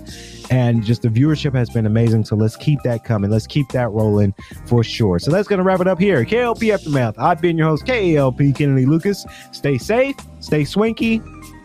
And 0.49 0.83
just 0.83 1.01
the 1.01 1.07
viewership 1.07 1.53
has 1.53 1.69
been 1.69 1.85
amazing. 1.85 2.25
So 2.25 2.35
let's 2.35 2.55
keep 2.57 2.81
that 2.83 3.03
coming. 3.03 3.31
Let's 3.31 3.47
keep 3.47 3.69
that 3.69 3.89
rolling 3.91 4.33
for 4.65 4.83
sure. 4.83 5.19
So 5.19 5.31
that's 5.31 5.47
going 5.47 5.59
to 5.59 5.63
wrap 5.63 5.79
it 5.79 5.87
up 5.87 5.99
here. 5.99 6.25
KLP 6.25 6.73
Aftermath. 6.73 7.17
I've 7.17 7.41
been 7.41 7.57
your 7.57 7.67
host, 7.67 7.85
KLP 7.85 8.55
Kennedy 8.55 8.85
Lucas. 8.85 9.25
Stay 9.51 9.77
safe, 9.77 10.15
stay 10.39 10.65
swanky. 10.65 11.21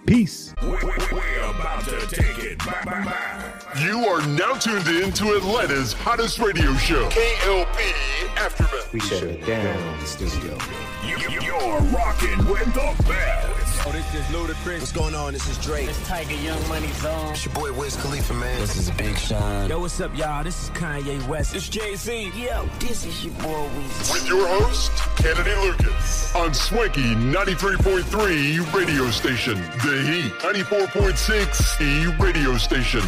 Peace. 0.07 0.55
We're 0.63 0.77
about 0.77 1.85
to 1.87 2.07
take 2.07 2.39
it 2.39 2.59
back, 2.59 2.85
back, 2.85 3.05
back. 3.05 3.77
You 3.81 4.07
are 4.07 4.25
now 4.29 4.53
tuned 4.55 4.87
in 4.87 5.11
to 5.15 5.35
Atlanta's 5.35 5.93
hottest 5.95 6.39
radio 6.39 6.73
show, 6.75 7.09
KLP 7.09 8.37
Aftermath. 8.37 8.93
We 8.93 9.01
shut 9.01 9.25
it 9.25 9.45
down 9.45 9.77
in 9.77 9.99
the 9.99 10.07
studio. 10.07 10.57
You, 11.05 11.19
you're 11.41 11.81
rocking 11.91 12.39
with 12.47 12.73
the 12.73 13.05
best. 13.09 13.66
Oh, 13.89 13.93
this 13.93 14.15
is 14.15 14.25
Ludacris. 14.35 14.81
What's 14.81 14.91
going 14.91 15.15
on? 15.15 15.33
This 15.33 15.49
is 15.49 15.59
Drake. 15.59 15.89
It's 15.89 16.01
Tyga 16.01 16.43
Young 16.43 16.69
Money 16.69 16.89
Zone. 16.95 17.31
It's 17.31 17.45
your 17.45 17.55
boy 17.55 17.73
Wiz 17.73 17.95
Khalifa, 17.95 18.35
man. 18.35 18.59
This 18.59 18.77
is 18.77 18.91
Big 18.91 19.17
Sean. 19.17 19.69
Yo, 19.69 19.79
what's 19.79 20.01
up, 20.01 20.17
y'all? 20.17 20.43
This 20.43 20.65
is 20.65 20.71
Kanye 20.71 21.25
West. 21.29 21.55
It's 21.55 21.69
Jay 21.69 21.95
Z. 21.95 22.33
Yo, 22.35 22.69
this 22.81 23.07
is 23.07 23.25
your 23.25 23.35
boy 23.35 23.69
Weezy. 23.79 24.13
With 24.13 24.29
your 24.29 24.45
host, 24.49 24.91
Kennedy 25.17 25.55
Lucas. 25.61 26.35
On 26.35 26.53
Swanky 26.53 27.15
93.3 27.15 28.75
radio 28.75 29.09
station. 29.13 29.55
The 29.55 30.03
Heat 30.03 30.33
94.6 30.41 31.81
E 31.81 32.17
radio 32.21 32.57
station. 32.57 33.03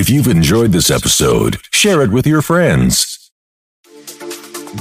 If 0.00 0.08
you've 0.08 0.28
enjoyed 0.28 0.72
this 0.72 0.90
episode, 0.90 1.58
share 1.72 2.00
it 2.00 2.10
with 2.10 2.26
your 2.26 2.40
friends. 2.40 3.30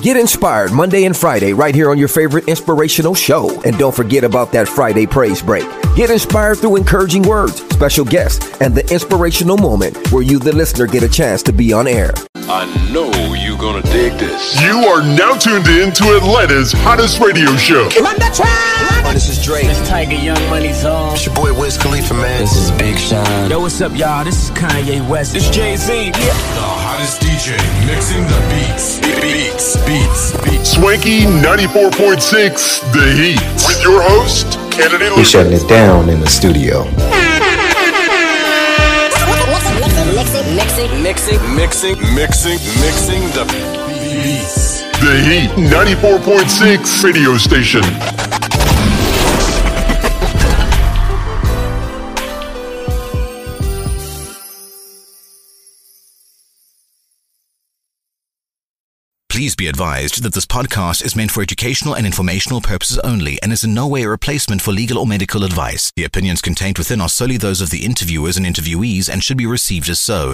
Get 0.01 0.15
inspired 0.15 0.72
Monday 0.72 1.03
and 1.03 1.17
Friday 1.17 1.51
right 1.51 1.76
here 1.76 1.91
on 1.91 1.97
your 1.97 2.07
favorite 2.07 2.47
inspirational 2.47 3.13
show. 3.13 3.49
And 3.63 3.78
don't 3.78 3.93
forget 3.93 4.24
about 4.24 4.53
that 4.53 4.70
Friday 4.70 5.05
praise 5.05 5.41
break. 5.41 5.65
Get 5.97 6.09
inspired 6.09 6.59
through 6.59 6.78
encouraging 6.78 7.24
words, 7.24 7.55
special 7.67 8.05
guests, 8.05 8.61
and 8.61 8.74
the 8.74 8.89
inspirational 8.93 9.57
moment 9.57 10.09
where 10.13 10.24
you, 10.24 10.39
the 10.39 10.55
listener, 10.55 10.88
get 10.88 11.03
a 11.03 11.09
chance 11.09 11.43
to 11.43 11.51
be 11.51 11.74
on 11.74 11.86
air. 11.86 12.13
I 12.51 12.65
know 12.91 13.11
you're 13.35 13.59
gonna 13.59 13.83
dig 13.93 14.13
this. 14.13 14.59
You 14.59 14.79
are 14.89 15.03
now 15.03 15.37
tuned 15.37 15.67
in 15.67 15.93
to 15.93 16.17
Atlanta's 16.17 16.71
hottest 16.71 17.19
radio 17.19 17.55
show. 17.57 17.87
Oh, 17.93 19.11
this 19.13 19.29
is 19.29 19.45
Drake. 19.45 19.65
It's 19.65 19.87
Tyga 19.87 20.17
Young 20.19 20.41
Money 20.49 20.73
Zone. 20.73 21.13
It's 21.13 21.27
your 21.27 21.35
boy 21.35 21.53
Wiz 21.53 21.77
Khalifa, 21.77 22.15
man. 22.15 22.41
This 22.41 22.55
is 22.55 22.71
Big 22.71 22.97
Sean. 22.97 23.51
Yo, 23.51 23.59
what's 23.59 23.79
up, 23.81 23.95
y'all? 23.95 24.23
This 24.23 24.45
is 24.45 24.49
Kanye 24.57 25.07
West. 25.07 25.35
It's 25.35 25.47
Jay 25.51 25.75
Z. 25.75 25.93
Yeah. 25.93 26.11
The 26.11 26.65
hottest 26.65 27.21
DJ 27.21 27.53
mixing 27.85 28.23
the 28.25 28.41
beats. 28.49 28.97
Beats, 29.21 29.77
beats, 29.85 30.31
beats. 30.43 30.71
Swanky 30.71 31.25
94.6 31.25 32.91
The 32.93 33.11
Heat. 33.13 33.67
With 33.67 33.83
your 33.83 34.01
host, 34.01 34.57
Kennedy 34.71 35.05
We're 35.15 35.23
shutting 35.23 35.53
it 35.53 35.69
down 35.69 36.09
in 36.09 36.19
the 36.19 36.27
studio. 36.27 36.85
Mixing, 40.60 41.03
mixing, 41.03 41.55
mixing 41.55 42.16
mixing, 42.16 42.60
mixing 42.82 43.22
the 43.32 43.45
beats. 43.88 44.82
The 44.99 45.16
Heat 45.24 45.51
94.6 45.51 47.03
radio 47.03 47.38
station. 47.38 47.82
Please 59.30 59.55
be 59.55 59.68
advised 59.68 60.22
that 60.24 60.34
this 60.34 60.45
podcast 60.45 61.05
is 61.05 61.16
meant 61.16 61.32
for 61.32 61.41
educational 61.41 61.95
and 61.95 62.05
informational 62.05 62.60
purposes 62.60 62.99
only 63.05 63.41
and 63.41 63.53
is 63.53 63.64
in 63.64 63.74
no 63.74 63.88
way 63.88 64.03
a 64.03 64.10
replacement 64.10 64.62
for 64.62 64.74
legal 64.74 64.97
or 64.97 65.07
medical 65.07 65.45
advice. 65.45 65.93
The 65.95 66.03
opinions 66.03 66.41
contained 66.41 66.78
within 66.78 66.99
are 66.99 67.07
solely 67.07 67.38
those 67.38 67.62
of 67.62 67.70
the 67.70 67.86
interviewers 67.86 68.36
and 68.36 68.45
interviewees 68.45 69.07
and 69.07 69.24
should 69.24 69.38
be 69.38 69.45
received 69.45 69.88
as 69.88 70.01
so. 70.01 70.34